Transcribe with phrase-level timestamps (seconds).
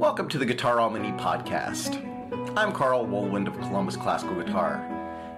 [0.00, 2.00] Welcome to the Guitar Alumni podcast.
[2.56, 4.82] I'm Carl Wohlwend of Columbus Classical Guitar.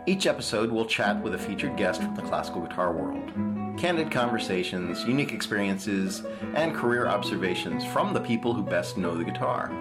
[0.07, 3.33] Each episode, we'll chat with a featured guest from the classical guitar world.
[3.77, 6.23] Candid conversations, unique experiences,
[6.55, 9.73] and career observations from the people who best know the guitar.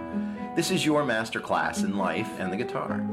[0.55, 3.07] This is your masterclass in life and the guitar.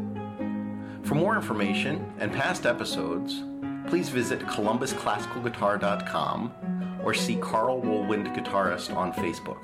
[1.03, 3.43] For more information and past episodes,
[3.89, 9.61] please visit columbusclassicalguitar.com or see Carl Wohlwend Guitarist on Facebook.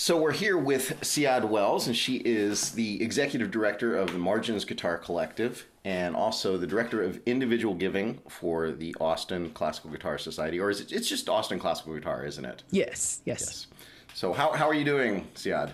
[0.00, 4.64] So we're here with Siad Wells, and she is the executive director of the Margins
[4.64, 10.58] Guitar Collective, and also the director of individual giving for the Austin Classical Guitar Society,
[10.58, 10.90] or is it?
[10.90, 12.62] It's just Austin Classical Guitar, isn't it?
[12.70, 13.40] Yes, yes.
[13.40, 13.66] Yes.
[14.14, 15.72] So how, how are you doing, Siad?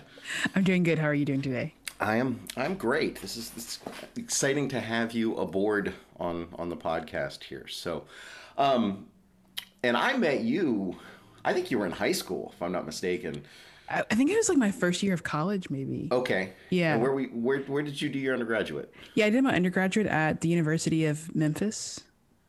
[0.53, 0.99] I'm doing good.
[0.99, 1.73] How are you doing today?
[2.01, 3.21] I am I'm great.
[3.21, 3.79] This is this is
[4.17, 7.65] exciting to have you aboard on on the podcast here.
[7.69, 8.03] So,
[8.57, 9.07] um,
[9.83, 10.97] and I met you.
[11.45, 13.45] I think you were in high school, if I'm not mistaken.
[13.89, 16.09] I, I think it was like my first year of college, maybe.
[16.11, 16.53] Okay.
[16.69, 16.93] Yeah.
[16.93, 18.93] And where we where where did you do your undergraduate?
[19.15, 22.01] Yeah, I did my undergraduate at the University of Memphis.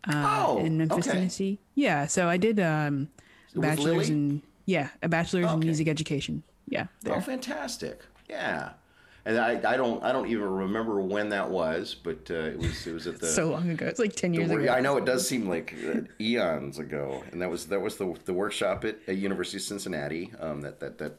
[0.06, 1.19] Uh, Oh, in Memphis, okay.
[1.19, 1.58] Tennessee.
[1.75, 3.08] Yeah, so I did um,
[3.55, 6.42] bachelor's in yeah, a bachelor's in music education.
[6.69, 7.20] Yeah, Oh, there.
[7.22, 8.02] fantastic!
[8.28, 8.70] Yeah,
[9.28, 12.86] and I, I don't I don't even remember when that was, but uh, it was
[12.86, 13.26] it was at the.
[13.26, 13.86] so long ago.
[13.86, 14.72] It's like ten years wor- ago.
[14.72, 18.16] I know it does seem like uh, eons ago, and that was that was the
[18.24, 20.32] the workshop at, at University of Cincinnati.
[20.40, 21.12] Um, that that that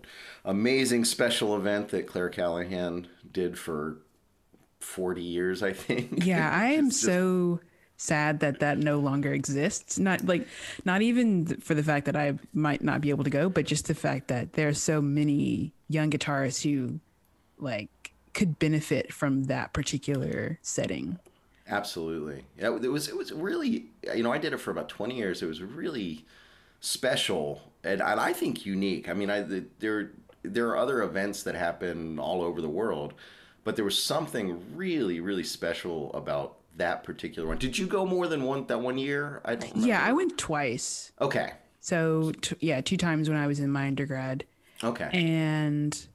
[0.44, 3.98] amazing special event that Clare Callahan did for
[4.80, 6.26] forty years, I think.
[6.26, 7.60] Yeah, I am Just- so
[7.98, 10.00] sad that that no longer exists.
[10.00, 10.48] Not like,
[10.86, 13.66] not even th- for the fact that I might not be able to go, but
[13.66, 17.02] just the fact that there are so many young guitarists who,
[17.62, 21.20] like, could benefit from that particular setting.
[21.68, 22.46] Absolutely.
[22.58, 25.44] Yeah, it was it was really you know I did it for about twenty years.
[25.44, 26.26] It was really
[26.80, 29.10] special and, and I think unique.
[29.10, 30.12] I mean, I the, there
[30.44, 33.14] there are other events that happen all over the world,
[33.64, 37.58] but there was something really really special about that particular one.
[37.58, 39.42] Did you go more than one that one year?
[39.46, 39.76] I don't.
[39.78, 41.12] Yeah, I went twice.
[41.22, 41.52] Okay.
[41.82, 44.44] So t- yeah, two times when I was in my undergrad,
[44.84, 45.10] Okay.
[45.14, 46.08] and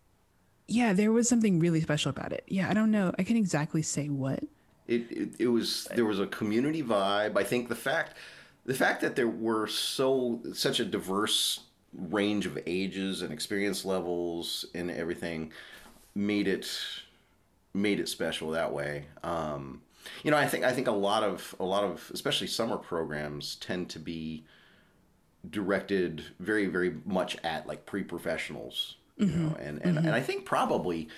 [0.66, 2.44] yeah, there was something really special about it.
[2.48, 3.12] Yeah, I don't know.
[3.18, 4.40] I can exactly say what.
[4.86, 7.36] it, it it was there was a community vibe.
[7.38, 8.16] I think the fact
[8.66, 11.60] the fact that there were so such a diverse
[11.92, 15.52] range of ages and experience levels and everything
[16.14, 16.66] made it
[17.72, 19.06] made it special that way.
[19.22, 19.82] Um,
[20.22, 23.56] you know, I think I think a lot of a lot of especially summer programs
[23.56, 24.44] tend to be
[25.48, 31.08] directed very very much at like pre-professionals you know and and, and i think probably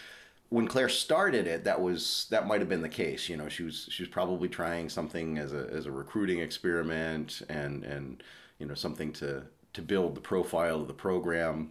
[0.49, 3.63] when clare started it that was that might have been the case you know she
[3.63, 8.23] was she was probably trying something as a as a recruiting experiment and and
[8.59, 9.43] you know something to
[9.73, 11.71] to build the profile of the program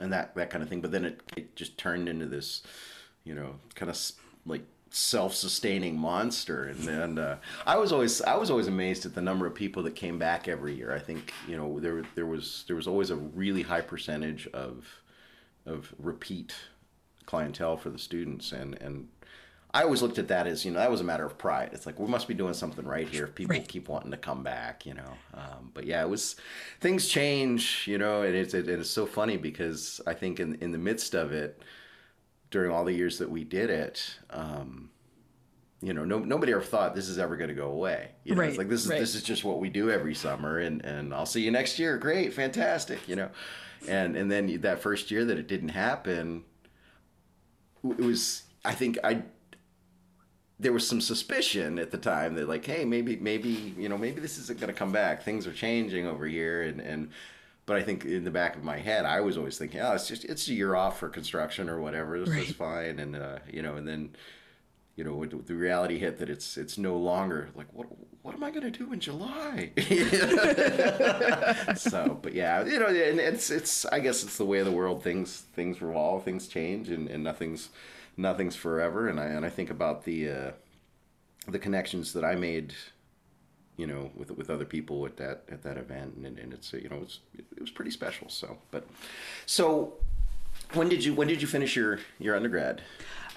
[0.00, 0.80] and that that kind of thing.
[0.80, 2.62] But then it, it just turned into this
[3.24, 4.00] you know kind of
[4.46, 6.64] like self-sustaining monster.
[6.64, 9.82] And then uh, i was always i was always amazed at the number of people
[9.82, 10.92] that came back every year.
[10.94, 14.86] I think you know there there was there was always a really high percentage of
[15.68, 16.54] of repeat
[17.26, 19.08] clientele for the students and and
[19.74, 21.70] I always looked at that as you know that was a matter of pride.
[21.74, 23.68] It's like we must be doing something right here if people Right.
[23.68, 25.12] keep wanting to come back, you know.
[25.34, 26.36] Um, but yeah, it was
[26.80, 30.72] things change, you know, and it's it, it's so funny because I think in in
[30.72, 31.62] the midst of it,
[32.50, 34.88] during all the years that we did it, um,
[35.82, 38.08] you know, no, nobody ever thought this is ever going to go away.
[38.24, 38.98] You know, it's Right, like this is right.
[38.98, 41.98] this is just what we do every summer, and and I'll see you next year.
[41.98, 43.28] Great, fantastic, you know,
[43.86, 46.44] and and then that first year that it didn't happen,
[47.84, 49.22] it was I think I
[50.60, 54.20] there was some suspicion at the time that like hey maybe maybe you know maybe
[54.20, 55.22] this isn't going to come back.
[55.22, 56.62] Things are changing over here.
[56.62, 57.10] And and
[57.66, 60.08] but I think in the back of my head I was always thinking oh it's
[60.08, 62.18] just it's a year off for construction or whatever.
[62.18, 62.98] This is fine.
[62.98, 64.10] And uh, you know and then
[64.98, 67.86] you know the reality hit that it's it's no longer like what
[68.22, 69.70] what am I to do in July?
[71.76, 74.72] So but yeah you know and it's it's I guess it's the way of the
[74.72, 75.04] world.
[75.04, 77.68] Things things revolve things change and, and nothing's
[78.16, 79.06] nothing's forever.
[79.06, 80.50] And I and I think about the uh,
[81.46, 82.74] the connections that I made
[83.76, 86.16] you know with with other people at that at that event.
[86.16, 88.28] And, and it's you know it's it was pretty special.
[88.28, 88.84] So but
[89.46, 89.92] so
[90.74, 92.82] when did you when did you finish your your undergrad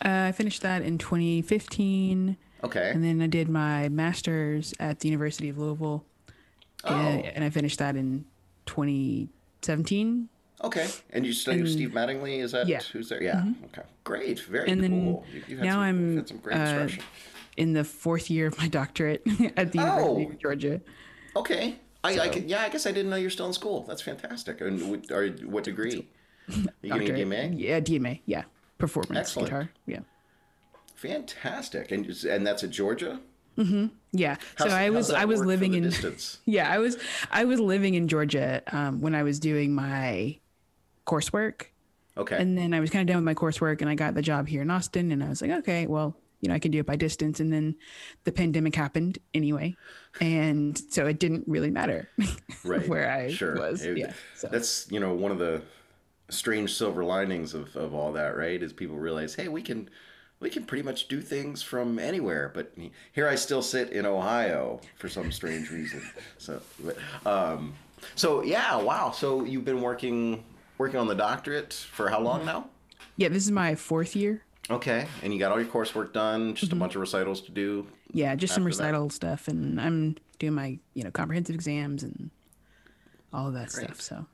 [0.04, 5.10] Uh, I finished that in 2015, okay and then I did my master's at the
[5.10, 6.04] University of Louisville,
[6.84, 7.30] and, Oh.
[7.36, 8.26] and I finished that in
[8.66, 10.30] 2017.
[10.64, 12.40] Okay, and you study with Steve Mattingly?
[12.44, 12.80] Is that Yeah.
[12.80, 12.98] Mm-hmm.
[12.98, 13.22] who's there?
[13.24, 13.46] Yeah.
[13.66, 15.26] Okay, great, very And then cool.
[15.48, 17.04] You, had now some, I'm, you've had some great uh, instruction.
[17.58, 19.22] in the fourth year of my doctorate
[19.58, 20.30] at the University Oh.
[20.30, 20.82] of Georgia.
[21.36, 23.84] Okay, I, I could, yeah, I guess I didn't know you're still in school.
[23.88, 24.62] That's fantastic.
[24.62, 26.08] And what, are, what degree?
[26.50, 27.26] Are you getting a.
[27.26, 27.54] DMA?
[27.60, 28.22] Yeah, DMA.
[28.26, 28.44] Yeah,
[28.82, 29.48] performance Excellent.
[29.50, 29.70] guitar.
[29.86, 30.00] Yeah,
[30.96, 33.20] Fantastic, and and that's at Georgia.
[33.58, 33.88] Mm-hmm.
[34.14, 34.38] yeah.
[34.56, 36.40] How's- so I was I was living in distance.
[36.46, 36.98] yeah I was
[37.32, 40.38] I was living in Georgia um, when I was doing my
[41.06, 41.64] coursework,
[42.18, 44.22] Okay, and then I was kind of done with my coursework, and I got the
[44.22, 46.80] job here in Austin, and I was like, okay, well, you know, I can do
[46.80, 47.76] it by distance, and then
[48.24, 49.76] the pandemic happened anyway,
[50.22, 52.10] and so it didn't really matter
[52.64, 52.88] right.
[52.88, 53.56] where I sure.
[53.58, 53.84] was.
[53.84, 54.48] It- yeah, so.
[54.48, 55.62] That's you know one of the
[56.32, 58.62] strange silver linings of, of all that, right?
[58.62, 59.90] Is people realize, hey, we can
[60.40, 62.50] we can pretty much do things from anywhere.
[62.54, 62.74] But
[63.14, 66.02] here I still sit in Ohio for some strange reason.
[66.40, 66.98] So, but,
[67.28, 67.74] um,
[68.16, 69.12] so yeah, wow.
[69.12, 70.44] So you've been working
[70.80, 72.26] working on the doctorate for how Mm-hmm.
[72.26, 72.66] long now?
[73.18, 74.42] yeah, this is my fourth year.
[74.72, 76.56] Okay, and you got all your coursework done.
[76.56, 77.86] Just a bunch of recitals to do.
[78.14, 78.84] Yeah, just some After that.
[78.84, 82.32] recital stuff, and I'm doing my you know comprehensive exams and
[83.34, 83.86] all of that Great.
[83.86, 84.02] stuff.
[84.02, 84.26] So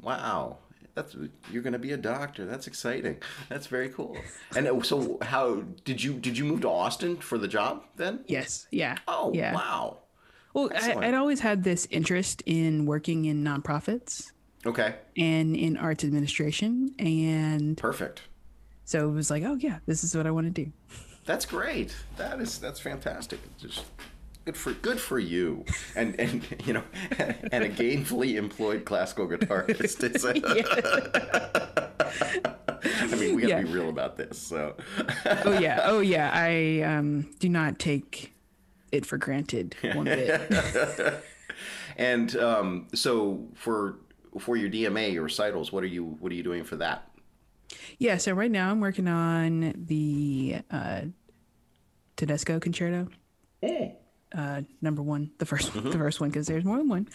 [0.00, 0.58] Wow.
[0.98, 1.16] That's
[1.52, 2.44] you're going to be a doctor.
[2.44, 3.18] That's exciting.
[3.48, 4.16] That's very cool.
[4.56, 8.24] And uh, so how did you did you move to Austin for the job then?
[8.26, 9.54] yes, yeah, Oh, yeah.
[9.54, 9.98] wow.
[10.54, 10.94] Well, I.
[10.94, 14.32] I'd always had this interest in working in nonprofits
[14.66, 14.96] Okay.
[15.16, 18.22] and in arts administration, and Perfect.
[18.84, 20.72] so it was like, oh yeah, this is what I want to do.
[21.26, 21.94] That's great.
[22.16, 23.38] That is that's fantastic.
[23.58, 23.84] Just
[24.48, 25.62] good for good for you.
[25.94, 26.82] And and you know,
[27.52, 30.00] and a gainfully employed classical guitarist.
[33.12, 33.62] I mean, we got to Yeah.
[33.62, 34.38] be real about this.
[34.38, 34.74] So
[35.44, 36.30] Oh yeah, oh yeah.
[36.32, 38.32] I um, do not take
[38.90, 40.50] it for granted one bit.
[41.98, 43.96] And um, so for
[44.38, 47.04] for your DMA, your recitals, what are you what are you doing for that?
[47.98, 51.02] Yeah, so right now I'm working on the uh,
[52.16, 53.08] Tedesco Concerto.
[54.36, 57.08] Uh, number one, the 1st the first one, because there's more than one.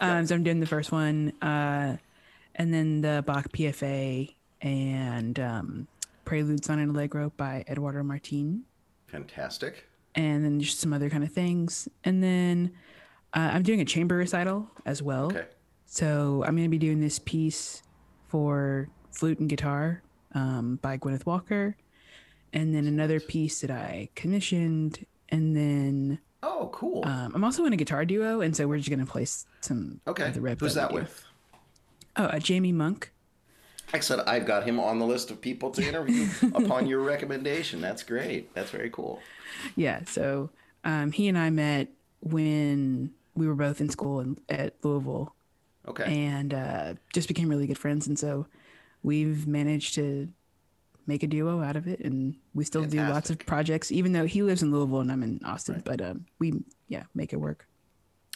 [0.00, 1.96] Um, So I'm doing the first one, uh,
[2.54, 5.88] and then the Bach PFA and um,
[6.24, 8.62] Preludes on an Allegro by Eduardo Martin,
[9.08, 9.86] Fantastic.
[10.14, 11.88] and then just some other kind of things.
[12.04, 12.72] And then
[13.34, 15.26] uh, I'm doing a chamber recital as well.
[15.26, 15.46] Okay.
[15.86, 17.82] So I'm going to be doing this piece
[18.28, 20.02] for flute and guitar
[20.34, 21.76] um, by Gwyneth Walker,
[22.52, 27.04] and then another piece that I commissioned, and then Oh, cool.
[27.06, 29.26] um, I'm also in a guitar duo, and so we're just going to play
[29.60, 30.28] some okay.
[30.28, 31.24] of the rep Who's we that with?
[32.16, 33.12] Oh, uh, Jamie Monk.
[33.92, 34.28] Excellent.
[34.28, 37.80] I've got him on the list of people to interview upon your recommendation.
[37.80, 38.54] That's great.
[38.54, 39.20] That's very cool.
[39.76, 40.50] Yeah, so
[40.84, 41.88] um, he and I met
[42.20, 45.34] when we were both in school in, at Louisville,
[45.88, 46.04] Okay.
[46.04, 48.46] and uh, just became really good friends, and so
[49.02, 50.28] we've managed to
[51.06, 54.26] make a duo out of it and we still do lots of projects even though
[54.26, 56.52] he lives in louisville and i'm in austin but um, we
[56.88, 57.66] yeah make it work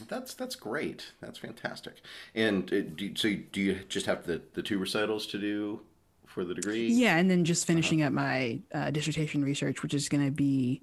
[0.08, 1.12] That's that's great.
[1.20, 1.94] That's fantastic.
[2.34, 5.81] And uh, do so do you just have the the two recitals to do
[6.26, 6.88] for the degree?
[6.88, 10.82] yeah and then just finishing up my uh, dissertation research which is going to be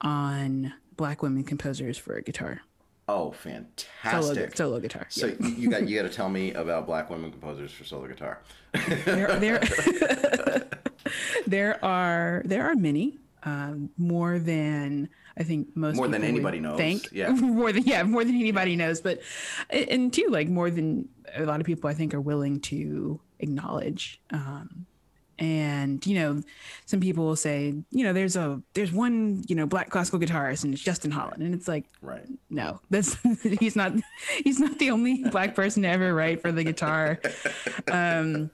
[0.00, 2.60] on black women composers for guitar
[3.10, 4.54] Oh, fantastic.
[4.56, 5.46] solo guitar So yeah.
[5.48, 8.40] you got you got to tell me about black women composers for solo guitar.
[9.06, 9.60] there, there,
[11.46, 16.76] there are there are many um, more than I think most More than anybody knows,
[16.76, 17.30] Think yeah.
[17.32, 19.00] more than yeah, more than anybody knows.
[19.00, 19.20] But
[19.70, 24.20] and too like more than a lot of people I think are willing to acknowledge.
[24.30, 24.86] Um,
[25.38, 26.42] and you know,
[26.86, 30.64] some people will say, you know, there's a there's one you know black classical guitarist
[30.64, 32.26] and it's Justin Holland, and it's like Right.
[32.50, 33.16] no that's
[33.60, 33.92] he's not
[34.42, 37.20] he's not the only black person to ever write for the guitar
[37.86, 38.50] um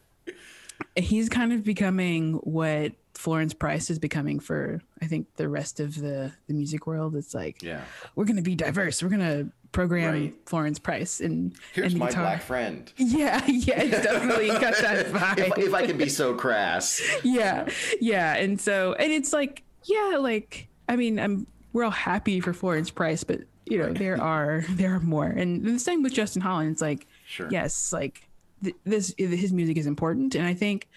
[0.97, 5.95] he's kind of becoming what florence price is becoming for i think the rest of
[6.01, 7.81] the the music world it's like Yeah.
[8.17, 10.35] we're gonna be diverse we're gonna program Right.
[10.47, 12.93] florence price and Here's and the my guitar black friend.
[12.97, 17.01] yeah yeah it's definitely got that vibe If, if I can be so crass.
[17.25, 17.69] yeah
[18.01, 22.53] yeah and so and it's like yeah like i mean i'm we're all happy for
[22.53, 26.43] florence price but you know there are there are more and the same with justin
[26.43, 27.49] holland it's like Sure.
[27.51, 28.29] yes like
[28.65, 30.89] th- this his music is important and i think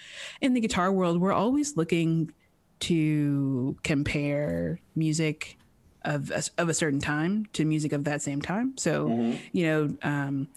[0.42, 2.32] in the guitar world we're always looking
[2.80, 5.58] to compare music
[6.04, 9.08] of a, of a certain time to music of that same time so
[9.52, 10.48] you know um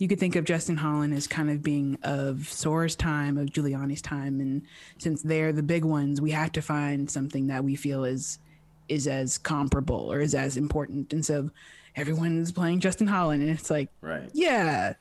[0.00, 4.00] you could think of Justin Holland as kind of being of Sor's time, of Giuliani's
[4.00, 4.62] time, and
[4.98, 8.38] since they're the big ones, we have to find something that we feel is
[8.86, 11.12] is as comparable or is as important.
[11.12, 11.50] And so
[11.96, 14.30] everyone's playing Justin Holland, and it's like, Right.
[14.34, 14.92] yeah,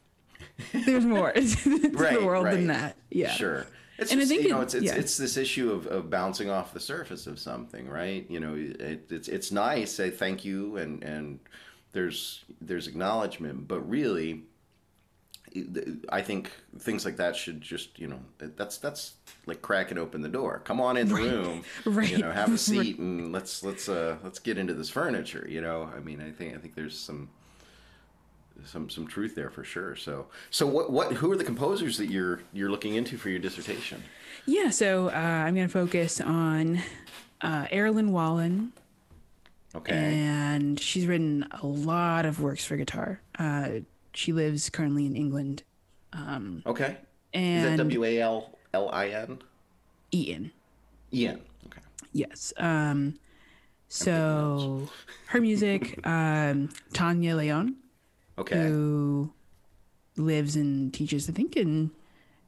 [0.74, 2.98] there's more to Right, the world than that.
[3.10, 3.32] Yeah.
[3.32, 3.66] Sure.
[4.00, 4.96] It's And I think you know, it- it's it's, yeah.
[4.96, 8.26] it's this issue of, of bouncing off the surface of something, right?
[8.30, 11.40] You know, it, it's it's nice, say thank you, and and
[11.94, 14.44] there's there's acknowledgement, but really,
[16.10, 19.14] I think things like that should just you know that's that's
[19.48, 20.62] like cracking open the door.
[20.64, 21.64] Come on in the room,
[22.04, 25.48] you know, have a seat, and let's let's uh let's get into this furniture.
[25.50, 27.30] You know, I mean, I think I think there's some
[28.66, 29.96] some some truth there for sure.
[29.96, 33.40] So so what what who are the composers that you're you're looking into for your
[33.40, 34.04] dissertation?
[34.46, 34.70] Yeah.
[34.70, 36.80] So uh, I'm going to focus on
[37.42, 38.72] uh, Errollyn Wallen,
[39.76, 39.94] Okay.
[39.94, 43.20] and she's written a lot of works for guitar.
[43.38, 43.70] Uh,
[44.14, 45.64] she lives currently in England.
[46.66, 46.98] okay.
[47.34, 49.40] Is that And W A L L I N?
[50.14, 50.52] Ian.
[51.14, 51.42] Ian.
[51.68, 51.82] Okay.
[52.14, 52.54] Yes.
[52.58, 53.20] Um,
[53.90, 54.90] so
[55.28, 57.76] her music, um, Tania León,
[58.40, 58.56] Okay.
[58.56, 59.34] who
[60.16, 61.92] lives and teaches, I think, in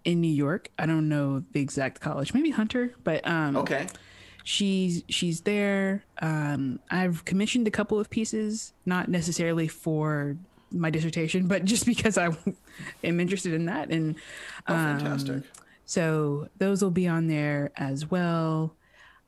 [0.05, 0.69] in New York.
[0.79, 3.87] I don't know the exact college, maybe Hunter, but um, Okay.
[4.43, 6.03] she's she's there.
[6.21, 10.37] Um, I've commissioned a couple of pieces, not necessarily for
[10.71, 12.29] my dissertation, but just because I
[13.03, 14.15] am interested in that, and
[14.67, 15.43] Oh, fantastic.
[15.85, 18.75] so those will be on there as well.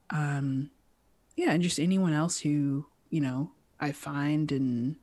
[0.10, 0.70] Um,
[1.36, 4.96] yeah, and just anyone else who you know I find and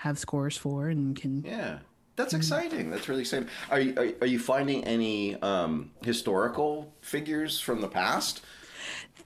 [0.00, 1.44] have scores for and can.
[1.44, 1.78] yeah.
[2.16, 2.90] That's exciting.
[2.90, 3.48] That's really exciting.
[3.70, 8.42] Are you, are, are you finding any um, historical figures from the past?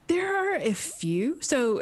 [0.07, 1.37] There are a few.
[1.41, 1.81] So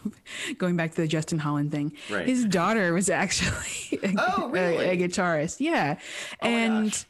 [0.58, 2.26] going back to the Justin Holland thing, Right.
[2.26, 4.86] his daughter was actually a, Oh, really?
[4.86, 5.56] Oh a, guitarist.
[5.60, 5.98] Yeah.
[6.42, 7.04] my and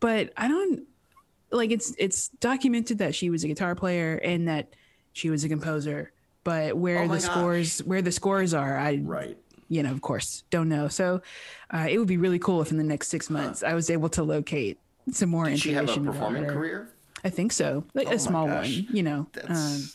[0.00, 0.82] but I don't
[1.52, 4.74] like it's it's documented that she was a guitar player and that
[5.12, 6.10] she was a composer.
[6.42, 7.22] But where Oh the gosh.
[7.22, 9.36] scores where the scores are, I Right.
[9.68, 10.88] You know, of course, don't know.
[10.88, 11.20] So
[11.70, 14.08] uh, it would be really cool if in the next six months I was able
[14.10, 14.78] to locate
[15.12, 16.12] some more Did she have a information.
[16.12, 16.88] performing career?
[17.24, 18.76] I think so, like Oh a small gosh.
[18.76, 19.26] one, you know.
[19.48, 19.88] Um,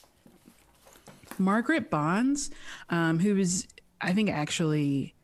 [1.38, 2.52] Margaret Bonds,
[2.90, 3.68] um, who was,
[4.02, 5.16] I think, actually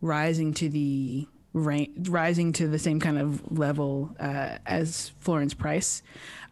[0.00, 6.02] rising to the rank, rising to the same kind of level uh, as Florence Price.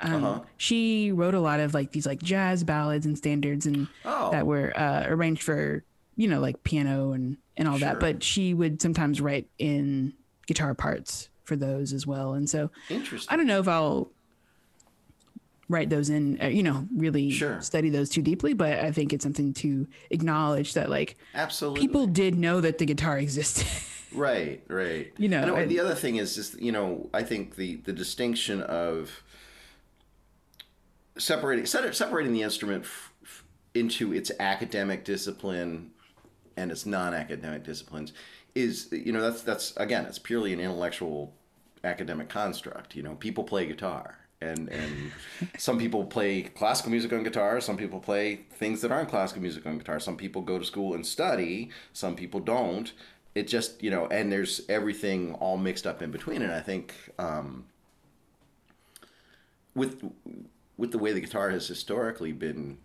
[0.01, 0.41] Um, Uh-huh.
[0.57, 4.31] She wrote a lot of like these like jazz ballads and standards, and Oh.
[4.31, 5.83] that were uh, arranged for
[6.21, 7.89] you know like piano and and all Sure.
[7.89, 8.01] that.
[8.01, 10.13] But she would sometimes write in
[10.47, 12.71] guitar parts for those as well, and so.
[12.91, 13.33] Interesting.
[13.33, 14.11] I don't know if I'll
[15.69, 17.61] write those in, uh, you know, really Sure.
[17.63, 21.81] study those too deeply, but I think it's something to acknowledge that like Absolutely.
[21.81, 23.67] people did know that the guitar existed.
[24.13, 25.13] Right, right.
[25.17, 28.61] You know, and the other thing is just you know I think the the distinction
[28.63, 29.23] of
[31.19, 35.91] separating separating the instrument f- into its academic discipline
[36.61, 38.13] and its non-academic disciplines
[38.55, 41.33] is you know that's that's again it's purely an intellectual
[41.85, 45.13] academic construct you know people play guitar and and
[45.59, 49.67] some people play classical music on guitar some people play things that aren't classical music
[49.67, 52.93] on guitar some people go to school and study some people don't.
[53.33, 56.95] It just you know and there's everything all mixed up in between and i think
[57.17, 57.67] um,
[59.73, 60.03] with
[60.77, 62.79] with the way the guitar has historically been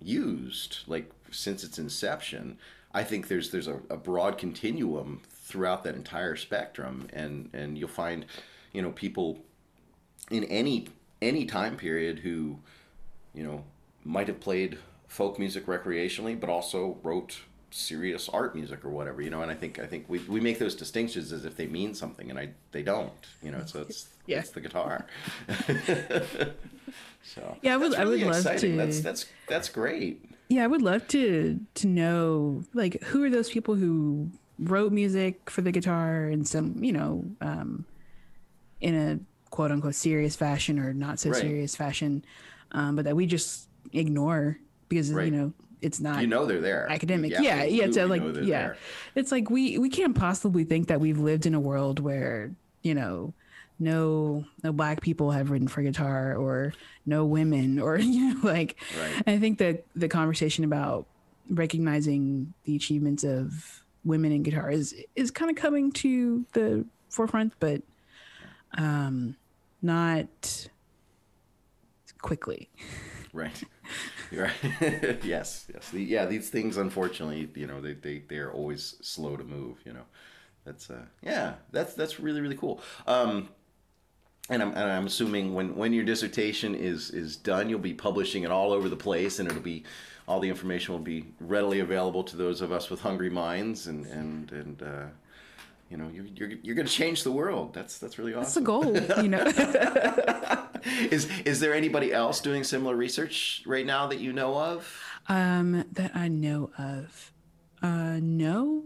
[0.00, 2.58] used like since its inception
[2.94, 7.88] i think there's there's a, a broad continuum throughout that entire spectrum and and you'll
[7.88, 8.24] find
[8.72, 9.38] you know people
[10.30, 10.86] in any
[11.20, 12.58] any time period who
[13.34, 13.64] you know
[14.04, 19.30] might have played folk music recreationally but also wrote serious art music or whatever you
[19.30, 21.94] know and i think i think we, we make those distinctions as if they mean
[21.94, 24.38] something and i they don't you know so it's Yeah.
[24.40, 25.04] it's the guitar
[27.24, 28.72] so Yeah, I would- that's I would really love exciting.
[28.72, 33.30] to- that's that's that's great yeah, I would love to to know like who are
[33.30, 37.86] those people who wrote music for the guitar in some, you know, um,
[38.80, 39.18] in a
[39.50, 41.40] quote unquote serious fashion or not so Right.
[41.40, 42.22] serious fashion,
[42.72, 45.32] um, but that we just ignore because Right.
[45.32, 48.68] you know it's not you know they're there academic You yeah yeah so like yeah
[48.68, 48.76] there.
[49.16, 52.94] it's like we we can't possibly think that we've lived in a world where you
[52.94, 53.34] know
[53.82, 56.72] no no black people have written for guitar or
[57.04, 59.22] no women or you know like Right.
[59.26, 61.06] i think that the conversation about
[61.50, 67.52] recognizing the achievements of women in guitar is is kind of coming to the forefront
[67.60, 67.82] but
[68.78, 69.36] um
[69.82, 70.68] not
[72.20, 72.70] quickly
[73.34, 73.64] Right.
[74.30, 74.52] Right.
[75.24, 75.66] yes.
[75.72, 75.88] Yes.
[75.90, 76.26] The, yeah.
[76.26, 79.78] These things, unfortunately, you know, they they they are always slow to move.
[79.86, 80.04] You know,
[80.66, 81.54] that's uh, yeah.
[81.70, 82.82] That's that's really really cool.
[83.06, 83.48] Um,
[84.48, 88.42] and I'm and I'm assuming when when your dissertation is is done, you'll be publishing
[88.42, 89.84] it all over the place, and it'll be
[90.26, 94.06] all the information will be readily available to those of us with hungry minds, and
[94.06, 95.06] and and uh,
[95.90, 97.74] you know, you're you're, you're going to change the world.
[97.74, 98.42] That's that's really awesome.
[98.42, 99.44] That's the goal, you know.
[101.10, 105.02] is is there anybody else doing similar research right now that you know of?
[105.28, 107.32] um, that I know of.
[107.82, 108.84] Uh, no.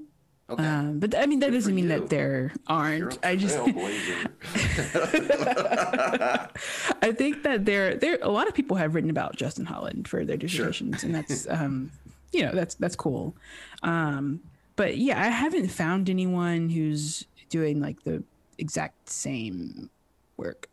[0.48, 0.64] Okay.
[0.64, 1.98] Um, but I mean that doesn't mean you.
[1.98, 3.18] that there aren't.
[3.24, 3.58] I just.
[7.02, 10.24] I think that there there a lot of people have written about Justin Holland for
[10.24, 11.90] their dissertations, and that's um,
[12.32, 13.34] you know that's that's cool.
[13.82, 14.40] Um,
[14.76, 18.22] but yeah, I haven't found anyone who's doing like the
[18.58, 19.90] exact same
[20.36, 20.68] work.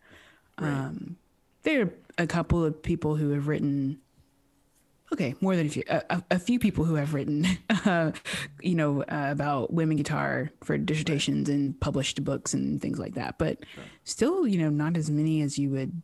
[0.59, 1.17] Um,
[1.63, 3.99] there are a couple of people who have written.
[5.13, 5.83] Okay, more than a few.
[5.87, 7.45] A, a, few people who have written,
[7.85, 8.13] uh,
[8.61, 13.37] you know, uh, about women guitar for dissertations and published books and things like that.
[13.37, 13.59] But
[14.05, 16.01] still, you know, not as many as you would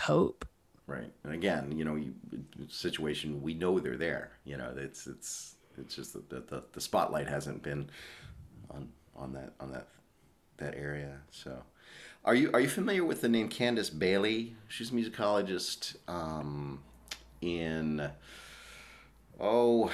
[0.00, 0.44] hope.
[0.88, 1.12] Right.
[1.22, 2.14] And again, you know, you,
[2.68, 4.32] situation we know they're there.
[4.44, 7.88] You know, it's it's it's just that the, the, the spotlight hasn't been
[8.70, 9.86] on on that on that
[10.56, 11.18] that area.
[11.30, 11.62] So,
[12.24, 14.56] are you are you familiar with the name Candace Bailey?
[14.66, 16.82] She's a musicologist um,
[17.40, 18.10] in
[19.40, 19.90] oh,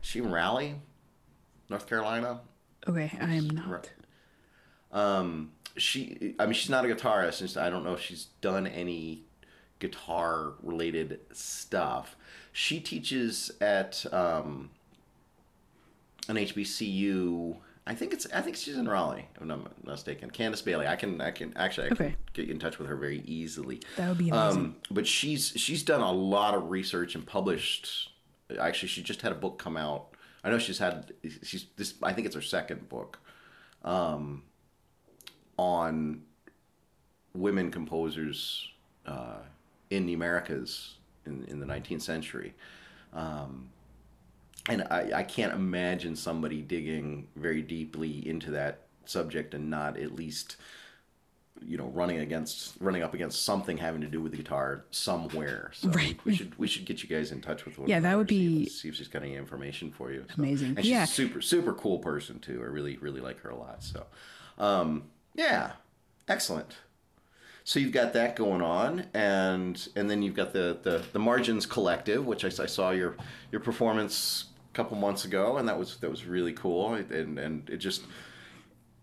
[0.00, 0.76] she in Raleigh,
[1.68, 2.40] North Carolina.
[2.88, 3.90] Okay, I am not.
[4.92, 7.40] Um, she, I mean, she's not a guitarist.
[7.40, 9.24] and I don't know if she's done any
[9.78, 12.16] guitar related stuff.
[12.52, 14.70] She teaches at um,
[16.28, 17.56] an HBCU.
[17.88, 18.26] I think it's.
[18.34, 19.28] I think she's in Raleigh.
[19.36, 20.30] If I'm not mistaken.
[20.30, 20.86] Candace Bailey.
[20.88, 21.20] I can.
[21.20, 21.88] I can actually.
[21.88, 22.04] I Okay.
[22.10, 23.80] can get you in touch with her very easily.
[23.96, 24.58] That would be amazing.
[24.60, 28.10] Um, but she's she's done a lot of research and published.
[28.58, 30.08] Actually, she just had a book come out.
[30.42, 31.12] I know she's had.
[31.44, 31.94] She's this.
[32.02, 33.18] I think it's her second book,
[33.84, 34.42] um,
[35.56, 36.22] on
[37.34, 38.68] women composers
[39.06, 39.38] uh,
[39.90, 42.54] in the Americas in in the 19th century.
[43.12, 43.70] Um,
[44.68, 50.14] and I, I can't imagine somebody digging very deeply into that subject and not at
[50.14, 50.56] least
[51.64, 55.70] you know running against running up against something having to do with the guitar somewhere
[55.72, 56.18] so Right.
[56.24, 58.44] we, should we should get you guys in touch with one Yeah, that would see
[58.44, 60.70] if- be see if she's got any information for you So- amazing.
[60.76, 61.04] and she's Yeah.
[61.04, 64.04] a super super cool person too i really really like her a lot so
[64.58, 65.72] um yeah
[66.28, 66.76] excellent
[67.64, 71.66] so you've got that going on, and and then you've got the the, the Margins
[71.66, 73.16] Collective, which I, I saw your
[73.50, 74.44] your performance
[74.76, 78.02] couple months ago, and that was that was really cool, and and it just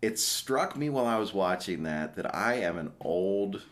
[0.00, 3.62] it struck me while I was watching that that I am an old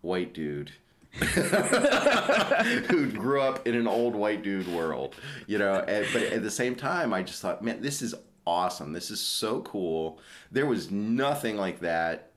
[0.00, 0.72] white dude
[1.12, 5.74] who grew up in an old white dude world, you know.
[5.74, 8.14] And, but at the same time, I just thought, man, this is
[8.46, 8.92] awesome.
[8.92, 10.20] This is so cool.
[10.50, 12.30] There was nothing like that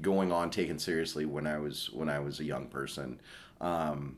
[0.00, 3.20] going on taken seriously when I was when I was a young person.
[3.60, 4.16] Um,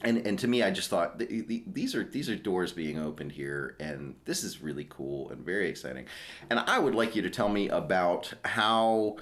[0.00, 2.98] and and to me, I just thought th- th- these are these are doors being
[2.98, 6.06] opened here, and this is really cool and very exciting.
[6.50, 9.16] And I would like you to tell me about how.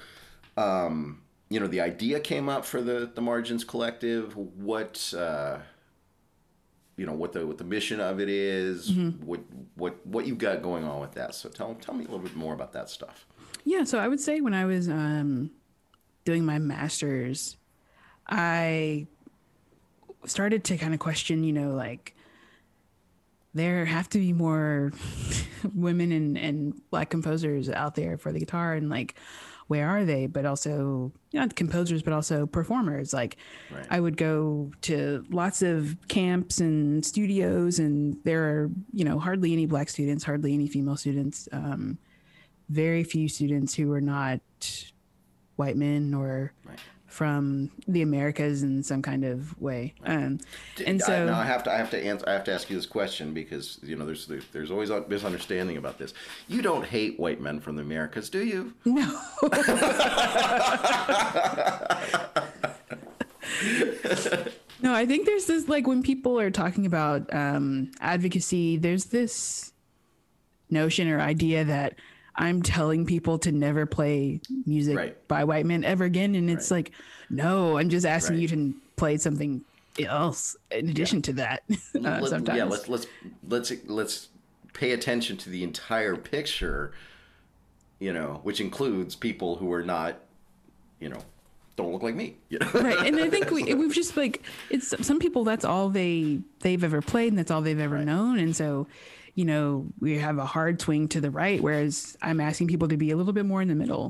[0.56, 5.58] Um, you know the idea came up for the the margins collective what uh
[6.96, 8.92] you know what the what the mission of it is,
[9.24, 9.40] what
[9.74, 12.36] what what you've got going on with that so tell tell me a little bit
[12.36, 13.26] more about that stuff
[13.64, 15.50] Yeah, so I would say when I was um,
[16.24, 17.56] doing my master's,
[18.28, 19.06] I
[20.26, 22.14] started to kind of question, you know, like
[23.54, 24.92] there have to be more
[25.74, 29.14] women and, and black composers out there for the guitar and like
[29.66, 33.36] where are they but also not composers but also performers like
[33.74, 33.86] Right.
[33.90, 39.52] i would go to lots of camps and studios and there are you know hardly
[39.52, 41.98] any black students hardly any female students um,
[42.68, 44.40] very few students who are not
[45.56, 46.78] white men or Right.
[47.10, 49.92] From the Americas in some kind of way.
[50.04, 50.38] Um,
[50.86, 52.70] and I- so, now I have to I have to answer I have to ask
[52.70, 56.14] you this question because you know there's there's, there's always a misunderstanding about this.
[56.48, 58.72] You don't hate white men from the Americas, do you?
[58.84, 59.20] no.
[64.82, 69.72] no, I think there's this like when people are talking about um, advocacy, there's this
[70.70, 71.94] notion or idea that
[72.36, 75.28] I'm telling people to never play music Right.
[75.28, 76.84] by white men ever again, and it's Right.
[76.86, 76.92] like,
[77.28, 78.42] no, I'm just asking Right.
[78.42, 79.62] you to play something
[79.98, 81.62] else in addition to that.
[81.70, 83.06] uh, Let- sometimes, Yeah, let's let's
[83.48, 84.28] let's let's
[84.72, 86.92] pay attention to the entire picture.
[87.98, 90.20] You know, which includes people who are not,
[91.00, 91.18] you know,
[91.76, 92.36] don't look like me.
[92.48, 92.70] You know?
[92.74, 96.82] right and i think we, we've just like it's some people that's all they they've
[96.82, 98.86] ever played and that's all they've ever known and so
[99.40, 102.96] you know we have a hard swing to the right whereas i'm asking people to
[103.04, 104.06] be a little bit more in the middle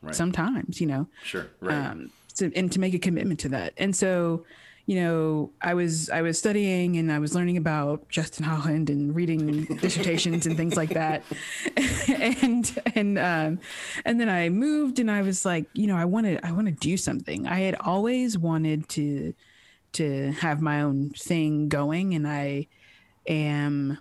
[0.00, 0.14] Right.
[0.22, 1.46] sometimes you know Sure.
[1.60, 1.86] Right.
[1.90, 1.98] um
[2.36, 4.44] to, and to make a commitment to that and so
[4.90, 9.14] you know, I was I was studying and I was learning about Justin Holland and
[9.14, 11.24] reading dissertations and things like that,
[12.08, 12.64] and
[12.94, 13.58] and um,
[14.06, 16.72] and then I moved and I was like, you know, I wanted I want to
[16.72, 17.46] do something.
[17.46, 19.34] I had always wanted to
[19.98, 22.66] to have my own thing going, and I
[23.26, 23.98] am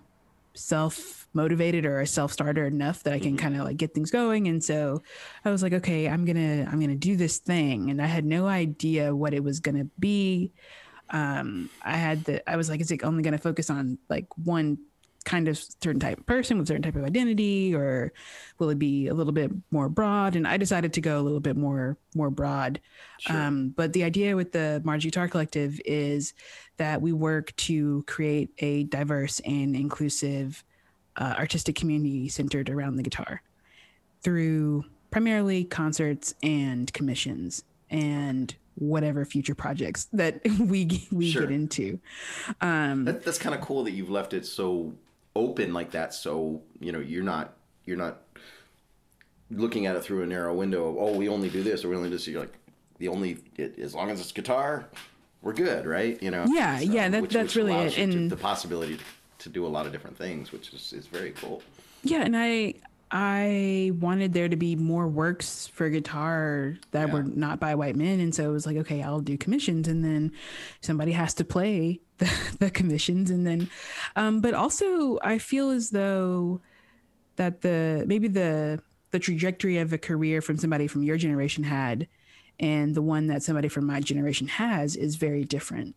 [0.57, 4.11] self motivated or a self starter enough that I can kind of like get things
[4.11, 4.47] going.
[4.47, 5.03] And so
[5.45, 8.47] I was like, okay, I'm gonna I'm gonna do this thing, and I had no
[8.47, 10.51] idea what it was gonna be.
[11.09, 14.77] Um, I had the I was like, is it only gonna focus on like one
[15.27, 18.13] kind of certain type of person with certain type of identity or
[18.59, 21.41] will it be a little bit more broad and i decided to go a little
[21.41, 22.79] bit more more broad
[23.19, 23.35] sure.
[23.35, 26.33] um, but the idea with the margins guitar collective is
[26.77, 30.63] that we work to create a diverse and inclusive
[31.17, 33.41] uh, artistic community centered around the guitar
[34.21, 41.41] through primarily concerts and commissions and whatever future projects that we we sure.
[41.41, 41.99] get into.
[42.61, 44.93] Um, that, that's kind of cool that you've left it so
[45.37, 47.53] open like that so you know you're not
[47.85, 48.21] you're not
[49.49, 51.95] looking at it through a narrow window of oh we only do this or we
[51.95, 52.53] only do this you're like
[52.97, 54.85] the only it, as long as it's guitar
[55.41, 58.29] we're good right you know yeah so, yeah that, which, that's which really it and
[58.29, 59.03] the possibility to,
[59.37, 61.61] to do a lot of different things which is, is very cool
[62.03, 62.73] yeah and i
[63.09, 67.13] I wanted there to be more works for guitar that yeah.
[67.13, 68.19] were not by white men.
[68.19, 69.87] And so it was like, okay, I'll do commissions.
[69.87, 70.33] And then
[70.81, 73.29] somebody has to play the, the commissions.
[73.29, 73.69] And then,
[74.15, 76.61] um, but also I feel as though
[77.35, 82.07] that the, maybe the, the trajectory of a career from somebody from your generation had
[82.59, 85.95] and the one that somebody from my generation has is very different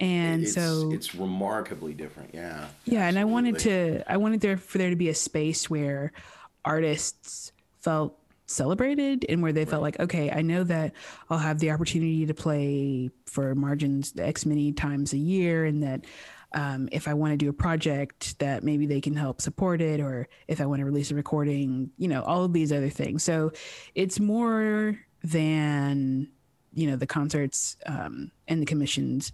[0.00, 3.08] and it's, so it's remarkably different yeah yeah absolutely.
[3.08, 6.12] and i wanted to i wanted there for there to be a space where
[6.64, 8.18] artists felt
[8.52, 9.70] celebrated and where they right.
[9.70, 10.92] felt like okay i know that
[11.30, 16.04] i'll have the opportunity to play for margins x many times a year and that
[16.54, 20.00] um, if i want to do a project that maybe they can help support it
[20.00, 23.22] or if i want to release a recording you know all of these other things
[23.22, 23.50] so
[23.94, 26.28] it's more than
[26.74, 29.32] you know the concerts um, and the commissions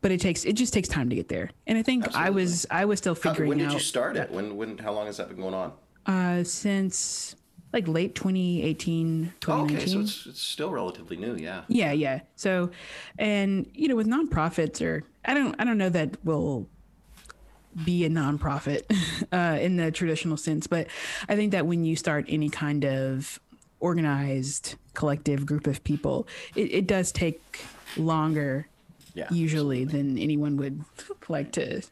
[0.00, 2.26] but it takes it just takes time to get there and i think Absolutely.
[2.26, 4.78] i was i was still figuring how, when did out you start it when when
[4.78, 5.72] how long has that been going on
[6.06, 7.36] uh, since
[7.72, 9.76] like late 2018, 2019.
[9.76, 11.62] okay, so it's, it's still relatively new, yeah.
[11.68, 12.20] Yeah, yeah.
[12.36, 12.70] So,
[13.18, 16.68] and you know, with nonprofits, or I don't, I don't know that we'll
[17.84, 18.82] be a nonprofit
[19.32, 20.88] uh, in the traditional sense, but
[21.28, 23.40] I think that when you start any kind of
[23.80, 27.60] organized collective group of people, it, it does take
[27.96, 28.68] longer
[29.14, 30.12] yeah, usually absolutely.
[30.14, 30.84] than anyone would
[31.28, 31.82] like to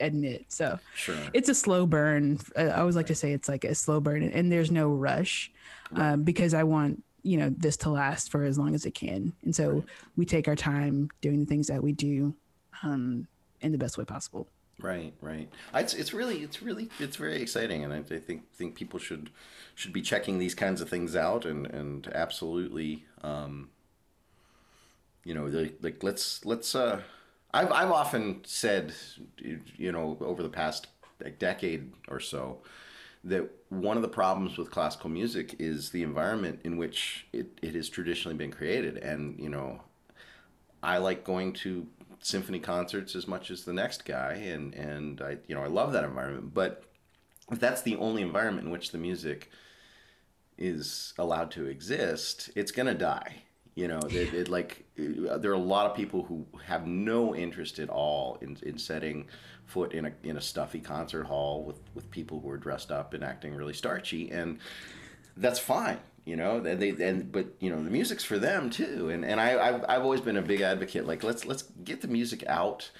[0.00, 0.44] admit.
[0.48, 1.16] So sure.
[1.32, 2.38] it's a slow burn.
[2.56, 5.50] I always like to say it's like a slow burn, and there's no rush
[5.90, 6.12] right.
[6.12, 9.32] um, because I want you know this to last for as long as it can,
[9.44, 9.84] and so right.
[10.16, 12.34] we take our time doing the things that we do
[12.82, 13.26] um,
[13.60, 14.46] in the best way possible.
[14.82, 15.48] Right, right.
[15.74, 19.30] It's it's really it's really it's very exciting, and I, I think think people should
[19.74, 23.70] should be checking these kinds of things out, and and absolutely, um,
[25.24, 27.02] you know, like, like let's let's uh
[27.52, 28.92] I've I've often said,
[29.38, 30.86] you know, over the past
[31.38, 32.58] decade or so,
[33.24, 37.74] that one of the problems with classical music is the environment in which it, it
[37.74, 38.96] has traditionally been created.
[38.98, 39.82] And, you know,
[40.82, 41.86] I like going to
[42.20, 45.92] symphony concerts as much as the next guy and, and I you know, I love
[45.92, 46.54] that environment.
[46.54, 46.84] But
[47.50, 49.50] if that's the only environment in which the music
[50.56, 53.42] is allowed to exist, it's gonna die
[53.80, 57.78] you know, it, it, like there are a lot of people who have no interest
[57.78, 59.26] at all in, in setting
[59.64, 63.14] foot in a in a stuffy concert hall with with people who are dressed up
[63.14, 64.58] and acting really starchy, and
[65.38, 65.98] that's fine.
[66.26, 69.58] You know, they and but you know the music's for them too, and and I
[69.58, 71.06] I've, I've always been a big advocate.
[71.06, 72.90] Like let's let's get the music out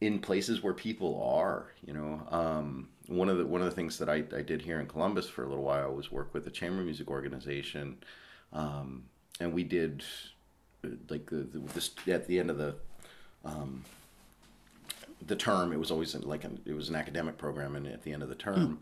[0.00, 1.72] in places where people are.
[1.84, 4.78] You know, um, one of the one of the things that I, I did here
[4.78, 7.96] in Columbus for a little while was work with a chamber music organization.
[8.52, 9.06] Um,
[9.40, 10.04] and we did
[10.84, 12.74] uh, like the, the this at the end of the
[13.44, 13.84] um,
[15.26, 18.12] the term it was always like an, it was an academic program and at the
[18.12, 18.76] end of the term mm.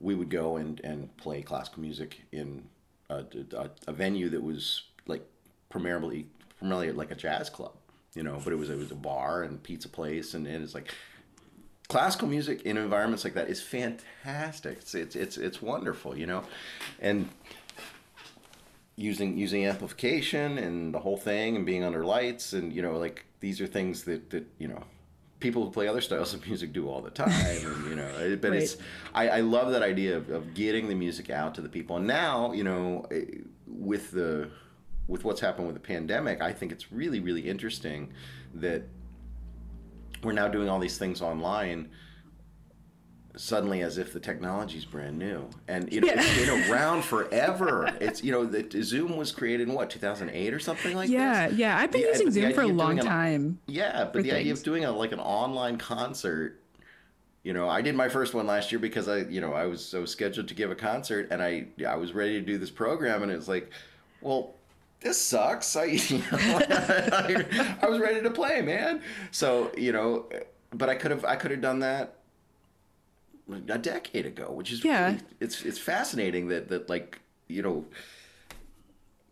[0.00, 2.64] we would go and and play classical music in
[3.10, 3.24] a,
[3.56, 5.26] a, a, venue that was like
[5.68, 6.26] primarily
[6.58, 7.72] primarily like a jazz club
[8.14, 10.74] you know but it was it was a bar and pizza place and, and it's
[10.74, 10.92] like
[11.88, 16.42] classical music in environments like that is fantastic it's it's it's, it's wonderful you know
[17.00, 17.28] and
[18.96, 23.24] using using amplification and the whole thing and being under lights and you know like
[23.40, 24.82] these are things that that you know
[25.40, 28.50] people who play other styles of music do all the time and you know but
[28.50, 28.62] right.
[28.62, 28.76] it's
[29.12, 32.06] I, I love that idea of, of getting the music out to the people and
[32.06, 33.24] now you know eh,
[33.66, 34.48] with the
[35.06, 38.12] with what's happened with the pandemic, I think it's really really interesting
[38.54, 38.82] that
[40.22, 41.90] we're now doing all these things online
[43.36, 46.22] suddenly as if the technology's brand new and you know, Yeah.
[46.22, 50.60] it's been around forever it's you know the zoom was created in what 2008 or
[50.60, 51.12] something like that.
[51.12, 51.78] yeah, this yeah.
[51.78, 53.58] I've been The- using Zoom for a long an- time.
[53.66, 56.60] yeah, but the idea of doing a like an online concert,
[57.42, 59.92] you know, I did my first one last year because I, you know, I was
[59.94, 62.70] I was scheduled to give a concert and I I was ready to do this
[62.70, 63.70] program and it was like,
[64.20, 64.54] well,
[65.00, 65.74] this sucks.
[65.74, 69.02] I you know, I, I was ready to play, man.
[69.32, 70.26] So you know,
[70.72, 72.14] but I could have I could have done that
[73.68, 75.06] a decade ago, which is Yeah.
[75.06, 77.84] really, it's it's fascinating that that like you know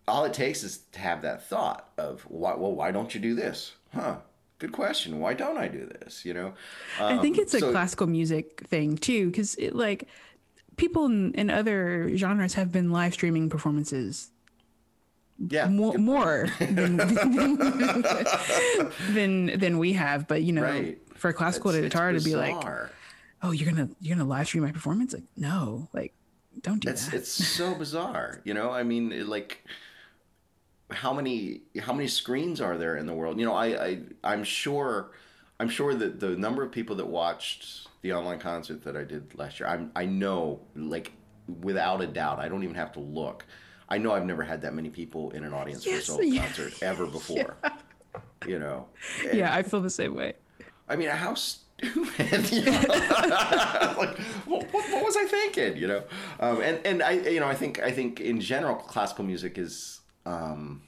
[0.09, 3.35] all it takes is to have that thought of why well why don't you do
[3.35, 4.17] this huh
[4.59, 6.53] good question why don't i do this you know
[7.01, 10.09] I think Um, it's a so- classical music thing too, because it like
[10.77, 14.31] people in, in other genres have been live streaming performances
[15.51, 16.97] yeah more, more than,
[19.15, 20.29] than than we have.
[20.29, 20.99] But you know, Right.
[21.15, 22.55] for a classical It's- it's guitar to be like.
[23.43, 25.13] Oh, you're gonna you're gonna live stream my performance?
[25.13, 26.15] Like, no, like,
[26.61, 27.15] don't do it's that.
[27.17, 29.65] it's so bizarre you know i mean it, like
[30.91, 34.45] how many how many screens are there in the world you know i, I i'm
[34.45, 35.13] sure
[35.59, 39.35] i'm sure that the number of people that watched the online concert that i did
[39.39, 41.13] last year i'm i know like
[41.63, 43.47] without a doubt i don't even have to look
[43.89, 46.21] i know i've never had that many people in an audience Yes, for a solo
[46.21, 46.45] yeah.
[46.45, 47.57] concert ever before
[48.47, 48.89] you know
[49.27, 50.35] And- yeah, I feel the same way.
[50.87, 51.35] I mean, how
[51.83, 52.73] You know?
[53.99, 55.77] like, what, what, what was I thinking?
[55.77, 56.05] You know,
[56.41, 60.01] um, and and I, you know, I think I think in general, classical music is
[60.25, 60.83] um,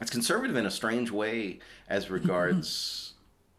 [0.00, 3.14] it's conservative in a strange way as regards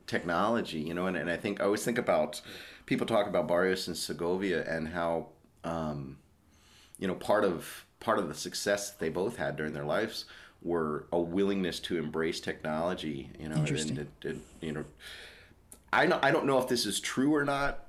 [0.08, 0.80] technology.
[0.80, 2.42] You know, and, and I think I always think about
[2.86, 5.28] people talk about Barrios and Segovia and how
[5.64, 6.18] um,
[7.00, 10.26] you know part of part of the success that they both had during their lives
[10.62, 14.86] were a willingness to embrace technology you know and, and, and, you know
[15.96, 17.82] i know i don't know if this is true or not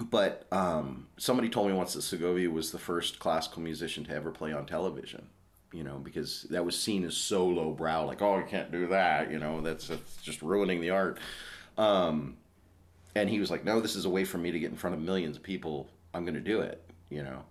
[0.00, 4.30] but um, somebody told me once that segovia was the first classical musician to ever
[4.30, 5.26] play on television
[5.72, 8.86] you know because that was seen as so low brow like oh you can't do
[8.86, 11.18] that you know that's, that's just ruining the art.
[11.76, 12.36] Um,
[13.14, 14.94] and he was like no this is a way for me to get in front
[14.94, 15.88] of millions of people.
[16.14, 17.44] I'm going to do it you know?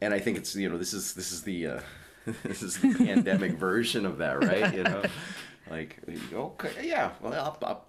[0.00, 1.80] And I think it's you know this is this is the uh,
[2.44, 4.74] this is the pandemic version of that, right?
[4.74, 5.02] You know,
[5.70, 5.98] like
[6.32, 7.84] okay, yeah, well, I'll, I'll,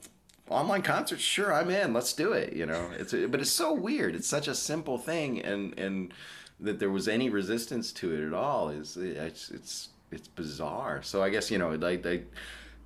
[0.49, 1.93] online concerts, sure, I'm in.
[1.93, 2.53] Let's do it.
[2.53, 4.15] You know, it's but it's so weird.
[4.15, 6.13] It's such a simple thing, and and
[6.59, 11.01] that there was any resistance to it at all is it's it's it's bizarre.
[11.03, 12.03] So I guess you know, like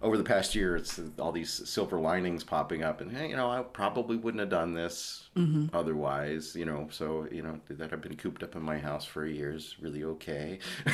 [0.06, 3.50] over the past year, it's all these silver linings popping up, and hey, you know,
[3.50, 5.76] I probably wouldn't have done this mm-hmm.
[5.76, 6.88] otherwise, you know.
[6.92, 10.60] So you know, that I've been cooped up in my house for years, really okay.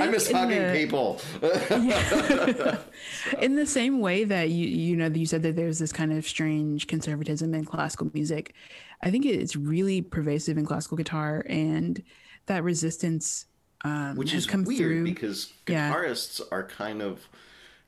[0.00, 1.20] I miss in hugging the- people.
[3.40, 6.26] in the same way that you you know you said that there's this kind of
[6.26, 8.54] strange conservatism in classical music
[9.02, 12.02] i think it's really pervasive in classical guitar and
[12.46, 13.46] that resistance
[13.84, 15.04] um, which has is come weird through.
[15.04, 15.92] because Yeah.
[15.92, 17.28] guitarists are kind of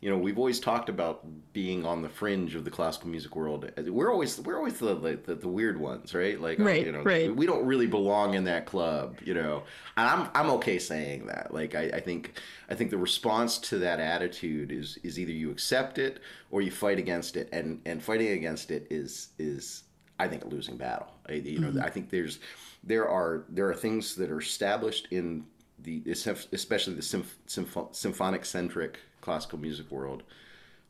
[0.00, 3.70] you know we've always talked about being on the fringe of the classical music world.
[3.76, 6.40] We're always we're always the the, the weird ones right?
[6.40, 7.34] Like oh, Right, you know right.
[7.36, 9.64] we don't really belong in that club you know?
[9.98, 11.52] And i'm i'm okay saying that.
[11.52, 15.50] Like I, I think i think the response to that attitude is is either you
[15.50, 17.48] accept it or you fight against it.
[17.52, 19.82] And and fighting against it is is
[20.18, 21.08] I think a losing battle.
[21.28, 22.38] I, you know, I think there's
[22.84, 25.44] there are there are things that are established in
[25.82, 30.22] the especially the symph, symph, symphonic centric classical music world.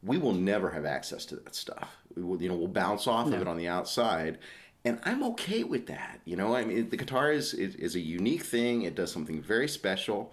[0.02, 1.96] We will never have access to that stuff.
[2.16, 4.38] We will, you know, we'll bounce off of it on the outside,
[4.84, 6.20] and I'm okay with that.
[6.24, 8.82] You know, I mean, the guitar is, is is a unique thing.
[8.82, 10.32] It does something very special.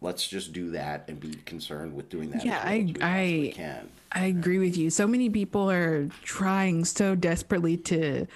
[0.00, 2.44] Let's just do that and be concerned with doing that.
[2.44, 3.88] Yeah, I- I- can.
[4.14, 4.90] I agree with you.
[4.90, 8.26] So many people are trying so desperately to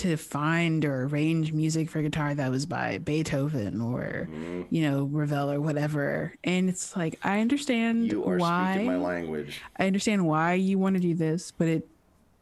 [0.00, 4.62] to find or arrange music for guitar that was by Beethoven or Mm-hmm.
[4.74, 6.34] you know Ravel or whatever.
[6.44, 9.60] And it's like I understand You are why speaking my language.
[9.78, 11.88] I understand why you want to do this, but it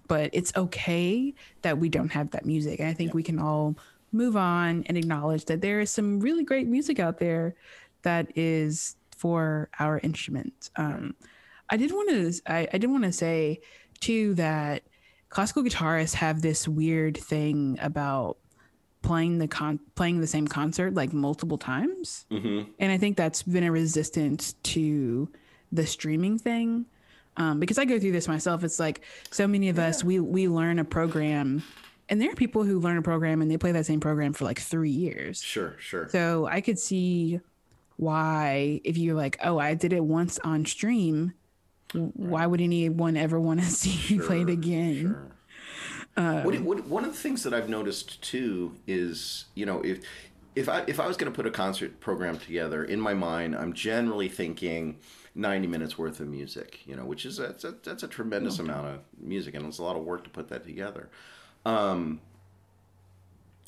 [0.08, 2.80] but it's okay that we don't have that music.
[2.80, 3.76] And I think we can all
[4.10, 7.54] move on and acknowledge that there is some really great music out there
[8.02, 10.70] that is for our instrument.
[10.76, 11.14] Um,
[11.68, 13.60] I did want to I, I did want to say
[14.00, 14.82] too that
[15.28, 18.38] classical guitarists have this weird thing about
[19.02, 22.70] playing the con playing the same concert like multiple times Mm-hmm.
[22.78, 25.28] and i think that's been a resistance to
[25.70, 26.86] the streaming thing
[27.36, 30.48] um, because i go through this myself it's like so many of us we we
[30.48, 31.62] learn a program
[32.08, 34.46] and there are people who learn a program and they play that same program for
[34.46, 35.42] like three years.
[35.42, 36.08] Sure, sure.
[36.08, 37.38] So I could see
[37.98, 41.34] why, if you're like, oh, I did it once on stream,
[41.92, 45.00] why would anyone ever want to see me play it again?
[45.00, 46.42] Sure.
[46.42, 50.00] what, what, one of the things that I've noticed too is, you know, if
[50.56, 53.54] if I if I was going to put a concert program together, in my mind,
[53.54, 54.98] I'm generally thinking
[55.34, 58.88] 90 minutes worth of music, you know, which is that's a, that's a tremendous amount
[58.88, 61.08] of music, and it's a lot of work to put that together.
[61.64, 62.20] Um,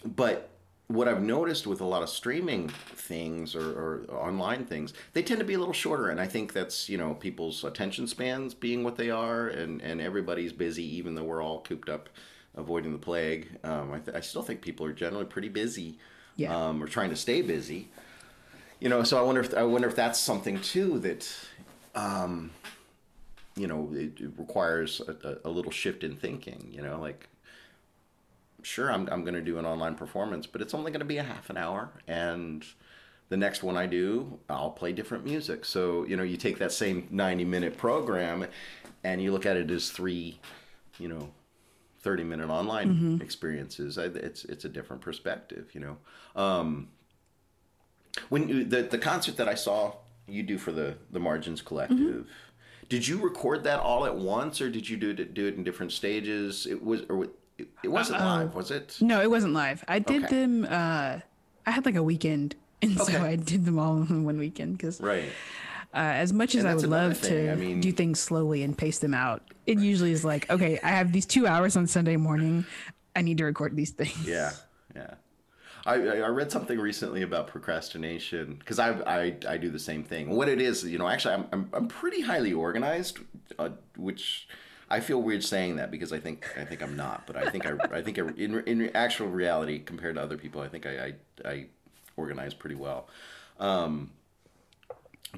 [0.05, 0.50] but
[0.90, 5.38] what I've noticed with a lot of streaming things or, or online things, they tend
[5.38, 8.83] to be a little shorter, and I think that's you know people's attention spans being
[8.83, 12.09] what they are, and and everybody's busy, even though we're all cooped up,
[12.57, 13.46] avoiding the plague.
[13.62, 15.96] Um, I, th- I still think people are generally pretty busy,
[16.35, 16.55] Yeah.
[16.57, 17.87] um, or trying to stay busy.
[18.81, 21.29] You know, so I wonder if I wonder if that's something too that,
[21.94, 22.50] um,
[23.55, 25.12] you know, it, it requires a,
[25.44, 26.68] a, a little shift in thinking.
[26.72, 27.29] You know, like
[28.62, 31.18] sure i'm, I'm going to do an online performance but it's only going to be
[31.18, 32.64] a half an hour and
[33.29, 35.64] the next one i do i'll play different music.
[35.64, 38.46] So you know you take that same 90 minute program
[39.05, 40.38] and you look at it as three
[40.99, 41.31] you know
[42.03, 43.99] 30 minute online experiences.
[43.99, 45.96] I- it's it's a different perspective you know.
[46.35, 46.88] Um,
[48.29, 49.94] when you, the the concert that i saw
[50.27, 52.27] you do for the the margins collective
[52.88, 55.62] did you record that all at once or did you do it do it in
[55.62, 56.66] different stages?
[56.66, 57.29] It was or
[57.61, 59.85] it, it wasn't live was it No, it wasn't live.
[59.88, 60.35] I did Okay.
[60.35, 60.64] them.
[60.64, 61.20] Uh,
[61.66, 63.12] I had like a weekend, and Okay.
[63.12, 64.77] so I did them all in one weekend.
[64.79, 65.31] Because right
[65.92, 68.62] uh, as much as And I would love thing, to I mean- do things slowly
[68.62, 71.87] and pace them out, it usually is like, okay, I have these two hours on
[71.87, 72.64] Sunday morning.
[73.16, 74.16] I need to record these things.
[74.27, 74.53] Yeah,
[74.94, 75.14] yeah.
[75.87, 80.05] I, I I read something recently about procrastination because I, I I do the same
[80.05, 80.29] thing.
[80.31, 83.18] What it is, you know, actually, I'm I'm, I'm pretty highly organized,
[83.59, 84.46] uh, which
[84.90, 87.66] I feel weird saying that because I think I think I'm not, but I think
[87.66, 91.14] I I think I, in in actual reality compared to other people, I think I
[91.44, 91.66] I, I
[92.16, 93.09] organize pretty well.
[93.59, 94.11] Um,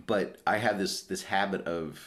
[0.07, 2.01] but I have this this habit of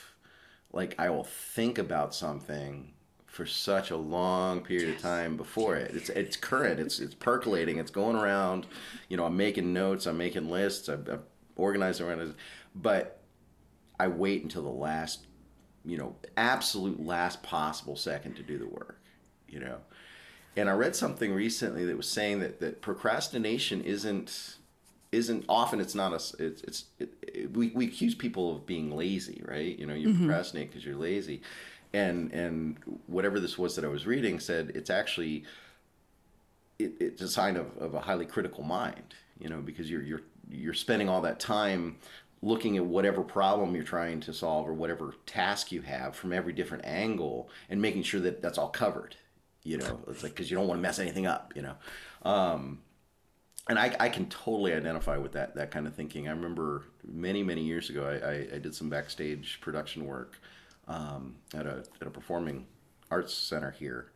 [0.73, 2.93] like I will think about something
[3.27, 5.93] for such a long period of time before it.
[5.93, 6.79] It's it's current.
[6.79, 7.77] It's it's percolating.
[7.77, 8.65] It's going around.
[9.09, 10.05] You know, I'm making notes.
[10.05, 10.87] I'm making lists.
[10.87, 11.23] I'm, I'm
[11.55, 12.35] organizing around it.
[12.73, 13.21] But
[13.99, 15.25] I wait until the last,
[15.85, 18.99] you know, absolute last possible second to do the work.
[19.47, 19.77] You know,
[20.57, 24.57] and I read something recently that was saying that that procrastination isn't
[25.11, 28.95] isn't often it's not a it's it's it, it, we, we accuse people of being
[28.95, 29.77] lazy right?
[29.77, 30.25] You know you mm-hmm.
[30.25, 31.41] procrastinate because you're lazy.
[31.93, 35.45] And and whatever this was that i was reading said it's actually
[36.77, 40.21] it, it's a sign of, of a highly critical mind you know because you're you're
[40.49, 41.97] you're spending all that time
[42.45, 46.53] looking at whatever problem you're trying to solve or whatever task you have from every
[46.53, 49.15] different angle and making sure that that's all covered
[49.63, 49.99] you know?
[50.07, 51.75] It's like because you don't want to mess anything up you know?
[52.23, 52.79] Um,
[53.67, 56.27] and I, I can totally identify with that that kind of thinking.
[56.27, 60.39] I remember many many years ago, I, I, I did some backstage production work
[60.87, 62.67] um, at a at a performing
[63.09, 64.11] arts center here,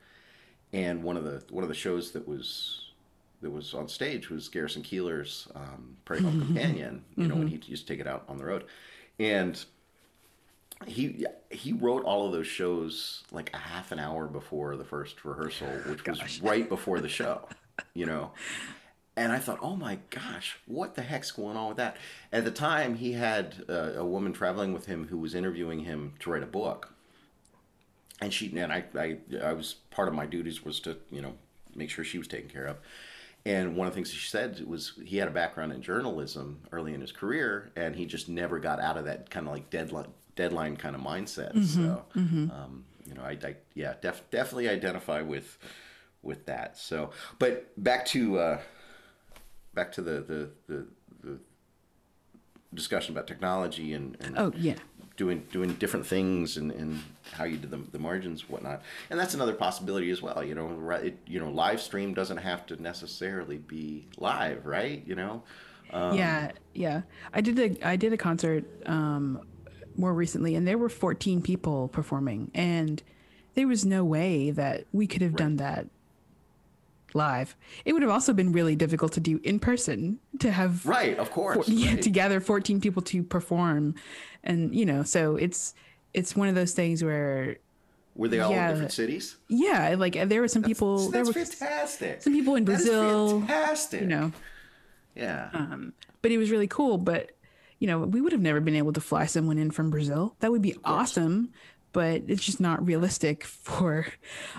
[0.71, 2.88] and one of the one of the shows that was
[3.41, 7.03] that was on stage was Garrison Keillor's um, Prairie Home Companion.
[7.15, 8.65] You know when he used to take it out on the road,
[9.19, 9.63] and
[10.85, 15.23] he he wrote all of those shows like a half an hour before the first
[15.23, 17.47] rehearsal, which was right before the show.
[17.93, 18.31] You know,
[19.15, 21.97] and I thought, oh my gosh, what the heck's going on with that?
[22.31, 26.13] At the time, he had uh, a woman traveling with him who was interviewing him
[26.19, 26.93] to write a book.
[28.21, 31.33] And she and I, I, I was part of my duties was to you know
[31.75, 32.77] make sure she was taken care of.
[33.45, 36.93] And one of the things she said was he had a background in journalism early
[36.93, 40.07] in his career, and he just never got out of that kind of like deadline
[40.35, 41.53] deadline kind of mindset.
[41.65, 45.57] so, Um, you know, I, I yeah, def, definitely identify with
[46.21, 46.77] with that.
[46.77, 48.59] So, but back to uh,
[49.73, 50.87] back to the the, the,
[51.23, 51.39] the
[52.73, 54.75] discussion about technology and, and Oh yeah.
[55.19, 57.03] Doing doing different things and, and
[57.33, 58.81] how you did the, the margins whatnot.
[59.09, 62.37] And that's another possibility as well you know right it, you know live stream doesn't
[62.37, 65.43] have to necessarily be live right you know?
[66.15, 67.01] Yeah, yeah.
[67.33, 69.41] I did a I did a concert um,
[69.97, 73.01] more recently, and there were 14 people performing, and
[73.55, 75.87] there was no way that we could have done that
[77.15, 77.55] live.
[77.85, 81.31] It would have also been really difficult to do in person to have right of
[81.31, 82.01] course yeah, right.
[82.01, 83.95] to gather 14 people to perform,
[84.43, 85.73] and you know, so it's
[86.13, 87.57] it's one of those things where
[88.15, 88.67] were they all yeah.
[88.67, 92.55] in different cities yeah, like there were some people there that's were fantastic some people
[92.55, 94.31] in Brazil, fantastic you know,
[95.15, 96.97] yeah um, but it was really cool.
[96.97, 97.31] But
[97.79, 100.35] you know, we would have never been able to fly someone in from Brazil.
[100.39, 101.51] That would be awesome,
[101.93, 104.07] but it's just not realistic for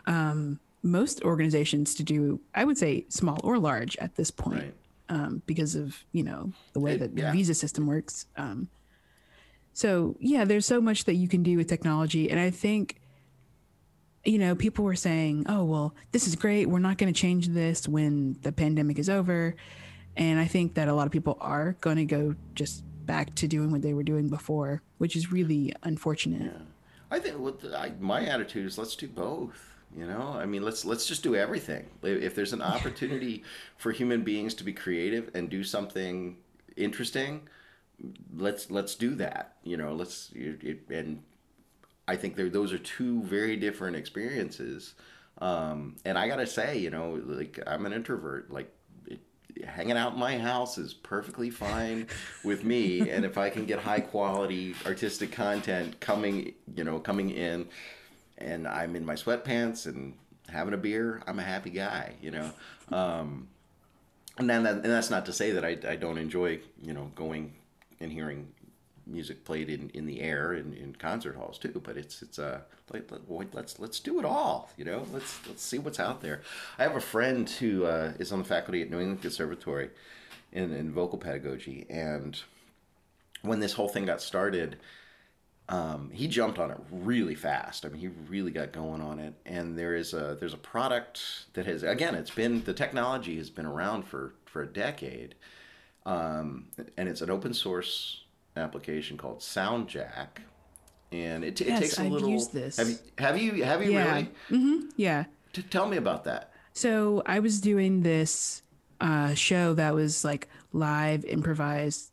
[0.06, 4.74] um, most organizations to do, I would say, small or large at this point, Right.
[5.08, 7.32] um, because of you know the way that the yeah.
[7.32, 8.26] visa system works.
[8.36, 8.68] Um,
[9.72, 13.00] so yeah, there's so much that you can do with technology, and I think,
[14.24, 16.68] you know, people were saying, "Oh, well, this is great.
[16.68, 19.54] We're not going to change this when the pandemic is over,"
[20.16, 23.48] and I think that a lot of people are going to go just back to
[23.48, 26.42] doing what they were doing before, which is really unfortunate.
[26.42, 26.62] Yeah.
[27.10, 29.69] I think what the, I, my attitude is let's do both.
[29.96, 31.86] You know, I mean, let's let's just do everything.
[32.02, 33.42] If there's an opportunity
[33.76, 36.36] for human beings to be creative and do something
[36.76, 37.48] interesting,
[38.36, 39.56] let's let's do that.
[39.64, 41.22] You know, let's it, it, and
[42.06, 44.94] I think there those are two very different experiences.
[45.38, 48.52] Um, and I gotta say, you know, like I'm an introvert.
[48.52, 48.72] Like
[49.06, 49.20] it,
[49.64, 52.06] hanging out in my house is perfectly fine
[52.44, 53.10] with me.
[53.10, 57.66] And if I can get high quality artistic content coming, you know, coming in,
[58.40, 60.14] and I'm in my sweatpants and
[60.48, 62.14] having a beer, I'm a happy guy.
[62.20, 62.50] You know.
[62.90, 63.48] Um,
[64.40, 67.10] and then that, and that's not to say that I, I don't enjoy you know
[67.14, 67.52] going
[68.00, 68.48] and hearing
[69.06, 72.60] music played in, in the air in, in concert halls too but it's it's uh
[72.92, 76.40] like let, let's let's do it all you know let's let's see what's out there
[76.78, 79.90] i have a friend who uh, is on the faculty at new england conservatory
[80.52, 82.42] in, in vocal pedagogy and
[83.42, 84.76] when this whole thing got started
[85.70, 87.86] um, he jumped on it really fast.
[87.86, 89.34] I mean, he really got going on it.
[89.46, 91.22] And there is a there's a product
[91.54, 95.36] that has again, it's been the technology has been around for for a decade,
[96.04, 96.66] um,
[96.96, 98.24] and it's an open source
[98.56, 100.42] application called SoundJack.
[101.12, 102.28] And it, it Yes, takes a I've little.
[102.30, 102.76] used this.
[102.76, 104.12] Have you have you have you Yeah.
[104.14, 104.30] really?
[104.48, 105.24] hmm Yeah.
[105.52, 106.52] T- tell me about that.
[106.72, 108.62] So I was doing this
[109.00, 112.09] uh, show that was like live improvised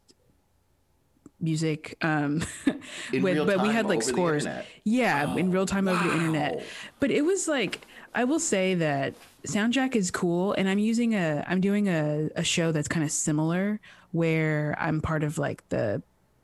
[1.40, 2.42] music, um,
[3.14, 4.46] with, but we had like scores.
[4.84, 6.64] Yeah, in real time over the internet.
[7.00, 7.82] But it was like
[8.16, 9.14] I will say that
[9.48, 13.12] Soundjack is cool, and I'm using a I'm doing a, a show that's kind of
[13.12, 13.80] similar
[14.12, 16.02] where I'm part of like the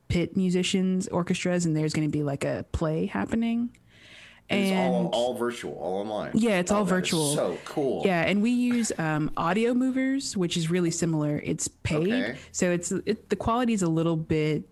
[0.09, 3.75] pit musicians orchestras, and there's going to be like a play happening.
[4.49, 6.31] It's all And- all virtual, all online.
[6.35, 7.33] Yeah, it's Oh, all virtual.
[7.33, 8.03] so cool.
[8.05, 11.41] Yeah, and we use um, audio movers, which is really similar.
[11.43, 12.37] It's paid, Okay.
[12.51, 14.65] so it's it, the quality is a little bit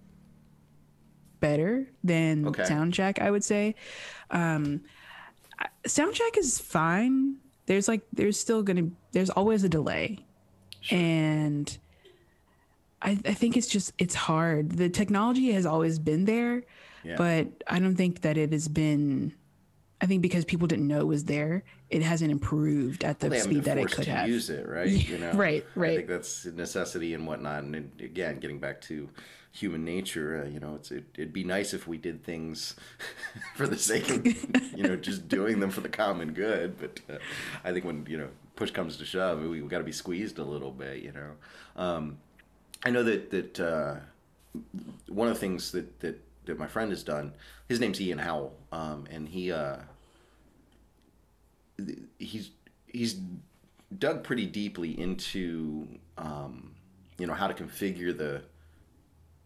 [1.41, 2.63] better than Okay.
[2.63, 3.75] Soundjack, I would say.
[4.29, 4.81] Um,
[5.85, 7.35] Soundjack is fine.
[7.65, 10.19] There's like there's still gonna there's always a delay,
[10.89, 11.77] and
[13.01, 14.71] I I think it's just it's hard.
[14.71, 16.63] The technology has always been there,
[17.03, 17.15] Yeah.
[17.17, 19.33] but I don't think that it has been.
[20.03, 23.41] I think because people didn't know it was there, it hasn't improved at the haven't
[23.43, 24.27] speed that it could have.
[24.27, 24.89] use it, right?
[25.09, 27.61] You know, right, right I think that's a necessity and whatnot.
[27.63, 29.07] And again, getting back to
[29.51, 32.75] human nature, uh, you know, it's it, it'd be nice if we did things
[33.55, 34.25] for the sake of
[34.77, 36.77] you know just doing them for the common good.
[36.79, 37.19] But uh,
[37.63, 40.39] I think when you know push comes to shove, we, we got to be squeezed
[40.39, 41.03] a little bit.
[41.03, 41.31] You know,
[41.75, 42.17] um,
[42.83, 43.95] I know that that uh,
[45.07, 47.33] one of the things that that that my friend has done.
[47.67, 49.51] His name's Ian Howell, um, and he.
[49.51, 49.77] Uh,
[52.19, 52.51] he's
[52.87, 53.19] he's
[53.97, 55.87] dug pretty deeply into
[56.17, 56.75] um,
[57.17, 58.41] you know how to configure the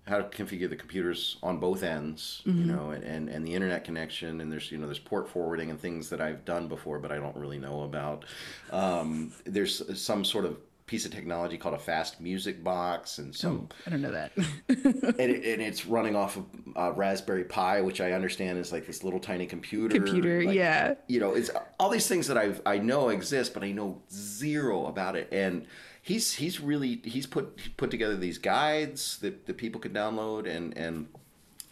[0.08, 3.84] how to configure the computers on both ends you know and, and and the internet
[3.84, 7.12] connection and there's you know there's port forwarding and things that I've done before but
[7.12, 8.26] I don't really know about
[8.72, 13.68] um, there's some sort of piece of technology called a fast music box and some
[13.88, 14.32] I don't know that.
[14.70, 16.46] and, it, and it's running off of
[16.76, 19.96] uh, Raspberry Pi, which I understand is like this little tiny computer.
[19.96, 20.94] Computer, like, yeah.
[21.08, 21.50] You know, it's
[21.80, 25.28] all these things that I've I know exist, but I know zero about it.
[25.32, 25.66] And
[26.06, 30.78] he's he's really he's put put together these guides that, that people can download, and
[30.78, 31.08] and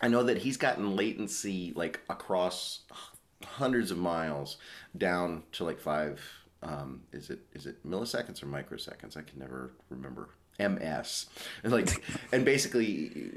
[0.02, 2.82] I know that he's gotten latency like across
[3.46, 4.58] hundreds of miles
[4.98, 6.20] down to like five.
[6.64, 9.16] Um, is it is it milliseconds or microseconds?
[9.16, 10.30] I can never remember.
[10.60, 11.26] MS
[11.64, 13.32] and like and basically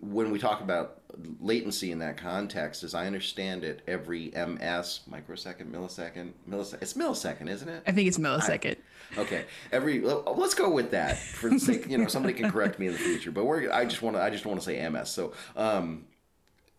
[0.00, 1.00] when we talk about
[1.40, 6.82] latency in that context, as I understand it, every MS microsecond, millisecond, millisecond.
[6.82, 7.82] It's millisecond, isn't it?
[7.86, 8.76] I think it's millisecond.
[9.18, 11.88] Okay, every let's go with that for the sake.
[11.88, 13.70] You know, somebody can correct me in the future, but we're.
[13.70, 14.22] I just want to.
[14.22, 15.10] I just want to say MS.
[15.10, 16.04] So, um,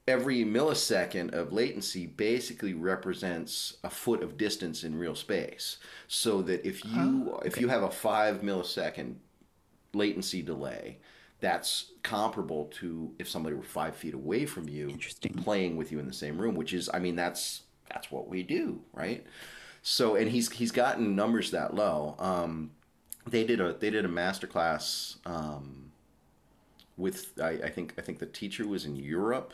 [0.08, 5.78] every millisecond of latency basically represents a foot of distance in real space.
[6.08, 9.16] So that if you if you have a five millisecond
[9.94, 10.98] latency delay,
[11.42, 15.34] that's comparable to if somebody were five feet away from you, Interesting.
[15.34, 16.56] playing with you in the same room.
[16.56, 19.26] Which is, I mean, that's that's what we do, right?
[19.82, 22.16] So, and he's he's gotten numbers that low.
[22.20, 22.72] Um,
[23.28, 25.92] they did a they did a master class um,
[26.98, 29.54] with I, I think I think the teacher was in Europe,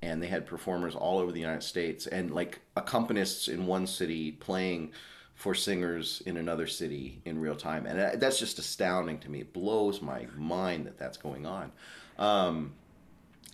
[0.00, 4.32] and they had performers all over the United States and like accompanists in one city
[4.32, 4.92] playing
[5.34, 9.40] for singers in another city in real time, and uh, that's just astounding to me.
[9.40, 11.72] It blows my mind that that's going on.
[12.18, 12.72] Um,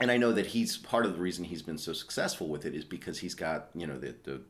[0.00, 2.74] and I know that he's part of the reason he's been so successful with it
[2.74, 4.40] is because he's got you know the the,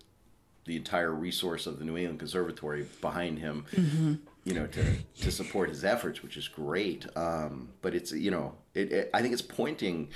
[0.65, 4.15] the entire resource of the New England Conservatory behind him, mm-hmm.
[4.45, 7.07] you know, to to support his efforts, which is great.
[7.17, 10.09] Um, but it's you know, it, it, I think it's pointing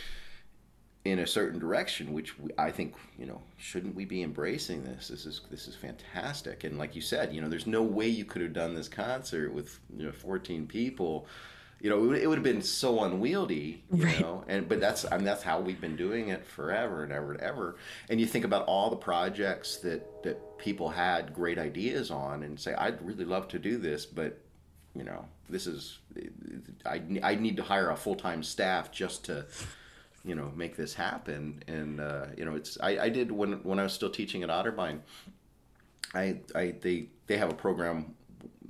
[1.04, 5.08] in a certain direction, which we, I think you know, shouldn't we be embracing this?
[5.08, 8.24] This is this is fantastic, and like you said, you know, there's no way you
[8.24, 11.26] could have done this concert with you know 14 people
[11.80, 14.20] you know, it would have been so unwieldy, you right.
[14.20, 14.44] know.
[14.48, 17.40] And but that's I mean that's how we've been doing it forever and ever and
[17.40, 17.76] ever.
[18.08, 22.58] And you think about all the projects that that people had great ideas on, and
[22.58, 24.40] say, I'd really love to do this, but
[24.94, 25.98] you know, this is
[26.84, 29.46] I I need to hire a full time staff just to
[30.24, 31.62] you know make this happen.
[31.68, 34.48] And uh, you know, it's I, I did when when I was still teaching at
[34.48, 35.00] Otterbein.
[36.12, 38.14] I I they they have a program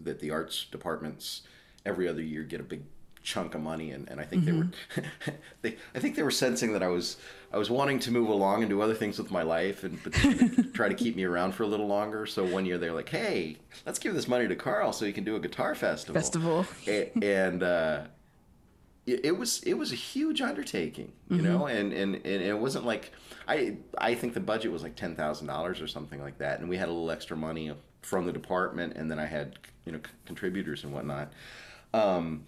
[0.02, 1.42] that the arts departments
[1.86, 2.82] every other year get a big
[3.23, 4.71] chunk of money and, and I think mm-hmm.
[4.95, 5.09] they were
[5.62, 7.16] they I think they were sensing that I was
[7.53, 10.12] I was wanting to move along and do other things with my life and but
[10.75, 12.27] try to keep me around for a little longer.
[12.27, 13.57] So one year they're like, "Hey,
[13.87, 16.66] let's give this money to Carl so he can do a guitar festival." Festival.
[16.87, 18.01] and, and uh,
[19.07, 21.47] it, it, was it was a huge undertaking, you mm-hmm.
[21.47, 23.12] know, and, and and it wasn't like
[23.47, 26.69] I I think the budget was like ten thousand dollars or something like that, and
[26.69, 29.99] we had a little extra money from the department, and then I had you know
[29.99, 31.33] c- contributors and whatnot.
[31.95, 32.47] Um,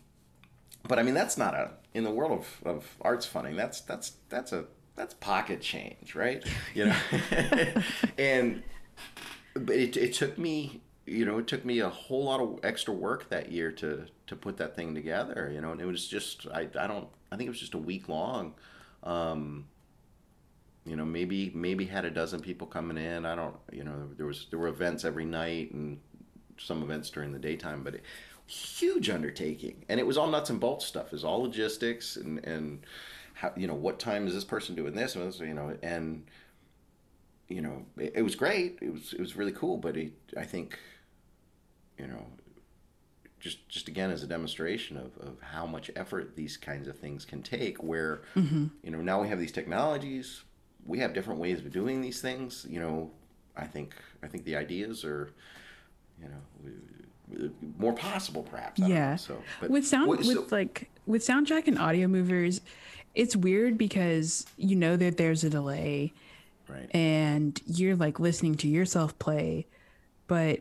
[0.86, 3.56] but I mean, that's not a in the world of, of arts funding.
[3.56, 4.64] That's that's that's a
[4.96, 6.44] that's pocket change, right?
[6.74, 6.96] You know,
[8.18, 8.62] and
[9.54, 12.94] but it it took me you know it took me a whole lot of extra
[12.94, 15.50] work that year to to put that thing together.
[15.52, 17.78] You know, and it was just I I don't I think it was just a
[17.78, 18.54] week long.
[19.02, 19.66] Um,
[20.84, 23.26] you know, maybe maybe had a dozen people coming in.
[23.26, 26.00] I don't, you know, there was there were events every night and
[26.58, 28.02] some events during the daytime, but it,
[28.50, 31.06] huge undertaking, and it was all nuts and bolts stuff.
[31.06, 32.80] It was all logistics and and
[33.34, 36.24] how you know what time is this person doing this, and you know, and
[37.48, 38.78] you know, it, it was great.
[38.80, 40.78] It was it was really cool, but it, I think,
[41.98, 42.26] you know,
[43.40, 47.24] just just again as a demonstration of, of how much effort these kinds of things
[47.24, 48.66] can take where mm-hmm.
[48.82, 50.42] you know now we have these technologies
[50.86, 53.10] we have different ways of doing these things you know
[53.56, 55.30] i think i think the ideas are
[56.20, 56.72] you know
[57.78, 58.80] more possible, perhaps.
[58.80, 59.16] I yeah.
[59.16, 62.60] So but, with sound, what, so, with like with SoundJack and audio movers,
[63.14, 66.12] it's weird because you know that there's a delay,
[66.68, 66.88] right?
[66.94, 69.66] And you're like listening to yourself play,
[70.26, 70.60] but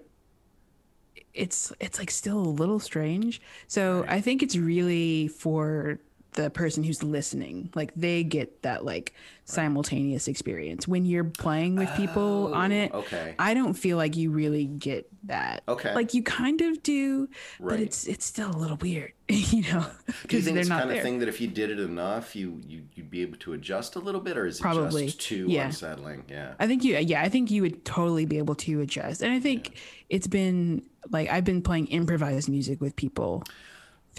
[1.34, 3.42] it's it's like still a little strange.
[3.68, 4.10] So right.
[4.10, 6.00] I think it's really for
[6.44, 9.14] the person who's listening like they get that like
[9.44, 14.16] simultaneous experience when you're playing with people oh, on it okay i don't feel like
[14.16, 17.28] you really get that okay like you kind of do
[17.60, 17.72] right.
[17.72, 19.86] but it's it's still a little weird you know
[20.30, 20.98] do you think it's kind there.
[20.98, 23.98] of thing that if you did it enough you, you you'd be able to adjust
[23.98, 25.08] a little bit or is it Probably.
[25.08, 25.66] just too yeah.
[25.66, 29.22] unsettling yeah i think you yeah i think you would totally be able to adjust
[29.22, 29.80] and i think yeah.
[30.10, 33.44] it's been like i've been playing improvised music with people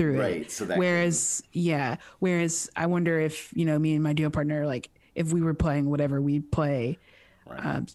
[0.00, 0.50] through right, it.
[0.50, 1.62] So that whereas, can...
[1.62, 5.42] yeah, whereas I wonder if you know me and my duo partner, like if we
[5.42, 6.98] were playing whatever we play,
[7.46, 7.64] right.
[7.64, 7.86] um,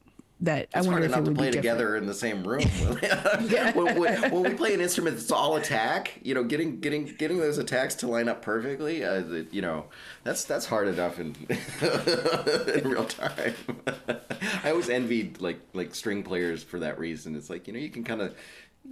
[0.41, 2.43] that it's I wonder hard if enough it would to play together in the same
[2.43, 2.61] room.
[3.73, 7.39] when, when, when, we play an instrument that's all attack, you know, getting getting getting
[7.39, 9.85] those attacks to line up perfectly, uh, you know,
[10.23, 11.35] that's that's hard enough in
[12.75, 13.55] in real time.
[14.63, 17.35] I always envied like like string players for that reason.
[17.35, 18.35] It's like you know you can kind of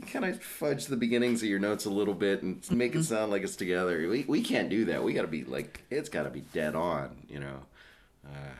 [0.01, 3.01] kind of fudge the beginnings of your notes a little bit and make mm-hmm.
[3.01, 4.07] it sound like it's together.
[4.07, 5.03] We, we can't do that.
[5.03, 7.59] We got to be like it's got to be dead on, you know.
[8.25, 8.55] Uh,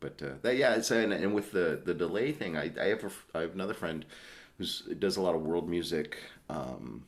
[0.00, 3.04] but uh, that yeah, it's and, and with the the delay thing, I I have
[3.04, 4.04] a, I have another friend
[4.58, 4.64] who
[4.94, 6.18] does a lot of world music.
[6.48, 7.04] Um,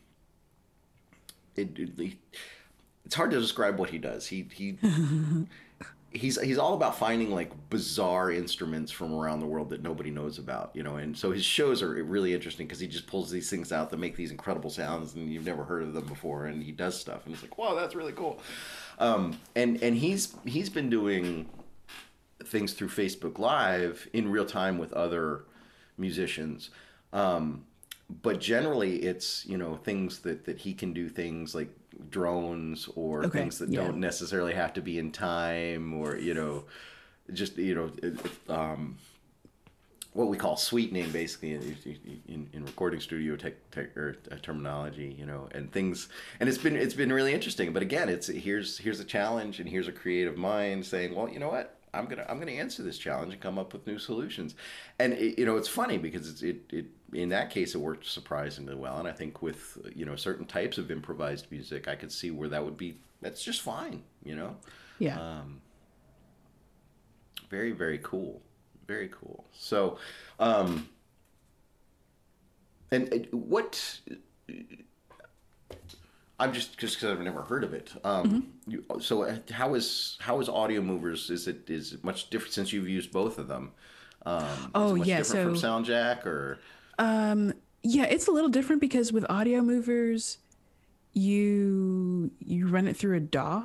[1.55, 2.13] it, it,
[3.05, 4.27] it's hard to describe what he does.
[4.27, 4.79] He he
[6.17, 10.39] he's he's all about finding like bizarre instruments from around the world that nobody knows
[10.39, 10.97] about, you know.
[10.97, 13.99] And so his shows are really interesting because he just pulls these things out that
[13.99, 16.47] make these incredible sounds, and you've never heard of them before.
[16.47, 18.41] And he does stuff, and it's like, wow, that's really cool.
[18.99, 21.49] Um, and and he's he's been doing
[22.45, 25.45] things through Facebook Live in real time with other
[25.99, 26.71] musicians.
[27.13, 27.65] Um,
[28.23, 31.71] but generally, it's you know things that that he can do things like
[32.11, 33.41] drones or okay.
[33.41, 33.83] things that yeah.
[33.83, 36.65] don't necessarily have to be in time or you know
[37.33, 38.97] just you know um,
[40.13, 41.77] what we call sweetening basically in,
[42.29, 46.09] in, in recording studio tech, tech or uh, terminology you know and things
[46.41, 49.69] and it's been it's been really interesting but again it's here's here's a challenge and
[49.69, 52.99] here's a creative mind saying well you know what I'm gonna I'm gonna answer this
[52.99, 54.55] challenge and come up with new solutions,
[54.99, 58.07] and it, you know it's funny because it's, it it in that case, it worked
[58.07, 58.99] surprisingly well.
[58.99, 62.49] And I think with you know certain types of improvised music, I could see where
[62.49, 62.99] that would be.
[63.23, 64.03] That's just fine.
[64.25, 64.57] You know.
[64.99, 65.21] Yeah.
[65.21, 65.61] Um,
[67.51, 68.43] very very cool.
[68.87, 69.45] Very cool.
[69.53, 69.99] So,
[70.39, 70.89] um,
[72.91, 74.01] and, what?
[76.39, 77.93] I'm just just because I've never heard of it.
[78.05, 81.31] Um, you, so uh, how is how is Audio Movers?
[81.31, 83.73] Is it is it much different since you've used both of them?
[84.25, 86.59] Um, is Oh, it much yeah, different so- from SoundJack or
[86.99, 90.39] yeah, it's a little different because with audio movers,
[91.13, 93.65] you you run it through a DAW,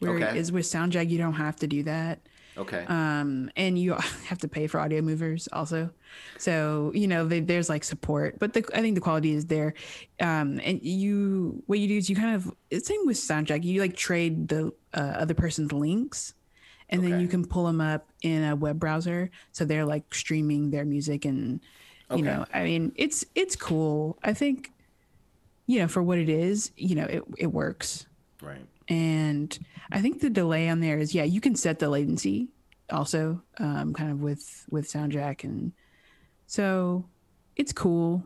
[0.00, 0.54] whereas Okay.
[0.54, 2.20] with SoundJack you don't have to do that.
[2.56, 2.84] okay?
[2.88, 3.92] um, and you
[4.26, 5.90] have to pay for audio movers also.
[6.38, 9.74] So you know they, there's like support, but the, I think the quality is there.
[10.20, 13.64] Um, and you what you do is you kind of it's same with SoundJack.
[13.64, 16.34] You like trade the uh, other person's links,
[16.90, 19.30] and then you can pull them up in a web browser.
[19.52, 21.60] So they're like streaming their music, and
[22.14, 24.18] you know I mean it's it's cool.
[24.22, 24.72] I think
[25.66, 28.06] you know for what it is, you know it it works
[28.42, 28.64] right.
[28.88, 29.58] and
[29.90, 32.48] I think the delay on there is yeah you can set the latency
[32.90, 35.72] also um, kind of with with SoundJack and
[36.46, 37.04] so
[37.56, 38.24] it's cool.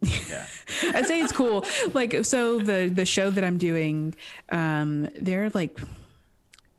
[0.00, 0.46] Yeah.
[0.94, 1.64] I say it's cool.
[1.92, 4.14] Like so the the show that I'm doing,
[4.50, 5.78] um, there are like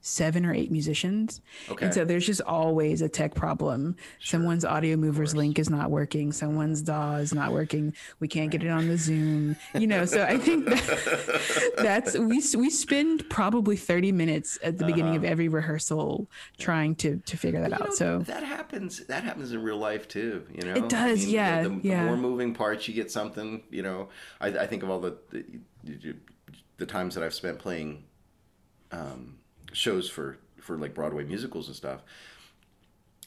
[0.02, 1.42] seven or eight musicians.
[1.70, 1.86] Okay.
[1.86, 3.96] And so there's just always a tech problem.
[4.20, 6.32] Someone's audio movers link is not working.
[6.32, 7.94] Someone's DAW is not working.
[8.20, 9.56] We can't get it on the Zoom.
[9.76, 14.86] You know, so I think that, that's we we spend probably 30 minutes at the
[14.86, 16.28] beginning of every rehearsal
[16.58, 17.84] trying to to figure that Uh-huh.
[17.84, 17.90] You out.
[17.90, 19.06] know, so that happens.
[19.06, 20.46] That happens in real life too.
[20.54, 22.06] You know, It does, the- yeah, The, the yeah.
[22.06, 23.62] more moving parts you get, something.
[23.70, 25.46] You know, I, I think of all the, the
[26.78, 28.04] the times that I've spent playing
[28.92, 29.38] um,
[29.74, 32.02] shows for for like Broadway musicals and stuff.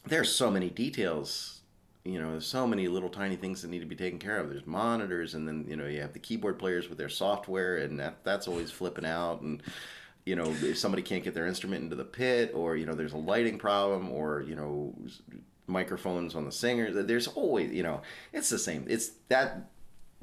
[0.06, 1.60] There's so many details.
[2.04, 4.50] You know, there's so many little tiny things that need to be taken care of.
[4.50, 7.98] There's monitors, and then you know you have the keyboard players with their software, and
[7.98, 9.62] that that's always flipping out and
[10.24, 13.12] you know if somebody can't get their instrument into the pit or you know there's
[13.12, 14.94] a lighting problem or you know
[15.66, 18.00] microphones on the singer there's always you know
[18.32, 19.70] it's the same it's that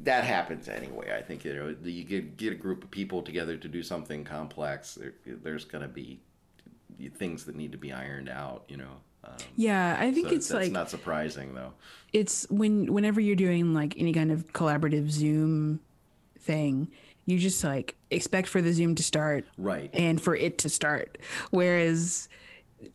[0.04, 1.16] that happens anyway.
[1.16, 4.24] I think you know you get get a group of people together to do something
[4.24, 6.20] complex there, there's going to be
[7.16, 10.52] things that need to be ironed out you know um, yeah, I think so it's
[10.52, 11.74] like not surprising though.
[12.12, 15.80] It's when whenever you're doing like any kind of collaborative Zoom
[16.40, 16.90] thing,
[17.26, 19.90] you just like expect for the Zoom to start right.
[19.94, 21.20] and for it to start.
[21.52, 22.30] Whereas,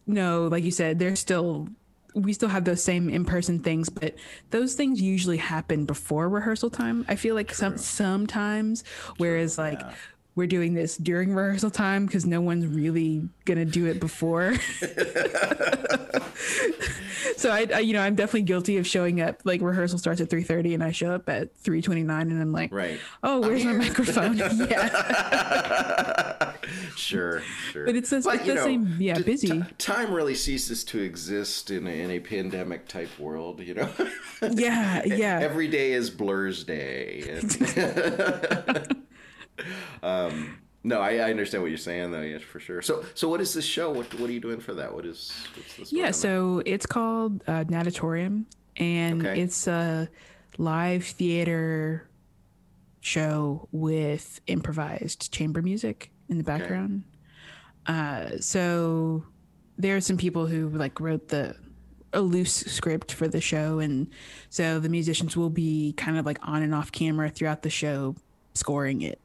[0.07, 1.69] no, like you said, there's still
[2.17, 4.15] we still have those same in-person things, but
[4.51, 7.05] those things usually happen before rehearsal time.
[7.09, 8.85] I feel like some sometimes,
[9.19, 9.93] whereas like yeah.
[10.37, 14.55] We're doing this during rehearsal time because no one's really gonna do it before.
[17.37, 19.41] so I, I, you know, I'm definitely guilty of showing up.
[19.45, 23.01] Like rehearsal starts at 3:30, and I show up at 3:29, and I'm like, right
[23.23, 24.37] "Oh, where's my microphone?"
[24.69, 26.53] yeah.
[26.97, 29.49] sure sure But it's the- it's the same- yeah, busy.
[29.49, 33.89] t- time really ceases to exist in a, in a pandemic type world you know
[34.51, 35.39] Yeah, yeah.
[35.41, 37.41] Every day is Blur's day.
[40.03, 42.21] Um, no, I, I understand what you're saying, though.
[42.23, 42.81] Yes, for sure.
[42.83, 43.91] So, so what is this show?
[43.91, 44.95] What What are you doing for that?
[44.95, 45.33] What is?
[45.57, 46.15] What's story Yeah, that?
[46.15, 48.47] so it's called uh, Natatorium,
[48.77, 49.41] and Okay.
[49.43, 50.09] it's a
[50.59, 52.09] live theater
[53.01, 57.05] show with improvised chamber music in the background.
[57.87, 59.25] Uh, so
[59.79, 61.55] there are some people who like wrote the
[62.13, 64.09] a loose script for the show, and
[64.51, 68.15] so the musicians will be kind of like on and off camera throughout the show,
[68.55, 69.21] scoring it.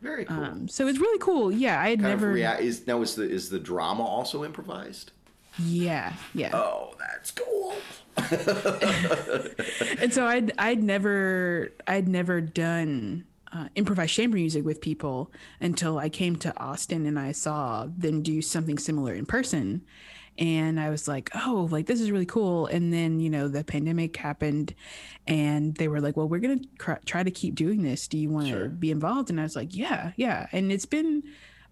[0.00, 0.44] Very cool.
[0.44, 1.52] Um, so it's really cool.
[1.52, 2.32] Yeah, I had kind never.
[2.32, 5.12] rea- is now is the is the drama also improvised?
[5.58, 6.50] yeah, yeah.
[6.54, 7.74] Oh, that's cool.
[10.00, 15.30] and so I'd I'd never I'd never done uh, improvised chamber music with people
[15.60, 19.82] until I came to Austin and I saw them do something similar in person,
[20.40, 22.66] and I was like, oh, like this is really cool.
[22.66, 24.74] And then you know the pandemic happened,
[25.26, 28.08] and they were like, well, we're gonna cr- try to keep doing this.
[28.08, 28.68] Do you want to Sure.
[28.68, 29.30] be involved?
[29.30, 30.48] And I was like, yeah, yeah.
[30.50, 31.22] And it's been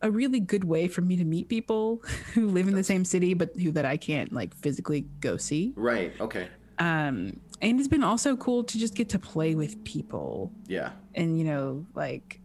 [0.03, 2.03] a really good way for me to meet people
[2.35, 5.73] who live in the same city but who that I can't like physically go see
[5.75, 6.13] Right.
[6.21, 6.47] Okay.
[6.79, 10.91] um and it's been also cool to just get to play with people Yeah.
[11.17, 12.39] and you know like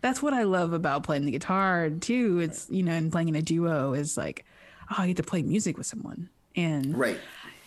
[0.00, 3.36] that's what i love about playing the guitar too it's you know and playing in
[3.36, 4.44] a duo is like
[4.90, 7.18] oh i get to play music with someone and Right.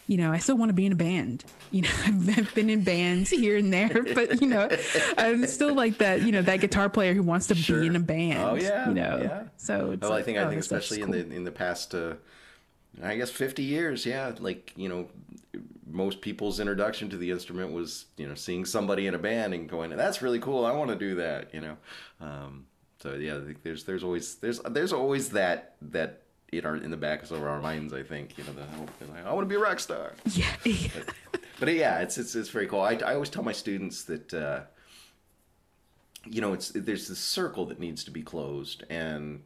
[0.08, 2.84] you know i still want to be in a band you know i've been in
[2.84, 4.68] bands here and there but you know
[5.18, 7.82] i'm still like that you know that guitar player who wants to Sure.
[7.82, 9.44] be in a band Oh, yeah, you know yeah.
[9.58, 12.16] so it's Well, I think oh, I think especially in the in the past uh,
[13.04, 14.34] I guess 50 years, yeah.
[14.40, 15.08] Like, you know,
[15.90, 19.70] most people's introduction to the instrument was, you know, seeing somebody in a band and
[19.70, 20.66] going, that's really cool.
[20.66, 21.78] I want to do that, you know.
[22.20, 22.66] Um,
[23.02, 27.24] so yeah, there's there's always there's there's always that that in our in the back
[27.24, 27.94] of our minds.
[27.94, 30.14] I think you know the like, I want to be a rock star.
[30.26, 30.52] Yeah.
[31.32, 32.82] but, but, yeah, it's it's it's very cool.
[32.82, 34.34] I I always tell my students that.
[34.34, 34.62] Uh,
[36.26, 39.42] you know, it's there's this circle that needs to be closed, and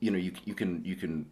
[0.00, 1.26] you know, you you can you can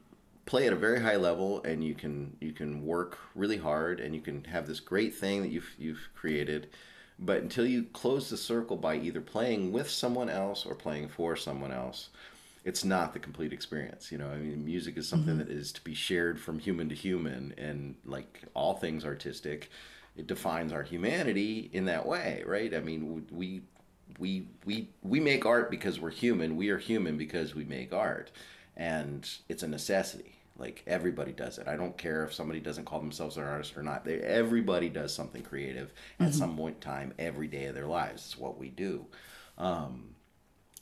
[0.46, 4.14] play at a very high level and you can you can work really hard and
[4.14, 6.68] you can have this great thing that you've you've created
[7.18, 11.34] but until you close the circle by either playing with someone else or playing for
[11.34, 12.10] someone else
[12.66, 15.48] it's not the complete experience you know i mean music is something mm-hmm.
[15.48, 19.70] that is to be shared from human to human and like all things artistic
[20.16, 23.62] it defines our humanity in that way right i mean we
[24.18, 28.30] we we we make art because we're human we are human because we make art
[28.76, 31.68] and it's a necessity like everybody does it.
[31.68, 34.06] I don't care if somebody doesn't call themselves an artist or not.
[34.06, 36.24] They, everybody does something creative mm-hmm.
[36.24, 38.24] at some point in time every day of their lives.
[38.24, 39.04] It's what we do.
[39.58, 40.15] Um,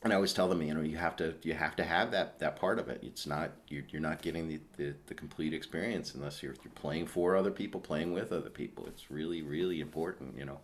[0.05, 2.39] and I always tell them, you know, you have to you have to have that
[2.39, 3.01] that part of it.
[3.03, 7.07] It's not you're, you're not getting the, the, the complete experience unless you're, you're playing
[7.07, 8.87] for other people, playing with other people.
[8.87, 10.61] It's really really important, you know.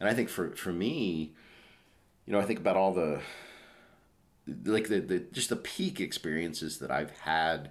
[0.00, 1.34] And I think for for me,
[2.24, 3.20] you know, I think about all the
[4.64, 7.70] like the, the just the peak experiences that I've had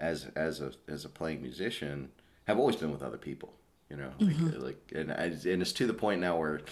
[0.00, 2.10] as as a as a playing musician
[2.48, 3.54] have always been with other people.
[3.88, 4.60] You know, like mm-hmm.
[4.60, 6.62] like and I, and it's to the point now where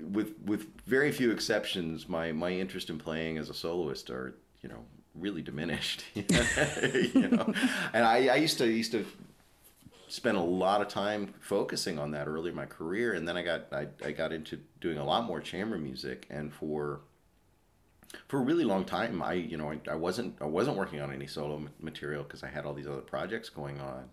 [0.00, 4.68] with with very few exceptions, my my interest in playing as a soloist are you
[4.68, 4.84] know
[5.14, 6.04] really diminished.
[6.14, 7.52] you know,
[7.92, 9.04] and I, I used to used to
[10.08, 13.42] spend a lot of time focusing on that early in my career, and then I
[13.42, 17.00] got I, I got into doing a lot more chamber music, and for
[18.26, 21.12] for a really long time i you know i, I wasn't i wasn't working on
[21.12, 24.08] any solo material because i had all these other projects going on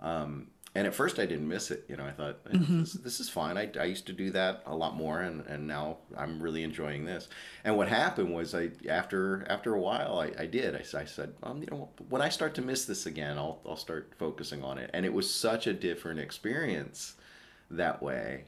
[0.00, 2.80] um, and at first i didn't miss it you know i thought mm-hmm.
[2.80, 3.56] this, this, is fine.
[3.56, 7.04] I, I used to do that a lot more and, and now i'm really enjoying
[7.04, 7.28] this.
[7.64, 10.74] And what happened was i after after a while i, I did.
[10.74, 13.76] I, I said um, you know when i start to miss this again I'll, I'll
[13.76, 14.90] start focusing on it.
[14.92, 17.14] And it was such a different experience
[17.70, 18.44] that way.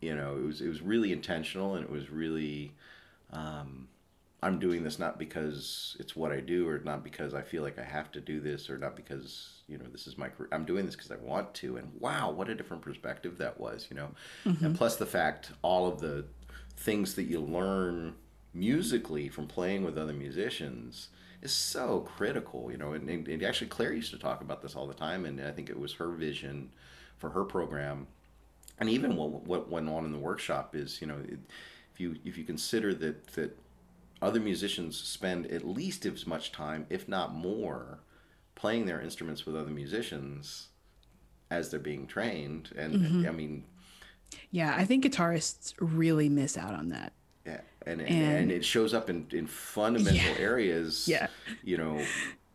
[0.00, 2.72] You know it was it was really intentional and it was really
[3.32, 3.88] um,
[4.42, 7.78] I'm doing this not because it's what I do or not because I feel like
[7.78, 10.48] I have to do this or not because, you know, this is my career.
[10.50, 11.76] I'm doing this because I want to.
[11.76, 14.08] And wow, what a different perspective that was, you know.
[14.44, 14.64] Mm-hmm.
[14.64, 16.24] And plus the fact all of the
[16.76, 18.14] things that you learn
[18.52, 21.08] musically from playing with other musicians
[21.40, 22.94] is so critical, you know.
[22.94, 25.24] And, and, and actually, Clare used to talk about this all the time.
[25.24, 26.72] And I think it was her vision
[27.16, 28.08] for her program.
[28.80, 31.18] And even what, what went on in the workshop is, you know,
[31.94, 33.56] if you if you consider that that
[34.22, 37.98] other musicians spend at least as much time, if not more,
[38.54, 40.68] playing their instruments with other musicians
[41.50, 42.70] as they're being trained.
[42.76, 43.28] And mm-hmm.
[43.28, 43.64] I mean,
[44.50, 47.12] yeah, I think guitarists really miss out on that.
[47.44, 50.38] Yeah, and and, and it shows up in in fundamental yeah.
[50.38, 51.08] areas.
[51.08, 51.26] Yeah,
[51.64, 52.04] you know,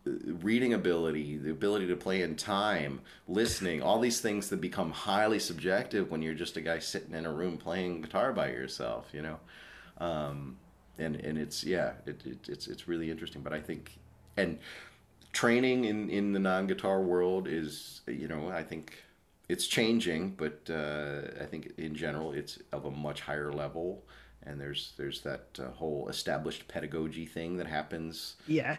[0.06, 5.38] reading ability, the ability to play in time, listening, all these things that become highly
[5.38, 9.08] subjective when you're just a guy sitting in a room playing guitar by yourself.
[9.12, 9.38] You know.
[9.98, 10.56] Um,
[10.98, 13.42] and and it's yeah, it, it, it's it's really interesting.
[13.42, 13.98] But I think
[14.36, 14.58] and
[15.32, 19.04] training in in the non guitar world is you know I think
[19.48, 24.04] it's changing, but uh, I think in general it's of a much higher level.
[24.44, 28.36] And there's there's that uh, whole established pedagogy thing that happens.
[28.46, 28.76] Yeah.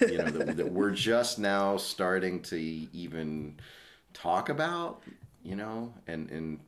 [0.00, 3.56] you know that, that we're just now starting to even
[4.12, 5.02] talk about.
[5.44, 6.60] You know, and and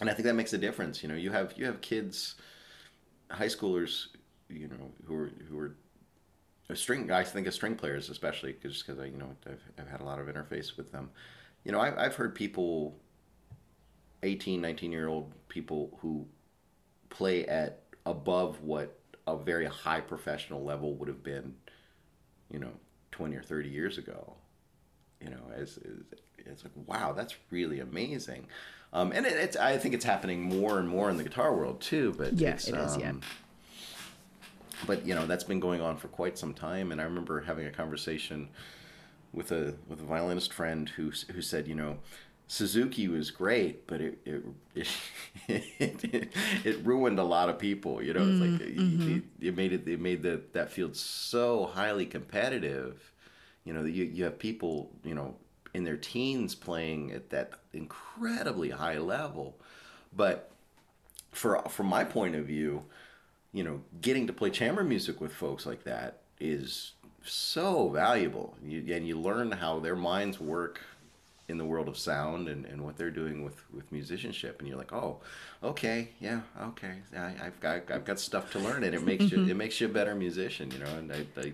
[0.00, 1.02] and I think that makes a difference.
[1.02, 2.36] You know, you have you have kids
[3.30, 4.08] high schoolers,
[4.48, 5.76] you know, who are who are
[6.68, 7.10] a string.
[7.10, 10.04] I think of string players especially, just because I, you know, I've, I've had a
[10.04, 11.10] lot of interface with them.
[11.64, 12.96] You know, I've, I've heard people,
[14.22, 16.26] 18, 19 year old people who
[17.10, 21.54] play at above what a very high professional level would have been,
[22.50, 22.72] you know,
[23.12, 24.34] 20 or 30 years ago.
[25.20, 28.46] You know, as, as it's like, wow, that's really amazing.
[28.92, 31.80] Um, and it, it's I think it's happening more and more in the guitar world
[31.80, 32.14] too.
[32.16, 32.94] But yeah, it is.
[32.94, 33.12] Um, yeah.
[34.86, 37.66] But you know that's been going on for quite some time, and I remember having
[37.66, 38.48] a conversation
[39.32, 41.98] with a with a violinist friend who who said, you know,
[42.48, 44.44] Suzuki was great, but it it
[45.46, 46.28] it, it,
[46.64, 48.02] it ruined a lot of people.
[48.02, 49.18] You know, it's like mm-hmm.
[49.18, 53.12] it, it, made it it made the that field so highly competitive.
[53.64, 55.36] You know, you you have people you know
[55.74, 59.56] in their teens playing at that incredibly high level.
[60.14, 60.50] But
[61.32, 62.84] for from my point of view,
[63.52, 66.92] you know, getting to play chamber music with folks like that is
[67.24, 68.56] so valuable.
[68.64, 70.80] You, and you learn how their minds work
[71.50, 74.58] in the world of sound and, and what they're doing with, with musicianship.
[74.58, 75.20] And you're like oh
[75.62, 76.94] okay yeah okay.
[77.16, 79.86] I, I've got I've got stuff to learn and it makes you it makes you
[79.88, 80.90] a better musician you know?
[80.96, 81.52] And I, I,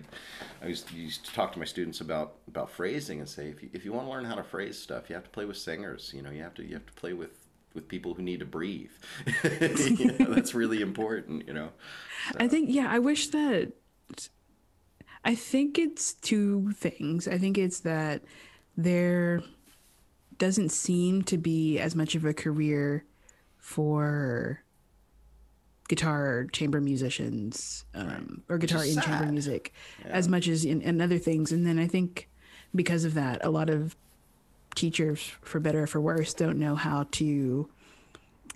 [0.63, 3.69] I used, used to talk to my students about about phrasing and say if you,
[3.73, 6.13] if you want to learn how to phrase stuff you have to play with singers
[6.15, 6.31] you know?
[6.31, 7.31] You have to you have to play with
[7.73, 8.91] with people who need to breathe.
[9.43, 11.69] You know, that's really important you know?
[12.31, 12.37] So.
[12.39, 13.73] I think yeah I wish that
[15.27, 17.27] I think it's two things.
[17.27, 18.23] I think it's that
[18.77, 19.43] they're
[20.37, 23.03] doesn't seem to be as much of a career
[23.57, 24.63] for
[25.87, 29.03] guitar chamber musicians um, or guitar in sad.
[29.03, 29.73] chamber music
[30.03, 30.11] yeah.
[30.11, 32.29] as much as in, in other things and then i think
[32.75, 33.95] because of that a lot of
[34.75, 37.69] teachers for better or for worse don't know how to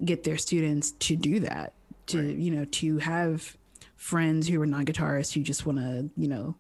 [0.04, 1.74] get their students to do that
[2.06, 2.36] to right.
[2.36, 3.56] you know to have
[3.96, 6.56] friends who are non-guitarists who just want to you know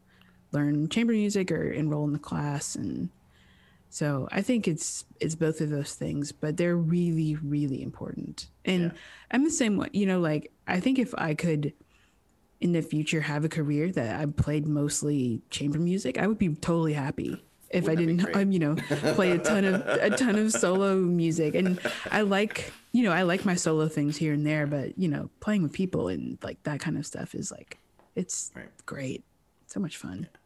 [0.51, 3.09] learn chamber music or enroll in the class and
[3.91, 8.47] so I think it's it's both of those things, but they're really really important.
[8.63, 8.91] And yeah.
[9.31, 11.73] I'm the same way, you know, like I think if I could
[12.61, 16.55] in the future have a career that I played mostly chamber music, I would be
[16.55, 17.43] totally happy.
[17.69, 18.75] If Wouldn't I didn't, um, you know,
[19.13, 21.77] play a ton of a ton of solo music, and
[22.11, 25.29] I like, you know, I like my solo things here and there, but you know,
[25.41, 27.77] playing with people and like that kind of stuff is like,
[28.15, 28.69] it's right.
[28.85, 29.25] great,
[29.67, 30.29] so much fun.
[30.31, 30.37] Yeah.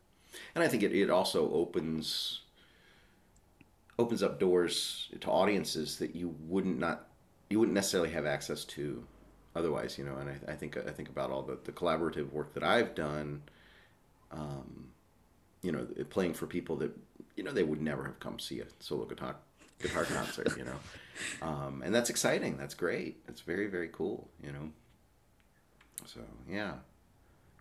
[0.55, 2.41] And I think it, it also opens
[3.97, 7.07] opens up doors to audiences that you wouldn't not
[7.49, 9.03] you wouldn't necessarily have access to
[9.55, 12.53] otherwise you know and i, I think i think about all the, the collaborative work
[12.53, 13.41] that i've done
[14.31, 14.89] um,
[15.61, 16.91] you know playing for people that
[17.35, 19.35] you know they would never have come see a solo guitar
[19.79, 20.79] guitar concert you know.
[21.41, 22.57] Um, and that's exciting.
[22.57, 23.17] That's great.
[23.27, 24.69] It's very very cool you know.
[26.05, 26.73] So yeah.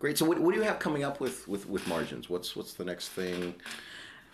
[0.00, 0.18] Great.
[0.18, 2.28] So what, what do you have coming up with with with margins?
[2.28, 3.54] What's what's the next thing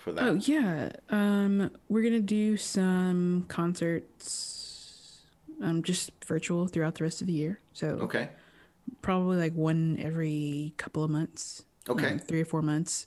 [0.01, 0.24] for that?
[0.24, 5.22] Oh yeah, um, we're gonna do some concerts,
[5.62, 7.61] um, just virtual throughout the rest of the year.
[7.72, 8.30] So okay,
[9.03, 11.64] probably like one every couple of months.
[11.88, 13.07] Okay, um, three or four months,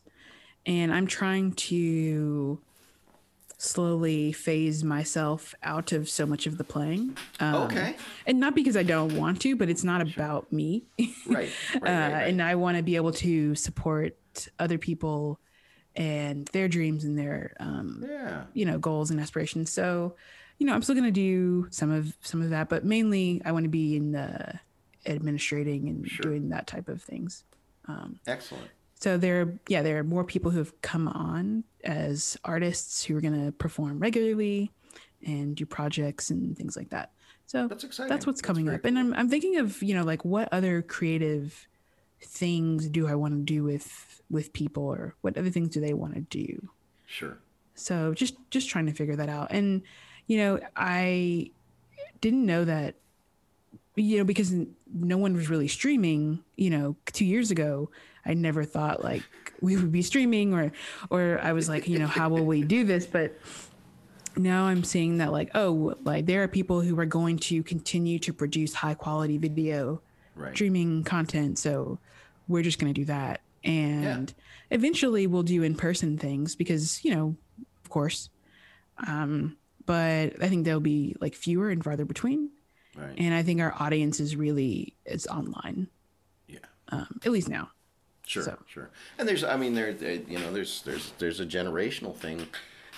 [0.66, 2.60] and I'm trying to
[3.58, 7.18] slowly phase myself out of so much of the playing.
[7.40, 7.96] Um, okay.
[8.26, 10.24] And not because I don't want to, but it's not sure.
[10.24, 10.84] about me.
[11.00, 11.10] right.
[11.28, 12.28] right, right, right.
[12.28, 14.18] And I want to be able to support
[14.60, 15.40] other people
[15.96, 18.44] and their dreams and their um, yeah.
[18.54, 19.72] you know goals and aspirations.
[19.72, 20.16] So,
[20.58, 23.52] you know, I'm still going to do some of some of that, but mainly I
[23.52, 24.60] want to be in the
[25.06, 26.24] administrating and sure.
[26.24, 27.44] doing that type of things.
[27.88, 28.70] Um, Excellent.
[28.96, 33.22] So there, yeah, there are more people who have come on as artists who are
[33.22, 34.72] going to perform regularly
[35.26, 37.12] and do projects and things like that.
[37.46, 38.10] So that's exciting.
[38.10, 38.88] That's what's coming up, cool.
[38.88, 41.68] and I'm I'm thinking of you know like what other creative
[42.24, 45.94] things do I want to do with with people or what other things do they
[45.94, 46.70] want to do?
[47.06, 47.38] Sure.
[47.76, 49.52] So just just trying to figure that out.
[49.52, 49.84] And
[50.28, 51.50] you know i
[52.22, 52.96] didn't know that
[53.96, 54.54] you know because
[54.94, 57.90] no one was really streaming you know two years ago
[58.26, 59.24] i never thought like
[59.62, 60.72] we would be streaming or
[61.10, 63.06] or i was like you know how will we do this?
[63.06, 63.38] But
[64.36, 68.18] now i'm seeing that like oh like there are people who are going to continue
[68.20, 70.02] to produce high quality video
[70.36, 70.54] right.
[70.54, 71.60] streaming content.
[71.60, 72.00] So
[72.48, 73.42] we're just going to do that.
[73.64, 74.76] And yeah.
[74.76, 77.36] eventually we'll do in person things because you know
[77.84, 78.30] of course.
[79.08, 82.50] Um, but i think there'll be like fewer and farther between.
[82.96, 83.16] Right.
[83.18, 85.88] and i think our audience is really is online.
[86.48, 86.60] Yeah.
[86.90, 87.72] Um, at least now.
[88.26, 88.58] Sure so.
[88.68, 88.90] sure.
[89.18, 92.48] And there's i mean there you know there's there's there's a generational thing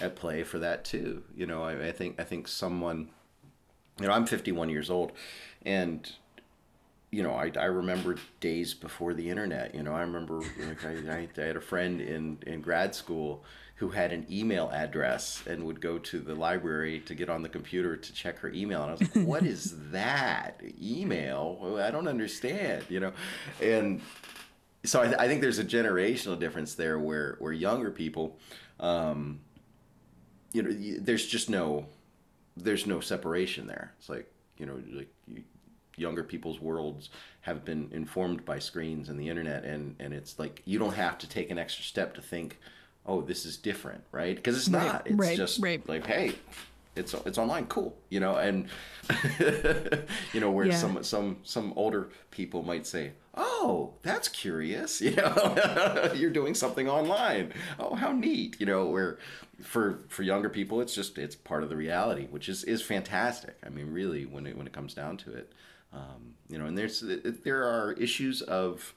[0.01, 1.23] at play for that too.
[1.35, 3.09] You know I, I think i think someone
[3.99, 5.13] you know i'm 51 years old
[5.65, 6.11] and
[7.11, 9.73] you know, I, I remember days before the internet.
[9.73, 13.43] You know, I remember like I, I, had a friend in, in grad school
[13.75, 17.49] who had an email address and would go to the library to get on the
[17.49, 18.81] computer to check her email.
[18.81, 20.61] And I was like, what is that?
[20.81, 21.77] Email?
[21.81, 23.11] I don't understand, you know?
[23.61, 24.01] And
[24.85, 28.37] so I, I think there's a generational difference there where, where younger people,
[28.79, 29.41] um,
[30.53, 31.85] you know, there's just no,
[32.55, 33.93] there's no separation there.
[33.99, 35.43] It's like, you know, like you,
[35.97, 37.09] younger people's worlds
[37.41, 41.17] have been informed by screens and the internet and and it's like you don't have
[41.17, 42.57] to take an extra step to think
[43.05, 44.35] oh this is different right?
[44.35, 44.93] Because it's not.
[44.93, 45.87] Right, it's right, just right.
[45.87, 46.33] like hey
[46.95, 48.35] it's it's online cool you know?
[48.37, 48.67] And
[50.33, 50.75] you know where yeah.
[50.75, 56.11] some some some older people might say oh that's curious you know?
[56.15, 57.53] You're doing something online.
[57.79, 58.87] Oh how neat you know?
[58.87, 59.19] Where
[59.61, 63.57] for for younger people it's just it's part of the reality which is is fantastic.
[63.63, 65.53] I mean really when it when it comes down to it
[65.95, 67.01] um, you know, and there's
[67.43, 68.93] there are issues of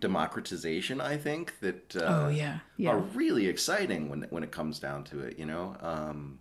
[0.00, 1.00] democratization.
[1.00, 2.58] I think that uh, Oh, yeah.
[2.76, 2.90] Yeah.
[2.90, 5.38] are really exciting when when it comes down to it.
[5.38, 6.38] You know, um,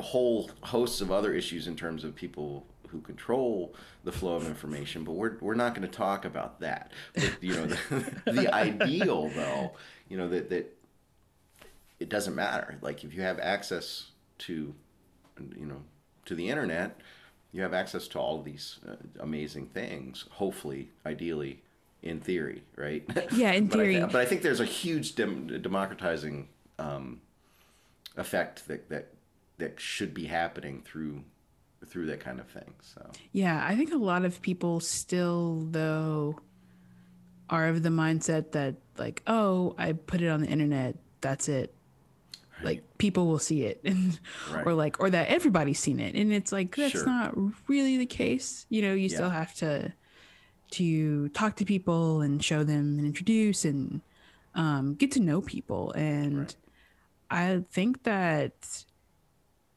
[0.00, 3.74] whole hosts of other issues in terms of people who control
[4.04, 6.92] the flow of information, but we're we're not going to talk about that.
[7.14, 9.72] But you know, the, the ideal though,
[10.08, 10.76] you know that that
[11.98, 12.78] it doesn't matter.
[12.80, 14.74] Like if you have access to,
[15.56, 15.82] you know,
[16.26, 17.00] to the internet,
[17.54, 20.24] you have access to all these uh, amazing things.
[20.32, 21.62] Hopefully, ideally,
[22.02, 23.04] in theory, right?
[23.32, 24.06] Yeah, in But I thi- theory.
[24.12, 26.48] but I think there's a huge dem- democratizing
[26.80, 27.20] um,
[28.16, 29.08] effect that that
[29.58, 31.22] that should be happening through
[31.86, 32.74] through that kind of thing.
[32.82, 36.40] So Yeah, I think a lot of people still though
[37.50, 41.72] are of the mindset that like, oh, I put it on the internet, that's it.
[42.64, 44.18] Like people will see it and
[44.52, 44.66] Right.
[44.66, 46.14] or like or that everybody's seen it.
[46.14, 47.06] And it's like that's Sure.
[47.06, 47.34] not
[47.68, 48.66] really the case.
[48.70, 49.92] You know, you still have to
[50.72, 54.00] to talk to people and show them and introduce and
[54.54, 55.92] um, get to know people.
[55.92, 56.56] And Right.
[57.30, 58.84] I think that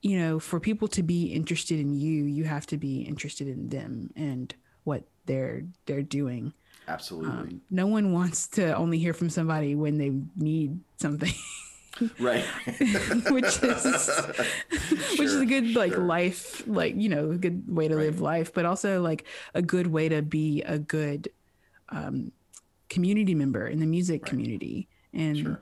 [0.03, 3.69] you know, for people to be interested in you, you have to be interested in
[3.69, 6.53] them and what they're they're doing.
[6.88, 11.33] absolutely Um, no one wants to only hear from somebody when they need something,
[12.20, 12.43] right.
[13.30, 14.10] which is
[14.80, 16.04] which is a good like sure.
[16.04, 19.88] life, like you know, a good way to live life, but also like a good
[19.88, 21.30] way to be a good
[21.89, 22.32] um,
[22.89, 24.88] community member in the music community.
[25.14, 25.62] And Sure.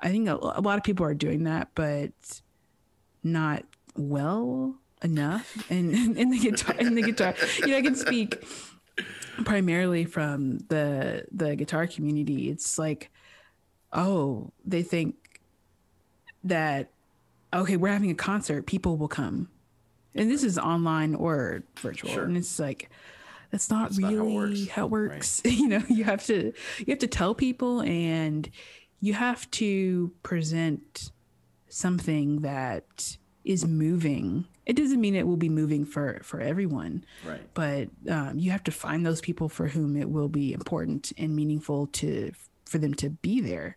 [0.00, 2.12] I think a, a lot of people are doing that, but
[3.22, 3.64] not
[3.96, 5.70] well enough.
[5.70, 8.42] And in the guitar, in the guitar, you know, I can speak
[9.44, 12.50] primarily from the the guitar community.
[12.50, 13.10] It's like,
[13.92, 15.16] oh, they think
[16.44, 16.90] that
[17.52, 19.48] okay, we're having a concert, people will come,
[20.14, 22.24] and this is online or virtual, Sure.
[22.24, 22.90] and it's like.
[23.52, 25.42] That's not That's not really how it works, how it works.
[25.44, 28.48] you know, you have to you have to tell people and
[29.00, 31.10] you have to present
[31.68, 34.44] something that is moving.
[34.66, 37.40] It doesn't mean it will be moving for for everyone, Right.
[37.54, 41.34] but um, you have to find those people for whom it will be important and
[41.34, 42.30] meaningful to
[42.66, 43.76] for them to be there.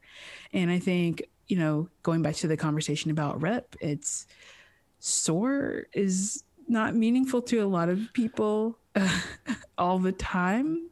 [0.54, 4.26] And I think you know, going back to the conversation about rep, it's
[5.00, 9.20] Sor is not meaningful to a lot of people uh,
[9.78, 10.90] all the time.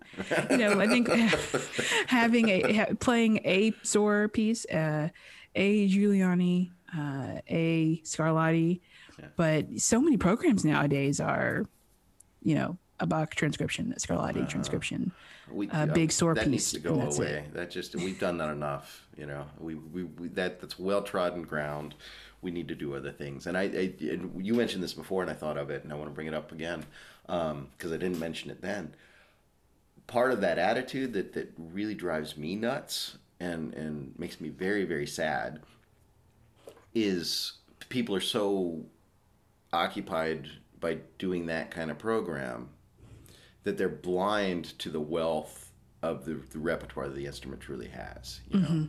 [0.50, 1.08] You know, I think
[2.08, 5.10] having a ha- playing a Sor piece, uh,
[5.56, 8.82] a Giuliani, uh, a Scarlatti,
[9.36, 11.66] but so many programs nowadays are,
[12.44, 15.12] you know, a Bach transcription, a Scarlatti transcription.
[15.54, 17.46] We, a big Sor that needs piece, to go away.
[17.46, 17.54] it.
[17.54, 19.08] That just we've done that enough.
[19.18, 21.96] You know, we, we, we that that's well trodden ground.
[22.42, 23.48] We need to do other things.
[23.48, 25.96] And I, I and you mentioned this before, and I thought of it, and I
[25.96, 26.84] want to bring it up again
[27.30, 28.96] um, because I didn't mention it then.
[30.08, 34.86] Part of that attitude that that really drives me nuts and and makes me very
[34.86, 35.62] very sad
[36.94, 37.54] is
[37.90, 38.84] people are so
[39.74, 40.50] occupied
[40.80, 42.70] by doing that kind of program
[43.64, 48.42] that they're blind to the wealth of the, the repertoire that the instrument truly has.
[48.50, 48.88] You know,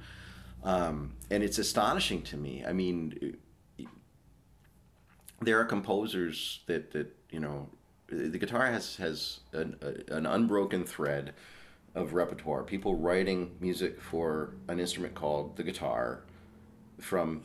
[0.64, 2.64] um, and it's astonishing to me.
[2.66, 3.36] I mean,
[5.40, 7.68] there are composers that that you know,
[8.08, 11.34] the guitar has has an, a, an unbroken thread
[11.94, 12.62] of repertoire.
[12.62, 16.22] People writing music for an instrument called the guitar
[17.00, 17.42] from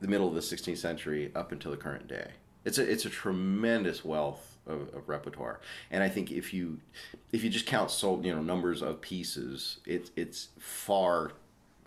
[0.00, 2.30] the middle of the 16th century up until the current day.
[2.64, 5.60] It's a it's a tremendous wealth of, of repertoire,
[5.90, 6.78] and I think if you
[7.32, 11.32] if you just count so you know numbers of pieces, it's it's far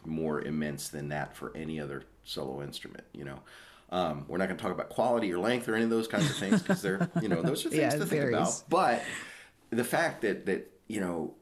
[0.05, 3.03] more immense than that for any other solo instrument.
[3.13, 3.39] You know,
[3.91, 6.29] um, we're not going to talk about quality or length or any of those kinds
[6.29, 8.63] of things because they're you know those are things Yeah, to think about.
[8.69, 9.03] But
[9.69, 11.33] the fact that that you know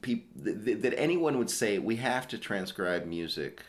[0.00, 3.62] peop, that, that anyone would say we have to transcribe music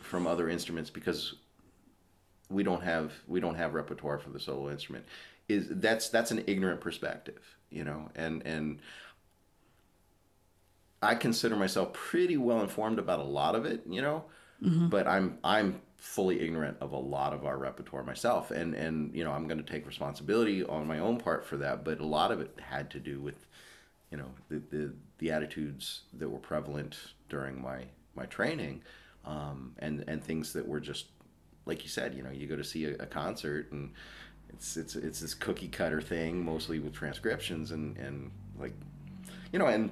[0.00, 1.34] from other instruments because
[2.50, 5.04] we don't have we don't have repertoire for the solo instrument
[5.48, 8.80] is that's that's an ignorant perspective you know and and
[11.00, 14.24] I consider myself pretty well informed about a lot of it you know
[14.88, 18.50] but I'm I'm fully ignorant of a lot of our repertoire myself.
[18.50, 21.84] And and you know I'm going to take responsibility on my own part for that
[21.84, 23.46] but a lot of it had to do with
[24.10, 26.96] you know the the, the attitudes that were prevalent
[27.28, 27.84] during my
[28.14, 28.82] my training
[29.24, 31.06] um, and and things that were just
[31.66, 33.92] like you said you know you go to see a, a concert and
[34.54, 38.72] it's it's it's this cookie cutter thing mostly with transcriptions and and like
[39.52, 39.90] you know and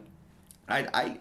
[0.68, 1.18] I I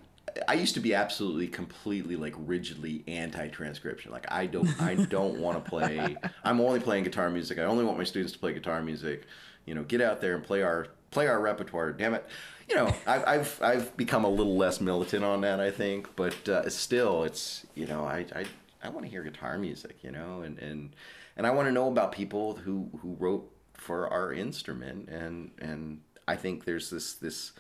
[0.48, 4.12] I used to be absolutely completely like rigidly anti-transcription.
[4.12, 6.16] Like I don't I don't want to play.
[6.44, 7.58] I'm only playing guitar music.
[7.58, 9.26] I only want my students to play guitar music.
[9.66, 11.92] You know, get out there and play our play our repertoire.
[11.92, 12.26] Damn it,
[12.70, 16.48] you know, I've I've, I've become a little less militant on that, I think, but
[16.48, 18.46] uh, still, it's you know, I I,
[18.84, 20.96] I want to hear guitar music, you know, and and
[21.40, 26.02] and I want to know about people who who wrote for our instrument, and and
[26.28, 27.54] I think there's this this.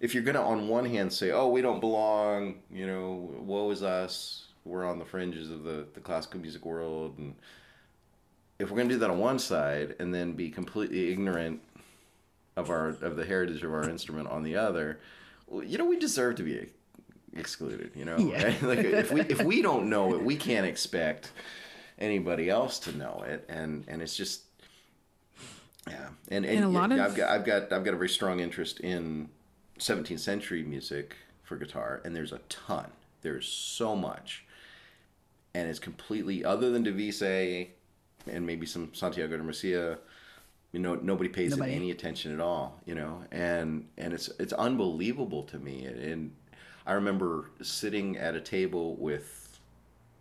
[0.00, 3.82] If you're gonna, on one hand, say, "Oh, we don't belong," you know, "Woe is
[3.82, 7.34] us," we're on the fringes of the, the classical music world, and
[8.58, 11.60] if we're gonna do that on one side, and then be completely ignorant
[12.56, 15.00] of our of the heritage of our instrument on the other,
[15.62, 16.70] you know, we deserve to be
[17.36, 17.90] excluded.
[17.94, 18.42] You know, Yeah.
[18.44, 18.62] right?
[18.72, 21.32] like if we if we don't know it, we can't expect
[21.98, 24.42] anybody else to know it, and and it's just
[25.88, 27.96] yeah, and and, And a lot yeah, of- I've got I've got I've got a
[27.96, 29.28] very strong interest in
[29.78, 32.90] 17th century music for guitar, and there's a ton.
[33.22, 34.44] There's so much,
[35.54, 37.68] and it's completely other than de Visée
[38.26, 39.98] and maybe some Santiago de Murcia.
[40.72, 41.72] You know, nobody pays Nobody.
[41.72, 42.78] it any attention at all.
[42.84, 45.86] You know, and and it's it's unbelievable to me.
[45.86, 46.32] And
[46.86, 49.58] I remember sitting at a table with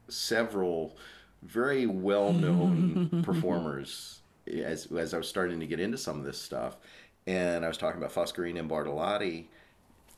[0.07, 0.95] several
[1.44, 6.78] very well-known performers as as I was starting to get into some of this stuff,
[7.26, 9.46] and I was talking about Foscarini and Bartolotti,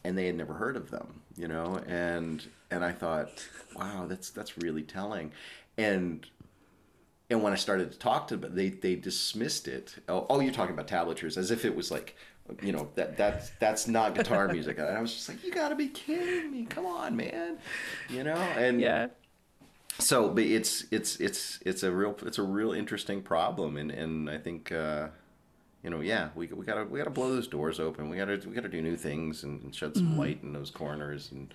[0.03, 4.29] and they had never heard of them, you know, and and I thought, wow, that's
[4.29, 5.31] that's really telling,
[5.77, 6.25] and
[7.29, 9.95] and when I started to talk to them, they they dismissed it.
[10.07, 12.15] Oh, oh, you're talking about tablatures, as if it was like,
[12.61, 14.77] you know, that that's that's not guitar music.
[14.79, 16.65] And I was just like, you got to be kidding me!
[16.65, 17.57] Come on, man,
[18.09, 19.07] you know, and Yeah.
[19.99, 24.29] So but it's it's it's it's a real it's a real interesting problem and and
[24.29, 25.07] i think uh
[25.83, 28.53] you know yeah we, we gotta we gotta blow those doors open we gotta we
[28.55, 30.19] gotta do new things and, and shed some Mm-hmm.
[30.19, 31.53] light in those corners and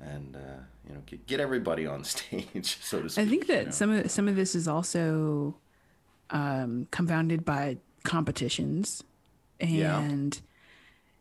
[0.00, 3.54] and uh you know get, get everybody on stage so to speak I think you
[3.54, 3.70] that know?
[3.72, 5.54] some of some of this is also
[6.30, 9.04] um, confounded by competitions,
[9.60, 10.00] Yeah.
[10.00, 10.40] and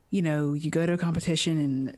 [0.10, 1.98] you know, you go to a competition and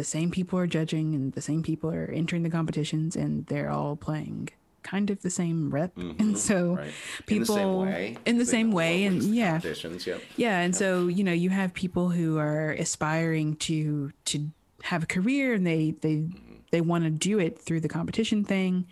[0.00, 3.70] the same people are judging, and the same people are entering the competitions, and they're
[3.70, 4.48] all playing
[4.82, 6.74] kind of the same rep, and so Mm-hmm.
[6.76, 6.92] right.
[7.26, 8.16] People in the same way.
[8.24, 10.22] in the same way, and yeah, yep.
[10.36, 14.50] Yeah, and so you know you have people who are aspiring to to
[14.84, 16.24] have a career and they they
[16.70, 18.86] they want to do it through the competition thing,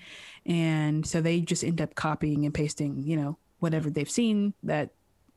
[0.44, 4.90] and so they just end up copying and pasting you know whatever they've seen that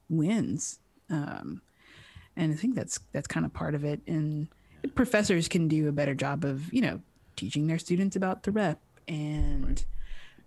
[0.10, 1.62] wins, um,
[2.36, 4.02] and I think that's that's kind of part of it.
[4.06, 4.50] And
[4.96, 7.02] professors can do a better job of you know
[7.36, 9.86] teaching their students about the rep and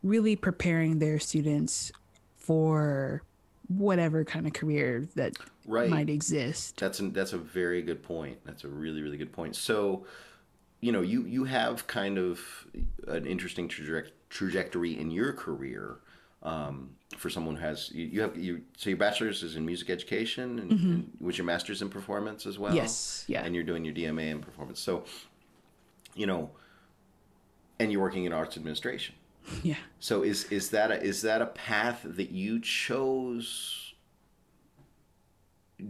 [0.02, 1.90] really preparing their students
[2.36, 3.22] for
[3.68, 5.32] whatever kind of career that
[5.66, 5.88] Right.
[5.88, 6.78] might exist.
[6.78, 8.38] That's a, that's a very good point.
[8.44, 9.56] That's a really really good point.
[9.56, 10.06] So,
[10.80, 12.40] you know, you you have kind of
[13.08, 15.96] an interesting traje- trajectory in your career.
[16.44, 19.88] Um, for someone who has you, you have you so your bachelor's is in music
[19.88, 22.70] education and, and was your master's in performance as well.
[22.70, 22.78] Mm-hmm.
[22.82, 23.42] Yes, yeah.
[23.44, 24.80] And you're doing your DMA in performance.
[24.80, 25.04] So,
[26.14, 26.50] you know,
[27.78, 29.14] and you're working in arts administration.
[29.62, 29.76] Yeah.
[30.00, 33.92] So is is that a, is that a path that you chose?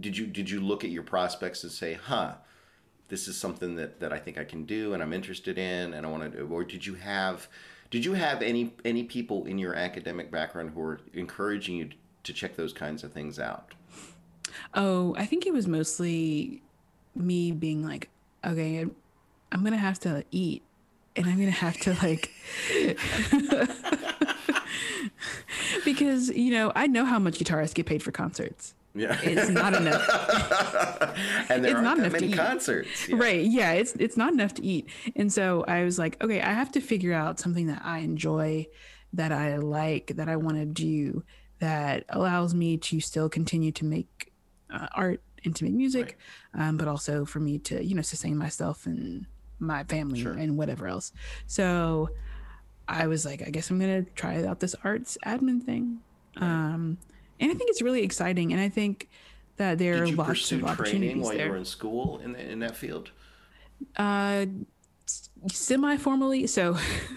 [0.00, 2.34] Did you did you look at your prospects and say, "Huh,
[3.08, 6.04] this is something that, that I think I can do and I'm interested in and
[6.04, 7.48] I want to do," or did you have
[7.94, 11.90] did you have any any people in your academic background who were encouraging you
[12.24, 13.72] to check those kinds of things out?
[14.74, 16.60] Oh, I think it was mostly
[17.14, 18.08] me being like,
[18.44, 18.84] okay,
[19.52, 20.64] I'm gonna have to eat,
[21.14, 22.32] and I'm gonna have to like,
[25.84, 28.74] because you know I know how much guitarists get paid for concerts.
[28.94, 30.08] Yeah, It's not enough.
[31.50, 32.36] and there it's aren't not enough to many eat.
[32.36, 33.08] concerts.
[33.08, 33.16] Yeah.
[33.16, 33.44] Right.
[33.44, 33.72] Yeah.
[33.72, 34.88] It's it's not enough to eat.
[35.16, 38.66] And so I was like, okay, I have to figure out something that I enjoy,
[39.12, 41.24] that I like, that I want to do,
[41.58, 44.32] that allows me to still continue to make
[44.70, 46.16] uh, art and to make music,
[46.54, 49.26] um, but also for me to you know sustain myself and
[49.58, 50.32] my family Sure.
[50.32, 51.12] and whatever else.
[51.46, 52.10] So
[52.88, 55.98] I was like, I guess I'm gonna try out this arts admin thing.
[56.36, 56.98] Um,
[57.40, 58.52] and I think it's really exciting.
[58.52, 59.08] And I think
[59.56, 61.46] that there Did are lots of opportunities while there.
[61.46, 63.10] you were in school in in that field?
[63.96, 64.46] uh
[65.52, 66.76] semi formally so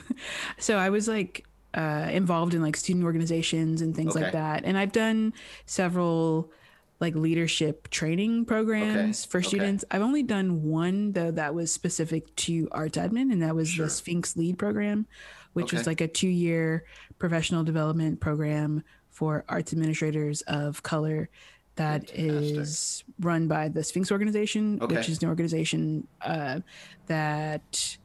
[0.57, 1.45] so i was like
[1.75, 4.23] uh involved in like student organizations and things Okay.
[4.25, 5.33] like that and i've done
[5.65, 6.51] several
[6.99, 9.47] like leadership training programs Okay, for okay.
[9.47, 13.69] students i've only done one though that was specific to arts admin and that was
[13.69, 13.85] Sure.
[13.85, 15.05] the sphinx lead program
[15.53, 16.85] which was like a two year
[17.19, 18.83] professional development program
[19.17, 21.27] for arts administrators of color
[21.75, 23.05] that is Fantastic.
[23.19, 26.59] run by the Sphinx organization, which is an organization uh,
[27.07, 27.97] that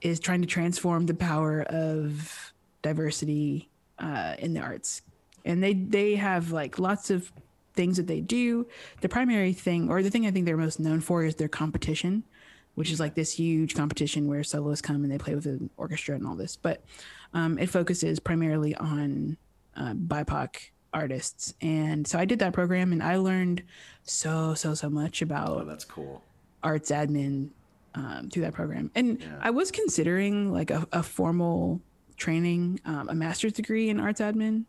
[0.00, 2.52] is trying to transform the power of
[2.82, 5.02] diversity uh, in the arts.
[5.44, 7.32] And they they have like lots of
[7.74, 8.68] things that they do.
[9.00, 12.22] The primary thing, or the thing I think they're most known for, is their competition,
[12.76, 16.14] which is like this huge competition where soloists come and they play with an orchestra
[16.14, 16.54] and all this.
[16.54, 16.84] But
[17.34, 19.38] um, it focuses primarily on
[19.76, 23.62] uh, BIPOC artists, and so I did that program, and I learned
[24.04, 25.48] so so so much about.
[25.48, 26.22] Oh, that's cool.
[26.62, 27.50] Arts admin
[27.94, 29.38] um, through that program, and yeah.
[29.40, 31.80] I was considering like a, a formal
[32.16, 34.64] training, um, a master's degree in arts admin,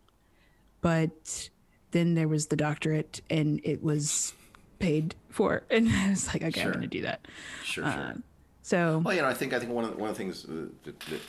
[0.81, 1.49] but
[1.91, 4.33] then there was the doctorate, and it was
[4.79, 6.71] paid for, and I was like, okay, sure.
[6.71, 7.27] I'm going to do that.
[7.63, 8.15] Sure, uh, sure.
[8.63, 10.43] So, well, you know, I think I think one of the, one of the things
[10.43, 11.21] that, that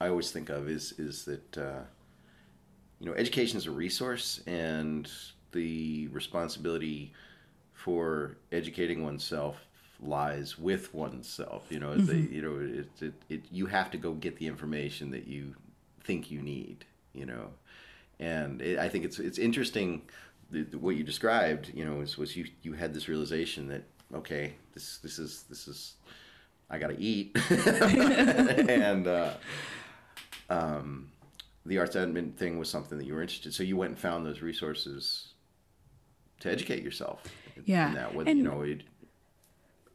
[0.00, 1.80] I always think of is is that uh,
[3.00, 5.10] you know education is a resource, and
[5.52, 7.12] the responsibility
[7.72, 9.56] for educating oneself
[10.02, 11.64] lies with oneself.
[11.70, 12.06] You know, mm-hmm.
[12.06, 15.54] they, you know, it, it, it, you have to go get the information that you
[16.04, 16.84] think you need.
[17.14, 17.48] You know,
[18.20, 20.02] and it, I think it's it's interesting
[20.50, 21.72] the, the, what you described.
[21.74, 23.82] You know, was, was you you had this realization that
[24.14, 25.94] okay, this this is this is
[26.68, 29.32] I got to eat, and uh,
[30.50, 31.10] um,
[31.70, 33.54] the arts admin thing was something that you were interested.
[33.54, 35.34] So you went and found those resources
[36.40, 37.22] to educate yourself.
[37.64, 38.82] Yeah, in that, whether, and, you know, it,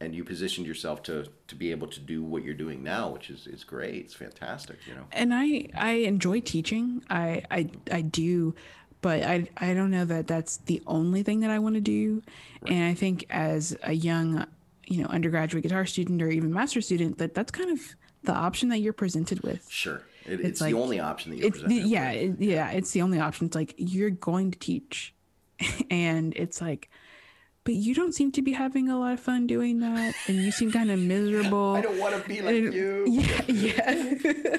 [0.00, 3.28] and you positioned yourself to to be able to do what you're doing now, which
[3.28, 3.96] is is great.
[4.06, 5.04] It's fantastic, you know.
[5.12, 7.04] And I I enjoy teaching.
[7.10, 8.54] I I I do,
[9.02, 12.22] but I I don't know that that's the only thing that I want to do.
[12.62, 12.72] Right.
[12.72, 14.46] And I think as a young,
[14.86, 17.80] you know, undergraduate guitar student or even master student, that that's kind of
[18.22, 19.70] the option that you're presented with.
[19.70, 20.00] Sure.
[20.26, 22.90] It, it's, it's like, the only option that you're presented the, yeah, it, yeah, it's
[22.90, 23.46] the only option.
[23.46, 25.14] It's like you're going to teach.
[25.90, 26.90] and it's like
[27.66, 30.50] but you don't seem to be having a lot of fun doing that and you
[30.50, 31.74] seem kind of miserable.
[31.74, 33.04] I don't want to be like and, you.
[33.46, 34.56] Yeah yeah.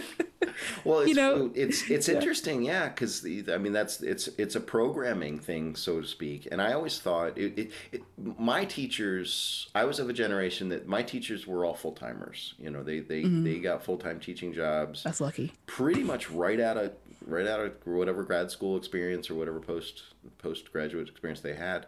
[0.84, 1.52] Well it's, you know?
[1.54, 6.08] it's it's interesting yeah because i mean that's it's it's a programming thing so to
[6.08, 6.48] speak.
[6.52, 8.02] And i always thought it, it, it,
[8.38, 12.56] my teachers i was of a generation that my teachers were all full-timers.
[12.60, 13.44] You know they they, mm-hmm.
[13.44, 15.54] they got full-time teaching jobs that's lucky.
[15.66, 16.94] pretty much right out of
[17.26, 20.04] right out of whatever grad school experience or whatever post
[20.40, 21.86] postgraduate experience they had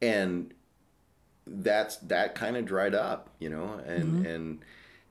[0.00, 0.52] and
[1.46, 4.26] that's that kind of dried up, you know, and mm-hmm.
[4.26, 4.64] and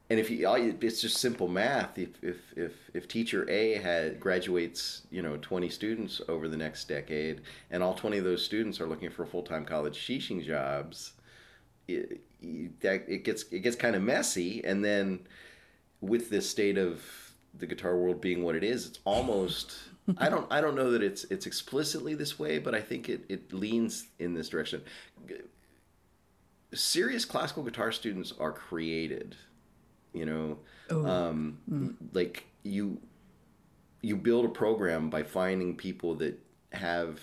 [0.10, 0.46] and if you,
[0.82, 1.98] it's just simple math.
[1.98, 6.90] If if if if teacher A had graduates, you know, twenty students over the next
[6.90, 11.14] decade, and all twenty of those students are looking for full time college teaching jobs,
[11.88, 12.22] it,
[12.82, 14.64] that it gets it gets kind of messy.
[14.66, 15.22] And then
[16.02, 17.02] with this state of
[17.58, 19.78] the guitar world being what it is, it's almost
[20.18, 23.24] I don't I don't know that it's it's explicitly this way, but I think it,
[23.30, 24.82] it leans in this direction.
[26.74, 29.36] Serious classical guitar students are created,
[30.14, 30.58] you know,
[30.90, 31.06] oh.
[31.06, 31.94] um, mm.
[32.14, 33.00] like you
[34.02, 36.40] you build a program by finding people that
[36.74, 37.20] have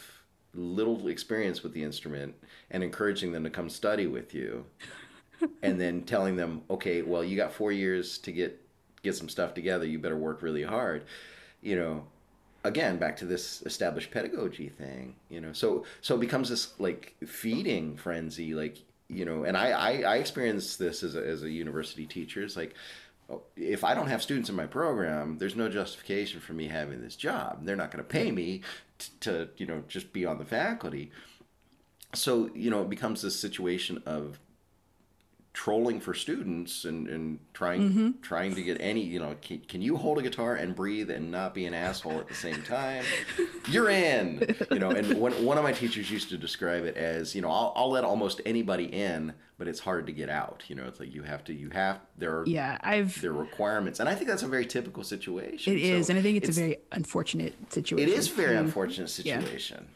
[0.55, 2.35] little experience with the instrument
[2.71, 4.65] and encouraging them to come study with you
[5.63, 8.61] and then telling them okay well you got four years to get
[9.03, 11.05] get some stuff together you better work really hard
[11.61, 12.05] you know
[12.65, 15.53] again back to this established pedagogy thing you know?
[15.53, 18.79] So so it becomes this like feeding frenzy like
[19.09, 22.43] you know and i i, I experienced this as a, as a university teacher.
[22.43, 22.75] It's like
[23.31, 27.01] oh, if i don't have students in my program there's no justification for me having
[27.01, 27.65] this job.
[27.65, 28.63] They're not going to pay me
[28.99, 31.11] t- to you know just be on the faculty.
[32.15, 34.39] So you know it becomes this situation of
[35.53, 38.11] trolling for students and, and trying mm-hmm.
[38.23, 41.31] trying to get any you know can, can you hold a guitar and breathe and
[41.31, 43.03] not be an asshole at the same time
[43.69, 47.35] you're in you know and one, one of my teachers used to describe it as
[47.35, 50.77] you know I'll, I'll let almost anybody in but it's hard to get out you
[50.77, 54.01] know it's like you have to you have there are yeah i've there are requirements
[54.01, 56.51] and i think that's a very typical situation It is, so and i think it's,
[56.51, 59.89] it's, a very unfortunate situation it is a very unfortunate situation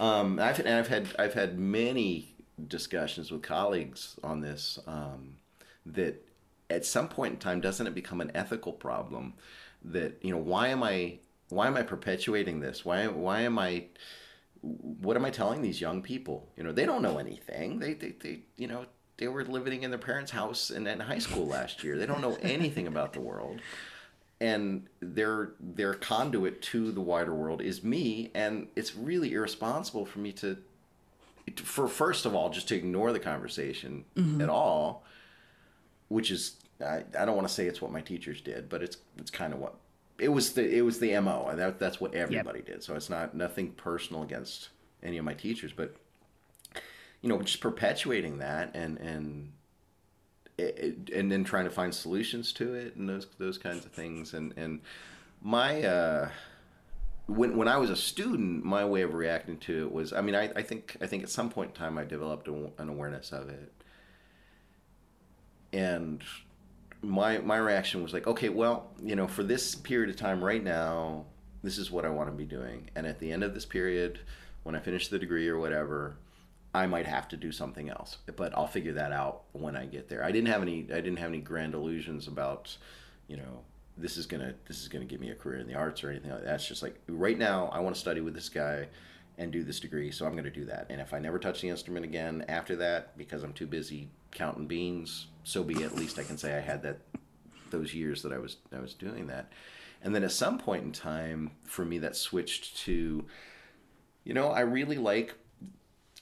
[0.00, 0.20] yeah.
[0.20, 2.31] um I've, and i've had i've had many
[2.68, 5.36] discussions with colleagues on this um,
[5.86, 6.26] that
[6.70, 9.34] at some point in time doesn't it become an ethical problem
[9.84, 11.18] that you know why am I
[11.48, 12.84] why am I perpetuating this?
[12.84, 13.86] Why why am I
[14.62, 16.48] what am I telling these young people?
[16.56, 17.78] You know they don't know anything.
[17.78, 18.86] They they, they you know
[19.18, 21.98] they were living in their parents' house in, in high school last year.
[21.98, 23.60] They don't know anything about the world.
[24.40, 28.30] And their their conduit to the wider world is me.
[28.34, 30.58] And it's really irresponsible for me to
[31.56, 34.40] for first of all just to ignore the conversation mm-hmm.
[34.40, 35.04] at all
[36.08, 38.96] which is I, I don't want to say it's what my teachers did but it's
[39.18, 39.74] it's kind of what
[40.18, 42.66] it was the it was the mo and that, that's what everybody yep.
[42.66, 44.68] did so it's not nothing personal against
[45.02, 45.96] any of my teachers but
[47.22, 49.52] you know just perpetuating that and and
[50.58, 54.34] it, and then trying to find solutions to it and those those kinds of things
[54.34, 54.80] and and
[55.40, 56.28] my uh
[57.32, 60.34] when when I was a student, my way of reacting to it was, I mean,
[60.34, 63.32] I, I think I think at some point in time I developed a, an awareness
[63.32, 63.72] of it,
[65.72, 66.22] and
[67.02, 70.62] my my reaction was like, okay, well, you know, for this period of time right
[70.62, 71.26] now,
[71.62, 74.20] this is what I want to be doing, and at the end of this period,
[74.62, 76.16] when I finish the degree or whatever,
[76.74, 80.08] I might have to do something else, but I'll figure that out when I get
[80.08, 80.24] there.
[80.24, 82.76] I didn't have any I didn't have any grand illusions about,
[83.26, 83.64] you know,
[83.96, 86.30] this is gonna this is gonna give me a career in the arts or anything
[86.30, 86.54] like that.
[86.54, 88.88] It's just like right now I want to study with this guy
[89.38, 90.86] and do this degree, so I'm gonna do that.
[90.90, 94.66] And if I never touch the instrument again after that because I'm too busy counting
[94.66, 95.92] beans, so be it.
[95.92, 97.00] At least I can say I had that
[97.70, 99.52] those years that I was I was doing that.
[100.02, 103.24] And then at some point in time, for me, that switched to,
[104.24, 105.34] you know, I really like.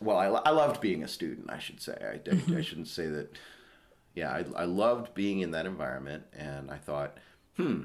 [0.02, 1.51] Well, I, I loved being a student.
[1.51, 1.97] I should say.
[2.01, 3.36] I, I, I shouldn't say that.
[4.14, 7.16] Yeah, I, I loved being in that environment, and I thought,
[7.60, 7.82] hmm,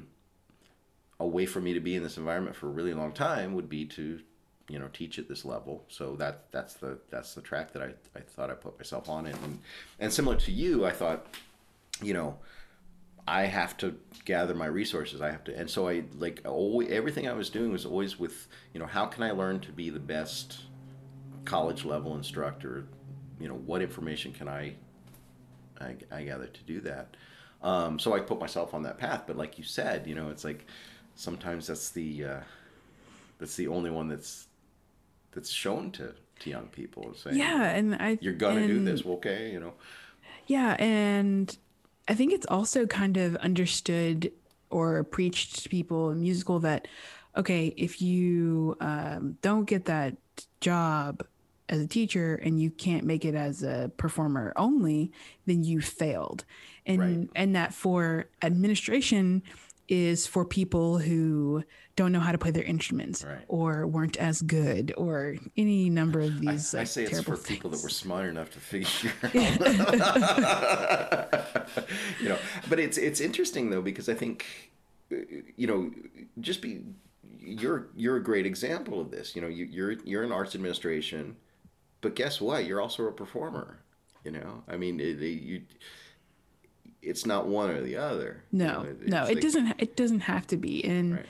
[1.18, 3.68] a way for me to be in this environment for a really long time would
[3.68, 4.20] be to
[4.68, 5.84] you know teach at this level.
[5.88, 9.26] So that that's the that's the track that I, I thought I put myself on
[9.26, 9.58] and
[9.98, 11.26] and similar to you I thought
[12.02, 12.38] you know
[13.28, 15.20] I have to gather my resources.
[15.20, 18.48] I have to and so I like always, everything I was doing was always with
[18.72, 20.60] you know how can I learn to be the best
[21.44, 22.86] college level instructor?
[23.40, 24.74] You know what information can I
[25.80, 27.16] I, I gather to do that
[27.62, 30.44] um, so I put myself on that path but like you said you know it's
[30.44, 30.66] like
[31.14, 32.40] sometimes that's the uh,
[33.38, 34.46] that's the only one that's
[35.32, 39.04] that's shown to to young people saying yeah and i you're gonna and, do this
[39.04, 39.72] okay you know?
[40.46, 41.56] Yeah and
[42.08, 44.32] i think it's also kind of understood
[44.70, 46.88] or preached to people in musical that
[47.36, 50.16] okay if you um, don't get that
[50.60, 51.26] job
[51.68, 55.10] as a teacher and you can't make it as a performer only
[55.46, 56.44] then you failed
[56.86, 57.28] and right.
[57.34, 59.42] and that for administration
[59.88, 61.62] is for people who
[61.94, 63.44] don't know how to play their instruments right.
[63.48, 66.74] or weren't as good or any number of these.
[66.74, 67.46] I, like, I say it's for things.
[67.46, 69.32] people that were smart enough to figure out.
[72.20, 72.38] you know,
[72.68, 74.44] but it's it's interesting though because I think
[75.12, 75.16] uh,
[75.56, 75.90] you know
[76.40, 76.82] just be
[77.40, 79.36] you're you're a great example of this.
[79.36, 81.36] You know, you, you're you're in arts administration,
[82.00, 82.66] but guess what?
[82.66, 83.80] You're also a performer.
[84.24, 85.62] You know, I mean, it, it, you
[87.06, 88.42] it's not one or the other.
[88.52, 89.74] No, you know, no, it like, doesn't.
[89.78, 90.84] It doesn't have to be.
[90.84, 91.26] And right.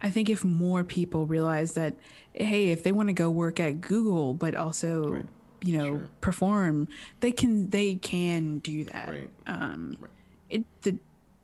[0.00, 1.96] I think if more people realize that,
[2.32, 5.26] hey, if they want to go work at Google, but also, right.
[5.62, 6.08] you know, sure.
[6.20, 6.88] perform,
[7.20, 7.70] they can.
[7.70, 9.08] They can do that.
[9.08, 9.30] Right.
[9.46, 9.98] Um,
[10.48, 10.96] it the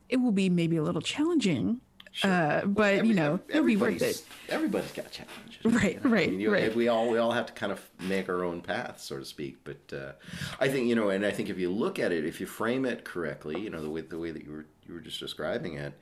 [0.09, 1.81] it will be maybe a little challenging
[2.15, 2.31] Sure.
[2.31, 4.23] Uh, but well, every, you know, it'll be worth it.
[4.47, 5.65] Everybody's got challenges.
[5.65, 6.15] Right, you know?
[6.15, 6.73] right, I mean, you, right.
[6.73, 9.57] We all we all have to kind of make our own path, so to speak.
[9.65, 10.11] But uh,
[10.57, 12.85] I think you know, and I think if you look at it, if you frame
[12.85, 15.73] it correctly, you know, the way the way that you were you were just describing
[15.73, 15.93] it,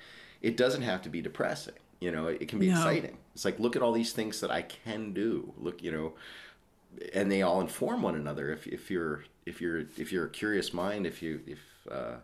[0.44, 1.74] it doesn't have to be depressing.
[2.00, 2.76] You know, it, it can be no.
[2.76, 3.18] exciting.
[3.34, 5.52] It's like look at all these things that I can do.
[5.58, 6.14] Look, you know,
[7.12, 8.52] and they all inform one another.
[8.52, 11.60] If if you're if you're if you're a curious mind, if you if
[11.92, 12.18] uh,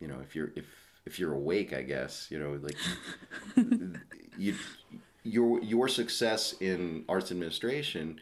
[0.00, 0.66] you know if you're if
[1.06, 2.76] if you're awake, I guess you know, like
[4.38, 4.54] you,
[5.22, 8.20] your your success in arts administration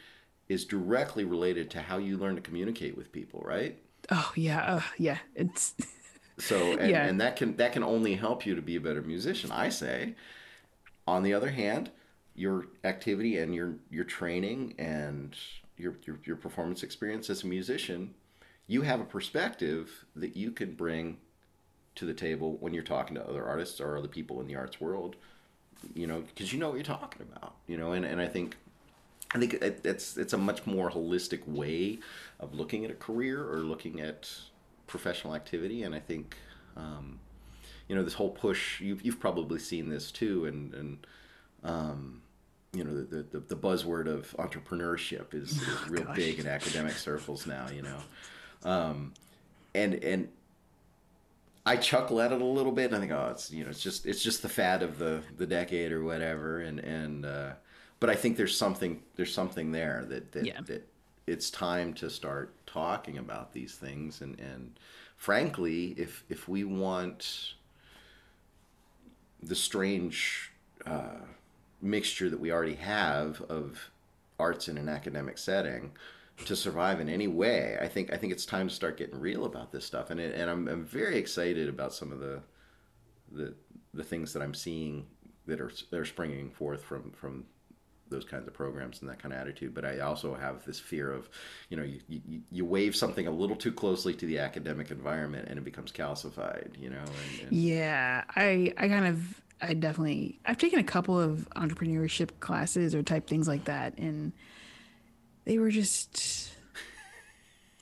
[0.48, 3.78] is directly related to how you learn to communicate with people, right?
[4.10, 5.18] Oh yeah, uh, yeah.
[5.34, 5.74] It's
[6.38, 7.06] so, and, yeah.
[7.06, 9.50] and that can that can only help you to be a better musician.
[9.50, 10.14] I say.
[11.06, 11.90] On the other hand,
[12.34, 15.36] your activity and your your training and
[15.76, 18.14] your, your your performance experience as a musician,
[18.66, 21.18] you have a perspective that you can bring
[22.00, 24.80] to the table when you're talking to other artists or other people in the arts
[24.80, 25.16] world
[25.94, 28.56] you know because you know what you're talking about you know and, and i think
[29.34, 31.98] i think it's it's a much more holistic way
[32.38, 34.28] of looking at a career or looking at
[34.86, 35.82] professional activity.
[35.84, 36.36] And i think
[36.76, 37.20] um,
[37.88, 41.06] you know this whole push you've, you've probably seen this too and and
[41.62, 42.22] um,
[42.72, 46.92] you know the, the, the buzzword of entrepreneurship is, is oh, real big in academic
[46.92, 47.98] circles now you know.
[48.62, 49.12] Um,
[49.74, 50.28] and and
[51.70, 52.86] I chuckle at it a little bit.
[52.86, 55.22] And I think, oh, it's you know, it's just it's just the fad of the
[55.36, 56.58] the decade or whatever.
[56.58, 57.52] And and uh,
[58.00, 60.60] but I think there's something there's something there that that, yeah.
[60.66, 60.88] that
[61.28, 64.20] it's time to start talking about these things.
[64.20, 64.80] And and
[65.16, 67.54] frankly, if if we want
[69.40, 70.50] the strange
[70.84, 71.20] uh,
[71.80, 73.90] mixture that we already have of
[74.40, 75.92] arts in an academic setting
[76.46, 79.44] to survive in any way, I think I think it's time to start getting real
[79.44, 82.42] about this stuff, and it, and I'm, I'm very excited about some of the
[83.32, 83.54] the
[83.94, 85.06] the things that I'm seeing
[85.46, 87.44] that are that are springing forth from from
[88.10, 89.72] those kinds of programs and that kind of attitude.
[89.72, 91.28] But I also have this fear of,
[91.68, 95.46] you know, you, you, you wave something a little too closely to the academic environment
[95.48, 96.98] and it becomes calcified, you know.
[96.98, 97.52] And, and...
[97.52, 103.02] Yeah, I I kind of I definitely I've taken a couple of entrepreneurship classes or
[103.02, 104.32] type things like that, and
[105.44, 106.52] they were just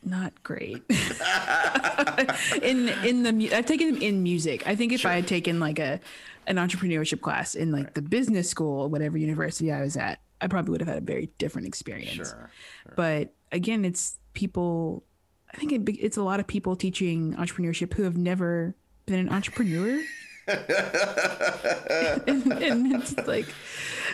[0.04, 0.82] not great.
[2.62, 4.66] in in the I've taken them in music.
[4.66, 6.00] I think if I had taken like a
[6.46, 10.72] an entrepreneurship class in like the business school whatever university I was at, I probably
[10.72, 12.30] would have had a very different experience.
[12.30, 12.50] Sure.
[12.96, 15.04] But again, it's people.
[15.52, 18.74] I think it, it's a lot of people teaching entrepreneurship who have never
[19.06, 20.02] been an entrepreneur.
[22.26, 23.46] and, and it's like,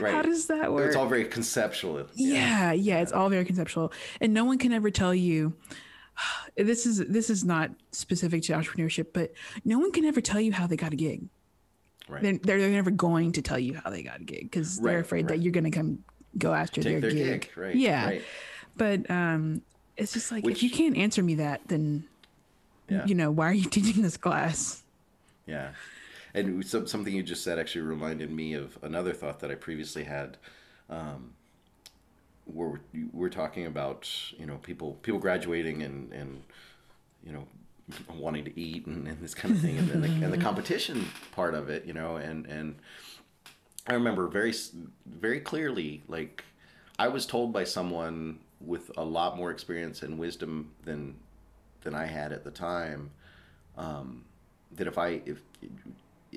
[0.01, 0.13] Right.
[0.13, 0.89] how does that work?
[0.89, 2.05] It's all very conceptual.
[2.15, 5.55] yeah, yeah, it's all very conceptual, and no one can ever tell you.
[6.57, 9.33] This is this is not specific to entrepreneurship, but
[9.65, 11.25] no one can ever tell you how they got a gig.
[12.09, 12.23] Right.
[12.23, 15.23] They're, they're never going to tell you how they got a gig because they're afraid
[15.25, 15.29] right.
[15.39, 16.05] that you're going to come
[16.39, 17.41] go after their, their gig.
[17.43, 18.23] gig, right, Yeah, right.
[18.77, 19.63] but um,
[19.97, 22.05] it's just like if you can't answer me that, then
[22.89, 23.05] Yeah.
[23.07, 24.85] you know why are you teaching this class?
[25.49, 25.71] Yeah.
[26.35, 30.05] And some, something you just said actually reminded me of another thought that I previously
[30.05, 30.37] had.
[30.91, 31.35] Um,
[32.47, 36.43] where we're, we're talking about, you know, people people graduating and, and
[37.25, 37.47] you know,
[38.15, 41.07] wanting to eat and, and this kind of thing, and, and, the, and the competition
[41.33, 42.77] part of it, you know, and and
[43.87, 44.55] I remember very
[45.07, 46.45] very clearly, like
[46.99, 51.17] I was told by someone with a lot more experience and wisdom than
[51.83, 53.11] than I had at the time
[53.77, 54.25] um,
[54.77, 55.41] that if I if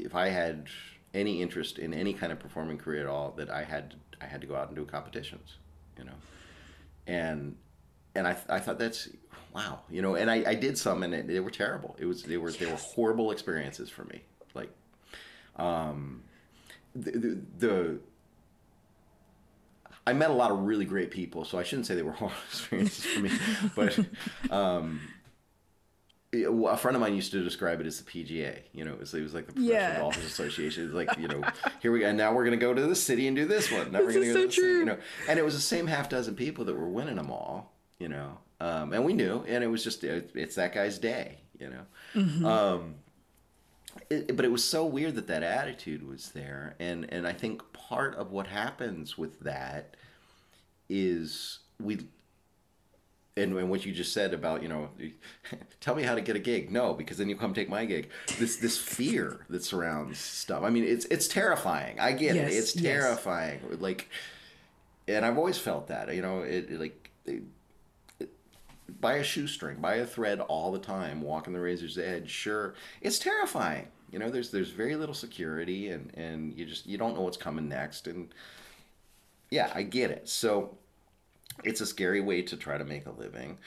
[0.05, 0.67] if I had
[1.13, 4.41] any interest in any kind of performing career at all, that I had I had
[4.41, 5.57] to go out and do competitions,
[5.97, 6.15] you know,
[7.05, 7.55] and
[8.15, 9.09] and I, I thought that's
[9.53, 11.95] wow, you know, and I, I did some and it, they were terrible.
[11.99, 14.21] It was they were they were horrible experiences for me,
[14.53, 14.69] like,
[15.55, 16.23] um,
[16.95, 17.99] the, the, the
[20.05, 22.37] I met a lot of really great people, so I shouldn't say they were horrible
[22.49, 23.31] experiences for me,
[23.75, 23.99] but
[24.51, 25.01] um,
[26.33, 28.59] a friend of mine used to describe it as the PGA.
[28.73, 29.99] You know, it was, it was like the Professional Yeah.
[29.99, 30.85] Golfers Association.
[30.85, 31.41] It's like you know,
[31.81, 32.07] here we go.
[32.07, 33.91] And now we're going to go to this city and do this one.
[33.91, 34.79] Now we're This going to is go so to this city, true.
[34.79, 34.97] You know,
[35.29, 37.73] and it was the same half dozen people that were winning them all.
[37.99, 41.39] You know, um, and we knew, and it was just it, it's that guy's day.
[41.59, 42.95] You know, um,
[44.11, 47.61] it, but it was so weird that that attitude was there, and and I think
[47.73, 49.95] part of what happens with that
[50.89, 51.99] is we
[53.37, 54.89] and, and what you just said about you know
[55.81, 56.71] tell me how to get a gig.
[56.71, 58.09] No because then you come take my gig.
[58.39, 60.63] This this fear that surrounds stuff.
[60.63, 61.99] I mean it's it's terrifying.
[61.99, 62.83] I get Yes, it it's yes.
[62.83, 63.59] terrifying.
[63.79, 64.09] Like
[65.07, 67.43] and i've always felt that you know it, it like it,
[68.99, 72.29] buy a shoestring buy a thread all the time walking the razor's edge.
[72.29, 73.87] Sure it's terrifying.
[74.11, 77.37] You know there's there's very little security and and you just you don't know what's
[77.37, 78.07] coming next.
[78.07, 78.29] And
[79.49, 80.27] yeah i get it.
[80.29, 80.77] So
[81.63, 83.57] it's a scary way to try to make a living.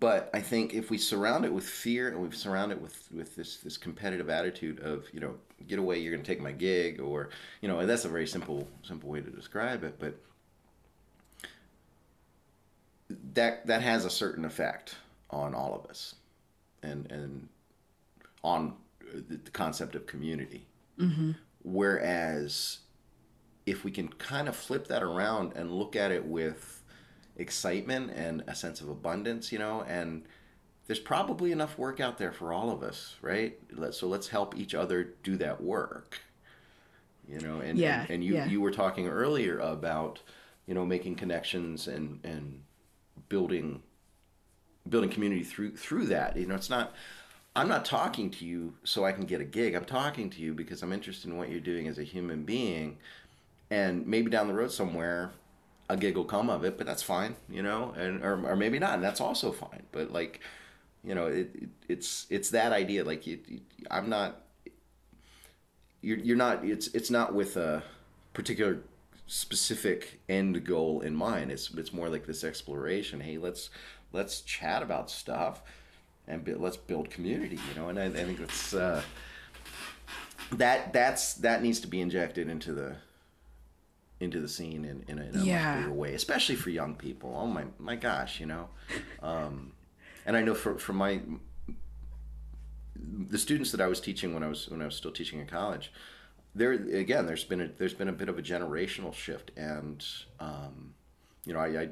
[0.00, 3.36] But i think if we surround it with fear and we surround it with with
[3.36, 5.36] this this competitive attitude of you know
[5.68, 7.30] get away you're going to take my gig or
[7.60, 10.18] you know and that's a very simple simple way to describe it but
[13.34, 14.96] that that has a certain effect
[15.30, 16.16] on all of us
[16.82, 17.48] and and
[18.42, 18.74] on
[19.12, 20.66] the, the concept of community.
[20.98, 21.32] Mm-hmm.
[21.62, 22.78] Whereas
[23.66, 26.75] if we can kind of flip that around and look at it with
[27.36, 30.24] excitement and a sense of abundance, you know, and
[30.86, 33.58] there's probably enough work out there for all of us, right?
[33.90, 36.20] So let's help each other do that work.
[37.28, 38.46] You know, and Yeah, and, and you yeah.
[38.46, 40.20] you were talking earlier about,
[40.66, 42.62] you know, making connections and and
[43.28, 43.82] building
[44.88, 46.36] building community through through that.
[46.36, 46.94] You know, it's not
[47.56, 49.74] I'm not talking to you so I can get a gig.
[49.74, 52.98] I'm talking to you because I'm interested in what you're doing as a human being.
[53.70, 55.32] And maybe down the road somewhere
[55.88, 58.78] a gig will come of it, but that's fine, you know, and or, or maybe
[58.78, 59.84] not, and that's also fine.
[59.92, 60.40] But like,
[61.04, 63.04] you know, it, it it's it's that idea.
[63.04, 63.60] Like, you, you-
[63.90, 64.42] I'm not.
[66.00, 66.64] You're you're not.
[66.64, 67.82] It's it's not with a
[68.32, 68.78] particular
[69.26, 71.50] specific end goal in mind.
[71.50, 73.20] It's it's more like this exploration.
[73.20, 73.70] Hey, let's
[74.12, 75.62] let's chat about stuff,
[76.28, 77.58] and bu- let's build community.
[77.68, 79.02] You know, and I, I think that's uh,
[80.52, 82.96] that that's that needs to be injected into the
[84.20, 85.78] into the scene in, in a, in a Yeah.
[85.80, 87.36] bigger way, especially for young people.
[87.38, 88.68] Oh my my gosh, you know,
[89.22, 89.72] um,
[90.24, 91.20] and I know for for my
[93.28, 95.46] the students that I was teaching when I was when I was still teaching in
[95.46, 95.92] college,
[96.54, 100.04] there again, there's been a there's been a bit of a generational shift, and
[100.40, 100.94] um,
[101.44, 101.88] you know, I I,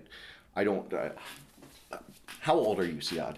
[0.57, 0.93] I don't.
[0.95, 1.11] I,
[2.41, 3.37] how old are you, Siad?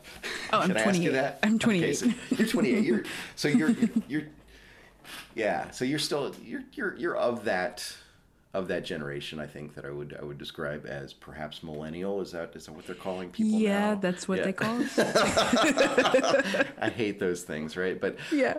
[0.53, 1.13] Oh, I'm Can I ask you 28.
[1.13, 1.39] that?
[1.43, 1.95] I'm Okay, 28.
[1.97, 2.07] so
[2.37, 2.85] you're 28.
[2.85, 3.03] You're
[3.35, 3.75] so you're
[4.09, 4.23] you're
[5.35, 5.71] yeah.
[5.73, 7.95] So you're still you're you're you're of that
[8.57, 9.39] of that generation.
[9.39, 12.21] I think that I would I would describe as perhaps millennial.
[12.23, 13.61] Is that is that what they're calling people?
[13.61, 13.95] yeah, now?
[13.97, 14.45] that's what Yeah.
[14.45, 14.81] they call.
[16.81, 18.01] I hate those things, right?
[18.01, 18.59] But yeah.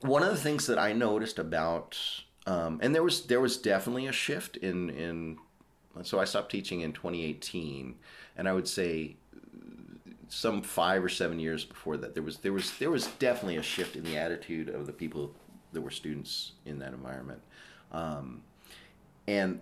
[0.00, 1.98] one of the things that I noticed about,
[2.46, 5.38] um, and there was there was definitely a shift in in.
[6.02, 7.96] So I stopped teaching in 2018,
[8.36, 9.16] and I would say
[10.28, 13.62] some five or seven years before that there was there was there was definitely a
[13.62, 15.34] shift in the attitude of the people
[15.72, 17.40] that were students in that environment,
[17.92, 18.42] um,
[19.28, 19.60] and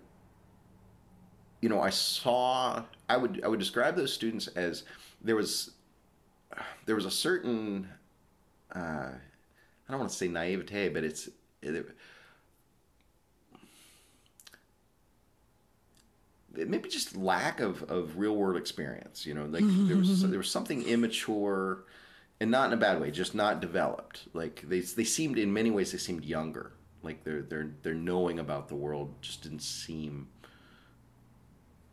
[1.60, 4.84] you know I saw I would I would describe those students as
[5.20, 5.72] there was
[6.86, 7.88] there was a certain
[8.74, 9.10] uh,
[9.88, 11.28] I don't want to say naivete, but it's
[11.62, 11.86] it,
[16.54, 19.26] maybe just lack of, of real world experience.
[19.26, 21.84] You know, like there was there was something immature,
[22.40, 24.28] and not in a bad way, just not developed.
[24.32, 26.72] Like they they seemed in many ways they seemed younger.
[27.06, 30.28] Like their their their knowing about the world just didn't seem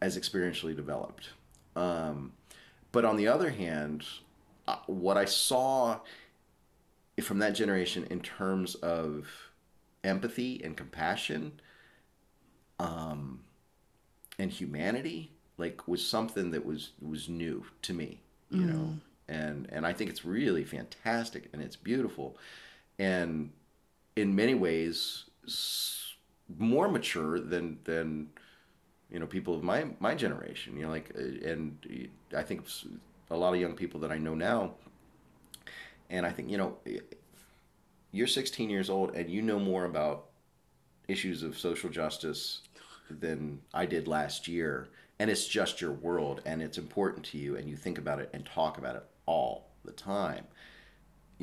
[0.02, 1.30] as experientially developed.
[1.76, 2.34] Um,
[2.92, 4.06] but on the other hand,
[4.68, 6.00] uh, what I saw
[7.22, 9.28] from that generation in terms of
[10.04, 11.54] empathy and compassion
[12.80, 13.40] um,
[14.38, 18.20] and humanity like was something that was was new to me
[18.50, 18.74] you mm.
[18.74, 22.38] know and and i think it's really fantastic and it's beautiful
[23.00, 23.52] and
[24.16, 25.26] in many ways
[26.58, 28.30] more mature than than
[29.10, 32.66] you know people of my my generation you know like uh, and i think
[33.30, 34.74] a lot of young people that i know now
[36.14, 36.78] and I think, you know,
[38.12, 40.26] you're 16 years old and you know more about
[41.08, 42.62] issues of social justice
[43.10, 44.90] than I did last year.
[45.20, 48.30] And it's just your world and it's important to you and you think about it
[48.32, 50.46] and talk about it all the time.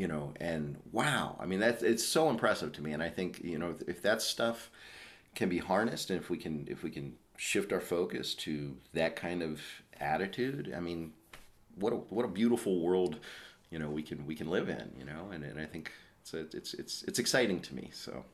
[0.01, 2.93] You know, and wow, I mean, that's it's so impressive to me.
[2.93, 4.71] And I think, you know, if, if that stuff
[5.35, 9.17] can be harnessed and if we can, if we can shift our focus to that
[9.17, 9.61] kind of
[10.01, 11.13] attitude, I mean,
[11.75, 13.19] what a, what a beautiful world
[13.71, 15.31] you know we can we can live in you know?
[15.33, 18.25] And, and i think it's a, it's it's it's exciting to me so.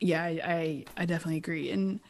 [0.00, 1.70] Yeah I, I i definitely agree.
[1.70, 2.00] And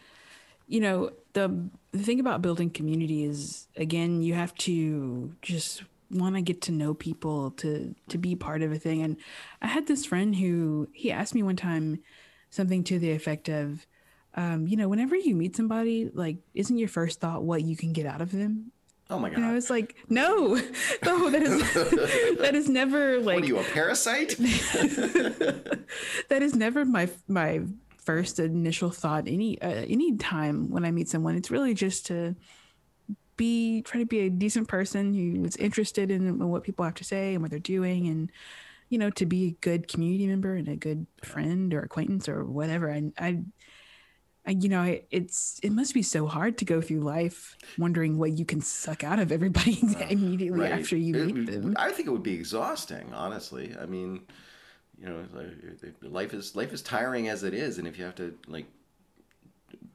[0.68, 6.36] you know the the thing about building community is again you have to just want
[6.36, 9.16] to get to know people to to be part of a thing and
[9.62, 11.98] i had this friend who he asked me one time
[12.50, 13.86] something to the effect of
[14.34, 17.92] um, you know whenever you meet somebody like isn't your first thought what you can
[17.92, 18.70] get out of them
[19.08, 19.36] Oh my god!
[19.36, 20.54] And I was like, no,
[21.04, 23.36] no, that is that is never like.
[23.36, 24.30] What are you a parasite?
[24.38, 25.78] that
[26.42, 27.60] is never my my
[27.98, 29.28] first initial thought.
[29.28, 32.34] Any uh, any time when I meet someone, it's really just to
[33.36, 37.04] be try to be a decent person who is interested in what people have to
[37.04, 38.32] say and what they're doing, and
[38.88, 42.44] you know, to be a good community member and a good friend or acquaintance or
[42.44, 42.90] whatever.
[42.90, 43.42] I I
[44.48, 48.44] you know, it's it must be so hard to go through life wondering what you
[48.44, 50.72] can suck out of everybody uh, immediately right.
[50.72, 51.74] after you it, meet them.
[51.76, 53.74] I think it would be exhausting, honestly.
[53.80, 54.22] I mean,
[55.00, 55.24] you know,
[56.02, 58.66] life is life is tiring as it is, and if you have to like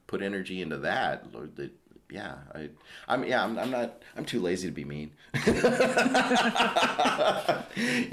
[0.06, 1.32] put energy into that,
[2.12, 2.68] yeah, I,
[3.08, 5.10] I'm yeah, I'm, I'm not, I'm too lazy to be mean.
[5.46, 5.52] you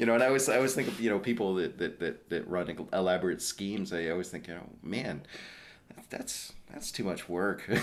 [0.05, 2.47] know, and I always, I always think of you know people that that that, that
[2.47, 3.91] run elaborate schemes.
[3.93, 5.23] I always think, you know, man
[6.09, 7.63] that's that's too much work.
[7.69, 7.77] I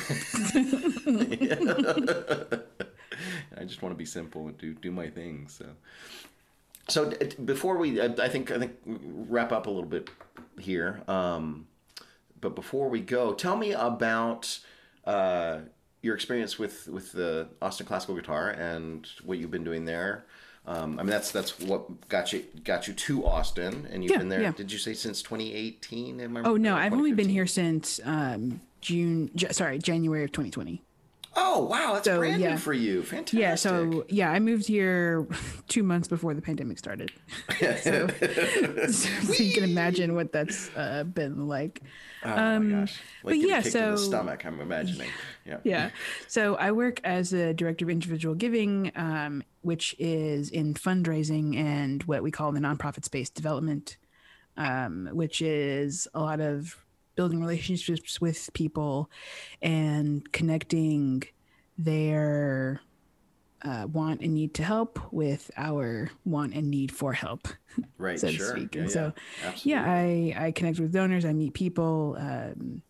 [3.65, 5.49] just want to be simple and do do my thing.
[5.49, 5.67] So,
[6.89, 7.13] so
[7.45, 10.11] before we, I think I think wrap up a little bit
[10.59, 11.03] here.
[11.09, 11.67] Um,
[12.41, 14.59] but before we go, tell me about
[15.05, 15.61] uh,
[16.07, 20.25] your experience with with the Austin Classical Guitar and what you've been doing there.
[20.67, 24.19] Um, I mean, that's that's what got you got you to Austin, and you've yeah,
[24.19, 24.43] been there.
[24.43, 24.53] Yeah.
[24.53, 26.21] Did you say since 2018?
[26.21, 29.31] Am I oh no, I've only been here since um, June.
[29.35, 30.83] J- sorry, January of 2020.
[31.39, 32.53] Oh wow, that's so, brand yeah.
[32.53, 33.03] new for you.
[33.03, 33.39] Fantastic.
[33.39, 35.29] Yeah, so yeah, I moved here
[35.69, 37.13] two months before the pandemic started.
[37.61, 38.09] so,
[38.91, 41.83] so you can imagine what that's uh, been like.
[42.25, 43.01] Oh um, my gosh!
[43.23, 44.47] Like but yeah, so stomach.
[44.47, 45.11] I'm imagining.
[45.47, 45.59] Yeah.
[45.65, 45.91] Yeah.
[46.27, 52.03] So I work as a director of individual giving, um, which is in fundraising and
[52.05, 53.97] what we call the nonprofit space development,
[54.57, 56.77] um, which is a lot of
[57.15, 59.11] building relationships with people
[59.63, 61.23] and connecting
[61.79, 62.81] their
[63.63, 67.49] uh, want and need to help with our want and need for help,
[67.99, 68.21] right?
[68.21, 68.47] so sure.
[68.55, 68.75] to speak.
[68.75, 69.13] Yeah, and so,
[69.63, 71.25] yeah, I I connect with donors.
[71.25, 72.17] I meet people.
[72.19, 72.83] Um,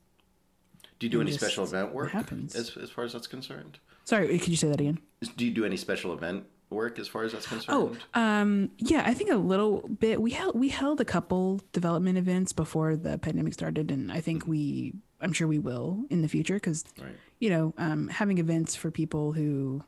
[0.98, 2.10] do you do any special event work?
[2.10, 3.78] Happens as as far as that's concerned.
[4.04, 5.00] Sorry, could you say that again?
[5.36, 7.98] Do you do any special event work as far as that's concerned?
[8.14, 10.20] Oh, um, yeah, I think a little bit.
[10.20, 14.46] We held we held a couple development events before the pandemic started, and I think
[14.46, 17.16] we, I'm sure we will in the future because, right.
[17.40, 19.82] you know, um, having events for people who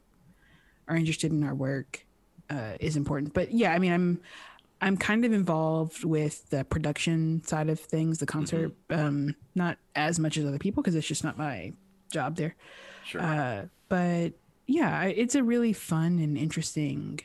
[0.89, 2.05] are interested in our work
[2.51, 3.35] uh, is important.
[3.35, 4.21] But yeah, I mean, I'm
[4.81, 10.19] I'm kind of involved with the production side of things, the concert, um, not as
[10.19, 11.73] much as other people because it's just not my
[12.13, 12.55] job there.
[13.05, 13.21] Sure.
[13.21, 14.35] Uh, but
[14.67, 17.21] yeah, it's a really fun and interesting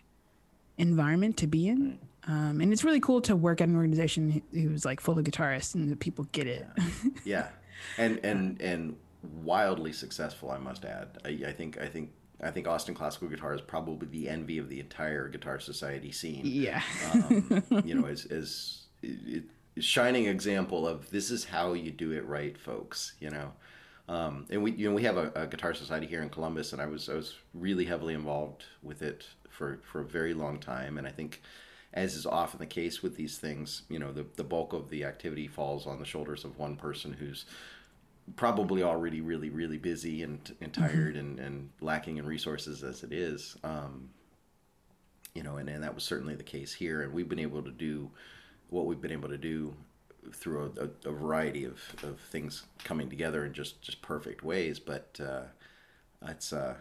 [0.77, 1.99] environment to be in.
[2.25, 5.75] Um, and it's really cool to work at an organization who's like full of guitarists
[5.75, 6.65] and the people get it.
[7.25, 7.49] yeah,
[7.97, 8.95] and and and
[9.43, 11.17] wildly successful, I must add.
[11.25, 12.11] I, I think I think
[12.43, 16.41] I think Austin classical guitar is probably the envy of the entire guitar society scene.
[16.43, 16.81] yeah.
[17.13, 19.43] Um, you know, as as it,
[19.75, 23.13] it, shining example of this is how you do it right, folks.
[23.19, 23.53] You know.
[24.09, 26.81] Um, and we, you know, we have a, a guitar society here in Columbus, and
[26.81, 30.97] I was, I was really heavily involved with it for, for a very long time.
[30.97, 31.41] And I think,
[31.93, 35.05] as is often the case with these things, you know, the, the bulk of the
[35.05, 37.45] activity falls on the shoulders of one person who's
[38.35, 43.11] probably already really, really busy and, and tired and, and lacking in resources as it
[43.11, 43.55] is.
[43.63, 44.09] Um,
[45.35, 47.01] you know, and, and that was certainly the case here.
[47.01, 48.09] And we've been able to do
[48.69, 49.75] what we've been able to do
[50.33, 54.79] through a, a, a variety of, of things coming together in just, just perfect ways.
[54.79, 55.43] But uh,
[56.27, 56.75] it's uh,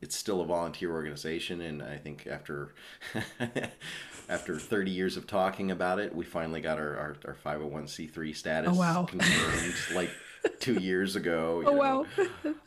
[0.00, 2.74] it's still a volunteer organization, and I think after
[4.28, 8.70] after 30 years of talking about it, we finally got our, our, our 501c3 status
[8.72, 9.04] Oh, wow.
[9.04, 10.10] confirmed like
[10.60, 11.62] two years ago.
[11.66, 11.78] Oh, know.
[11.78, 12.06] wow.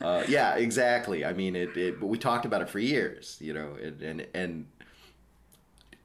[0.00, 1.24] uh, yeah, exactly.
[1.24, 2.00] I mean, it, it.
[2.00, 4.66] But we talked about it for years, you know, and and, and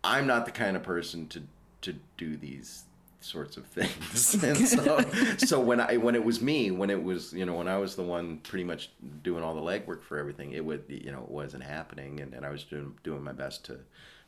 [0.03, 1.43] I'm not the kind of person to
[1.81, 2.83] to do these
[3.23, 4.35] sorts of things.
[4.43, 4.99] and so,
[5.37, 7.95] so when I when it was me, when it was you know when I was
[7.95, 8.89] the one pretty much
[9.23, 12.45] doing all the legwork for everything, it would you know it wasn't happening, and, and
[12.45, 13.79] I was doing doing my best to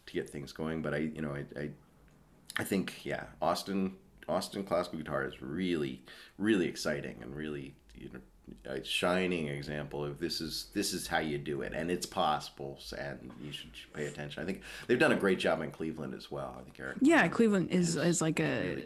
[0.05, 0.81] to get things going.
[0.81, 1.69] But I you know I I,
[2.57, 3.95] I think yeah, Austin
[4.27, 6.01] Austin classical guitar is really
[6.37, 8.19] really exciting and really you know
[8.65, 12.79] a shining example of this is this is how you do it and it's possible
[12.97, 14.41] and you should pay attention.
[14.41, 16.55] I think they've done a great job in Cleveland as well.
[16.59, 16.97] I think Eric.
[17.01, 18.85] Yeah, Cleveland is is like a.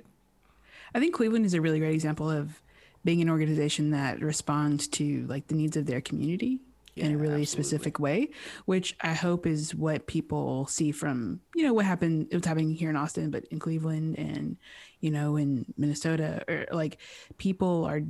[0.94, 2.61] I think Cleveland is a really great example of
[3.03, 6.60] being an organization that responds to like the needs of their community
[6.99, 7.45] in a really absolutely.
[7.45, 8.30] specific way,
[8.65, 12.27] which I hope is what people see from you know what happened.
[12.31, 14.57] It was happening here in Austin, but in Cleveland and
[14.99, 16.99] you know in Minnesota, or like
[17.38, 18.01] people are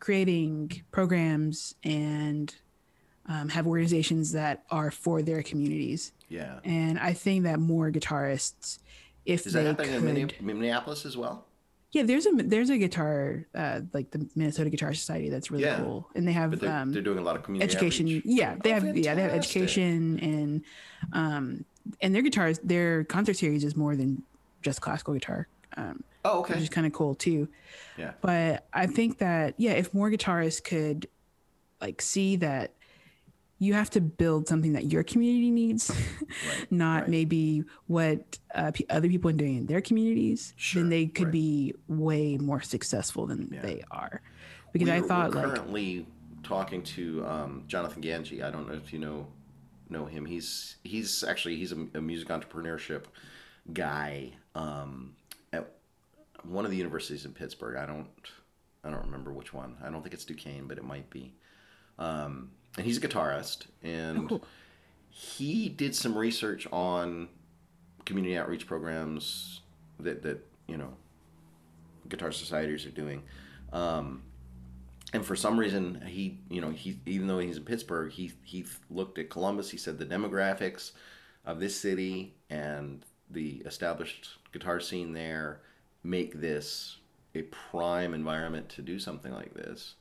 [0.00, 2.54] creating programs and
[3.26, 6.12] um, have organizations that are for their communities.
[6.28, 6.60] Yeah.
[6.64, 8.78] And I think that more guitarists,
[9.26, 11.44] if Is that they happening in could, Minne- Minneapolis as well?
[11.92, 15.78] Yeah, there's a there's a guitar uh, like the Minnesota Guitar Society that's really Yeah.
[15.80, 18.06] cool, and they have they're, um, they're doing a lot of community education.
[18.06, 18.22] outreach.
[18.26, 20.62] Yeah, they Oh, have yeah they have education and
[21.12, 21.64] um
[22.02, 24.22] and their guitars their concert series is more than
[24.62, 27.48] just classical guitar, um, Oh, which is kind of cool too.
[27.96, 28.12] Yeah.
[28.20, 31.08] But I think that yeah, if more guitarists could
[31.80, 32.74] like see that
[33.58, 35.90] you have to build something that your community needs,
[36.70, 37.08] not right.
[37.08, 41.24] maybe what uh, p- other people are doing in their communities, Sure, then they could
[41.26, 41.32] right.
[41.32, 43.60] be way more successful than Yeah.
[43.62, 44.20] they are.
[44.72, 46.06] Because I We're- thought we're like currently
[46.44, 48.42] talking to um, Jonathan Ganji.
[48.44, 49.26] I don't know if you know
[49.90, 50.24] know him.
[50.26, 53.04] He's he's actually he's a, a music entrepreneurship
[53.72, 55.14] guy um,
[55.52, 55.72] at
[56.44, 57.76] one of the universities in Pittsburgh.
[57.76, 58.06] I don't
[58.84, 59.76] I don't remember which one.
[59.82, 61.32] I don't think it's Duquesne, but it might be.
[61.98, 64.42] Um, and he's a guitarist, and cool.
[65.10, 67.28] he did some research on
[68.04, 69.60] community outreach programs
[70.00, 70.94] that that you know
[72.08, 73.22] guitar societies are doing.
[73.72, 74.22] Um,
[75.12, 78.64] and for some reason, he, you know, he even though he's in Pittsburgh, he he
[78.90, 79.70] looked at Columbus.
[79.70, 80.92] He said the demographics
[81.44, 85.60] of this city and the established guitar scene there
[86.04, 86.98] make this
[87.34, 89.94] a prime environment to do something like this.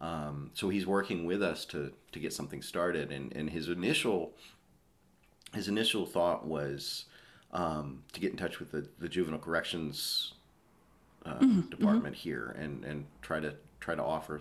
[0.00, 3.12] Um, so he's working with us to to get something started.
[3.12, 4.32] And and his initial
[5.54, 7.06] his initial thought was
[7.52, 10.34] um, to get in touch with the, the juvenile corrections
[11.24, 11.38] uh,
[11.70, 14.40] department here and and try to try to offer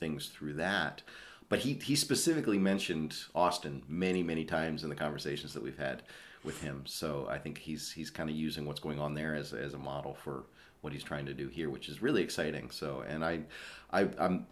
[0.00, 1.02] things through that.
[1.48, 6.02] But he he specifically mentioned Austin many many times in the conversations that we've had
[6.42, 6.84] with him.
[6.86, 9.78] So I think he's he's kind of using what's going on there as as a
[9.78, 10.44] model for
[10.82, 12.70] what he's trying to do here, which is really exciting.
[12.70, 13.40] So and I
[13.90, 14.46] I I'm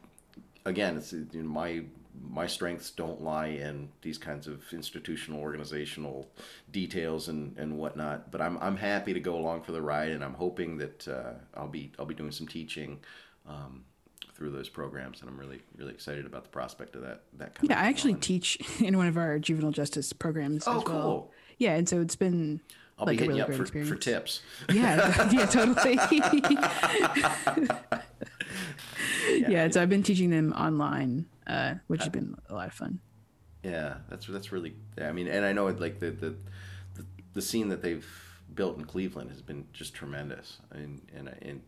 [0.65, 1.83] again it's you know, my
[2.29, 6.29] my strengths don't lie in these kinds of institutional organizational
[6.73, 10.23] details and, and whatnot but I'm, I'm happy to go along for the ride and
[10.25, 12.99] I'm hoping that uh, I'll be I'll be doing some teaching
[13.49, 13.85] um,
[14.35, 17.71] through those programs and I'm really really excited about the prospect of that that kind
[17.71, 20.85] yeah, I actually teach in one of our juvenile justice programs Oh, as well.
[20.85, 21.33] cool.
[21.59, 22.61] Yeah, and so it's been
[23.01, 23.91] I'll like be hitting really you up for, experience.
[23.91, 25.99] for tips Yeah, yeah, totally.
[29.49, 33.01] yeah, so I've been teaching them online, uh, which has been a lot of fun.
[33.63, 34.75] Yeah, that's that's really.
[35.01, 36.35] I mean, and I know it like the the
[36.95, 37.05] the,
[37.35, 38.07] the scene that they've
[38.55, 40.59] built in Cleveland has been just tremendous.
[40.71, 41.63] And and and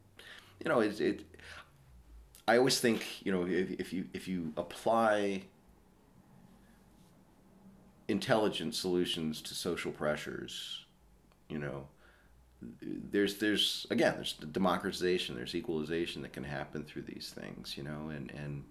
[0.65, 1.25] you know, it, it
[2.47, 5.43] I always think you know if, if you if you apply
[8.09, 10.82] intelligent solutions to social pressures,
[11.53, 11.87] you know,
[12.81, 18.11] there's there's again there's democratization, there's equalization that can happen through these things, you know,
[18.11, 18.65] and and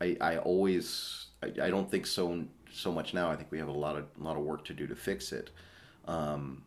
[0.00, 3.30] I I always I, I don't think so so much now.
[3.30, 5.32] I think we have a lot of a lot of work to do to fix
[5.32, 5.50] it.
[6.06, 6.64] Um,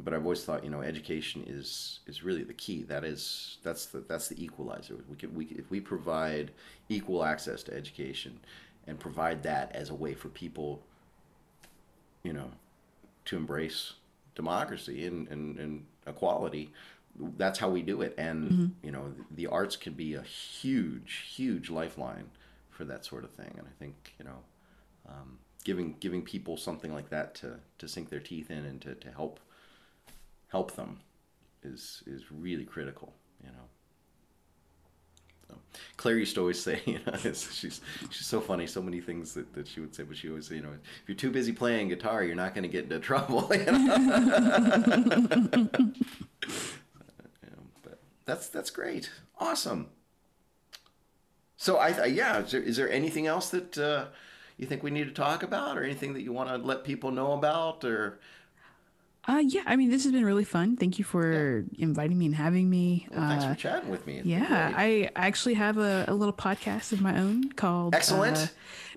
[0.00, 2.84] but I've always thought, you know, education is is really the key.
[2.84, 4.96] That is that's the that's the equalizer.
[5.08, 6.52] We could we if we provide
[6.88, 8.38] equal access to education,
[8.86, 10.82] and provide that as a way for people,
[12.22, 12.50] you know,
[13.26, 13.94] to embrace
[14.42, 15.72] democracy and and, and
[16.06, 16.72] equality.
[17.36, 18.14] That's how we do it.
[18.16, 18.86] And mm-hmm.
[18.86, 22.30] you know, the, arts can be a huge huge lifeline
[22.70, 23.52] for that sort of thing.
[23.58, 24.40] And I think you know.
[25.08, 28.94] Um, giving giving people something like that to, to sink their teeth in and to,
[28.94, 29.40] to help
[30.48, 31.00] help them
[31.62, 33.12] is is really critical,
[33.42, 33.66] you know.
[35.96, 37.80] Clare used to always say, you know, she's
[38.10, 40.56] she's so funny, so many things that, that she would say, but she always say,
[40.56, 43.50] you know, if you're too busy playing guitar, you're not going to get into trouble.
[43.58, 45.68] You know?
[47.82, 49.88] but that's that's great, awesome.
[51.56, 54.06] So I, I yeah, is there, is there anything else that uh,
[54.56, 57.10] you think we need to talk about, or anything that you want to let people
[57.10, 58.20] know about, or
[59.28, 60.76] uh, yeah, I mean, this has been really fun.
[60.76, 61.84] Thank you for yeah.
[61.84, 63.06] inviting me and having me.
[63.10, 64.16] Well, thanks uh, for chatting with me.
[64.16, 68.38] It's yeah, I actually have a, a, little podcast of my own called Excellent.
[68.38, 68.46] Uh,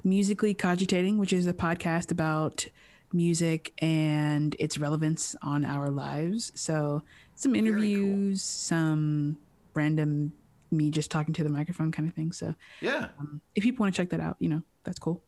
[0.05, 2.65] Musically Cogitating, which is a podcast about
[3.11, 6.53] music and its relevance on our lives.
[6.55, 7.03] So,
[7.35, 8.77] some interviews, cool.
[8.77, 9.37] some
[9.73, 10.31] random
[10.73, 12.31] me just talking to the microphone kind of thing.
[12.31, 15.21] So, yeah, um, if people want to check that out, you know, that's cool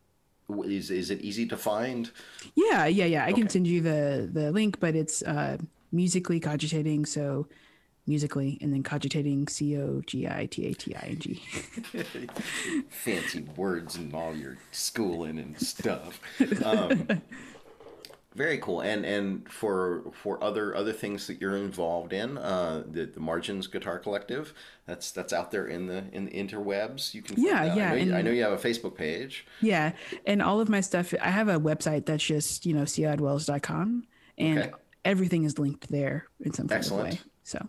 [0.65, 2.11] is is it easy to find?
[2.55, 3.25] Yeah, yeah, yeah.
[3.25, 3.41] I okay.
[3.41, 5.57] can send you the the link, but it's uh,
[5.91, 7.05] musically cogitating.
[7.05, 7.47] So
[8.05, 11.41] musically, and then cogitating, C O G I T A T I N G.
[12.89, 16.19] Fancy words and all your schooling and stuff.
[16.63, 17.21] Um,
[18.35, 18.81] very cool.
[18.81, 23.68] And and for for other other things that you're involved in, uh, the the Margins
[23.68, 24.53] Guitar Collective,
[24.85, 27.14] that's that's out there in the in the interwebs.
[27.14, 27.91] You can yeah yeah.
[27.91, 29.45] I know, you, I know, you, have a Facebook page.
[29.61, 29.93] Yeah,
[30.26, 31.14] and all of my stuff.
[31.22, 34.07] I have a website that's just you know ciyadhwells.com,
[34.38, 34.72] and okay.
[35.05, 37.07] everything is linked there in some kind Excellent.
[37.07, 37.22] of way.
[37.43, 37.68] So.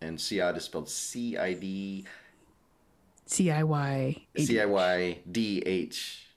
[0.00, 2.04] And Ciyadh is spelled C I D.
[3.26, 4.26] C I Y.
[4.36, 6.31] C I Y D H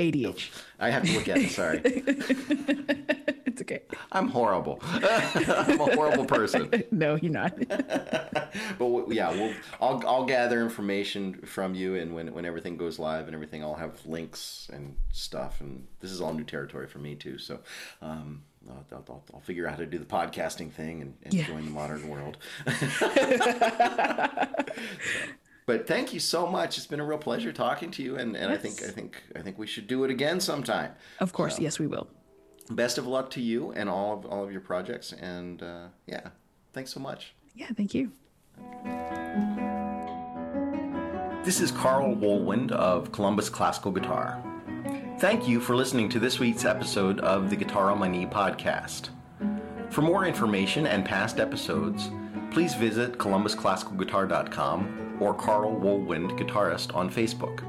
[0.00, 0.50] ADH.
[0.78, 1.50] I have to look at it.
[1.50, 1.82] Sorry.
[1.84, 3.82] it's okay.
[4.12, 4.80] I'm horrible.
[4.82, 6.84] I'm a horrible person.
[6.90, 7.54] no, you're not.
[7.68, 13.26] but yeah, we'll, I'll, I'll gather information from you, and when, when everything goes live
[13.26, 15.60] and everything, I'll have links and stuff.
[15.60, 17.36] And this is all new territory for me too.
[17.36, 17.60] So
[18.00, 21.46] um, I'll, I'll, I'll, figure out how to do the podcasting thing and, and yeah.
[21.46, 22.38] join the modern world.
[22.98, 23.10] so.
[25.70, 26.78] But thank you so much.
[26.78, 28.58] It's been a real pleasure talking to you, and, and yes.
[28.58, 30.90] I think I think I think we should do it again sometime.
[31.20, 32.08] Of course, so, yes, we will.
[32.70, 36.30] Best of luck to you and all of all of your projects, and uh, yeah,
[36.72, 37.34] thanks so much.
[37.54, 38.10] Yeah, thank you.
[41.44, 44.42] This is Carl Wohlwend of Columbus Classical Guitar.
[45.20, 49.10] Thank you for listening to this week's episode of the Guitar on My Knee podcast.
[49.90, 52.10] For more information and past episodes,
[52.50, 57.62] please visit columbusclassicalguitar.com or Carl Wohlwend Guitarist on Facebook.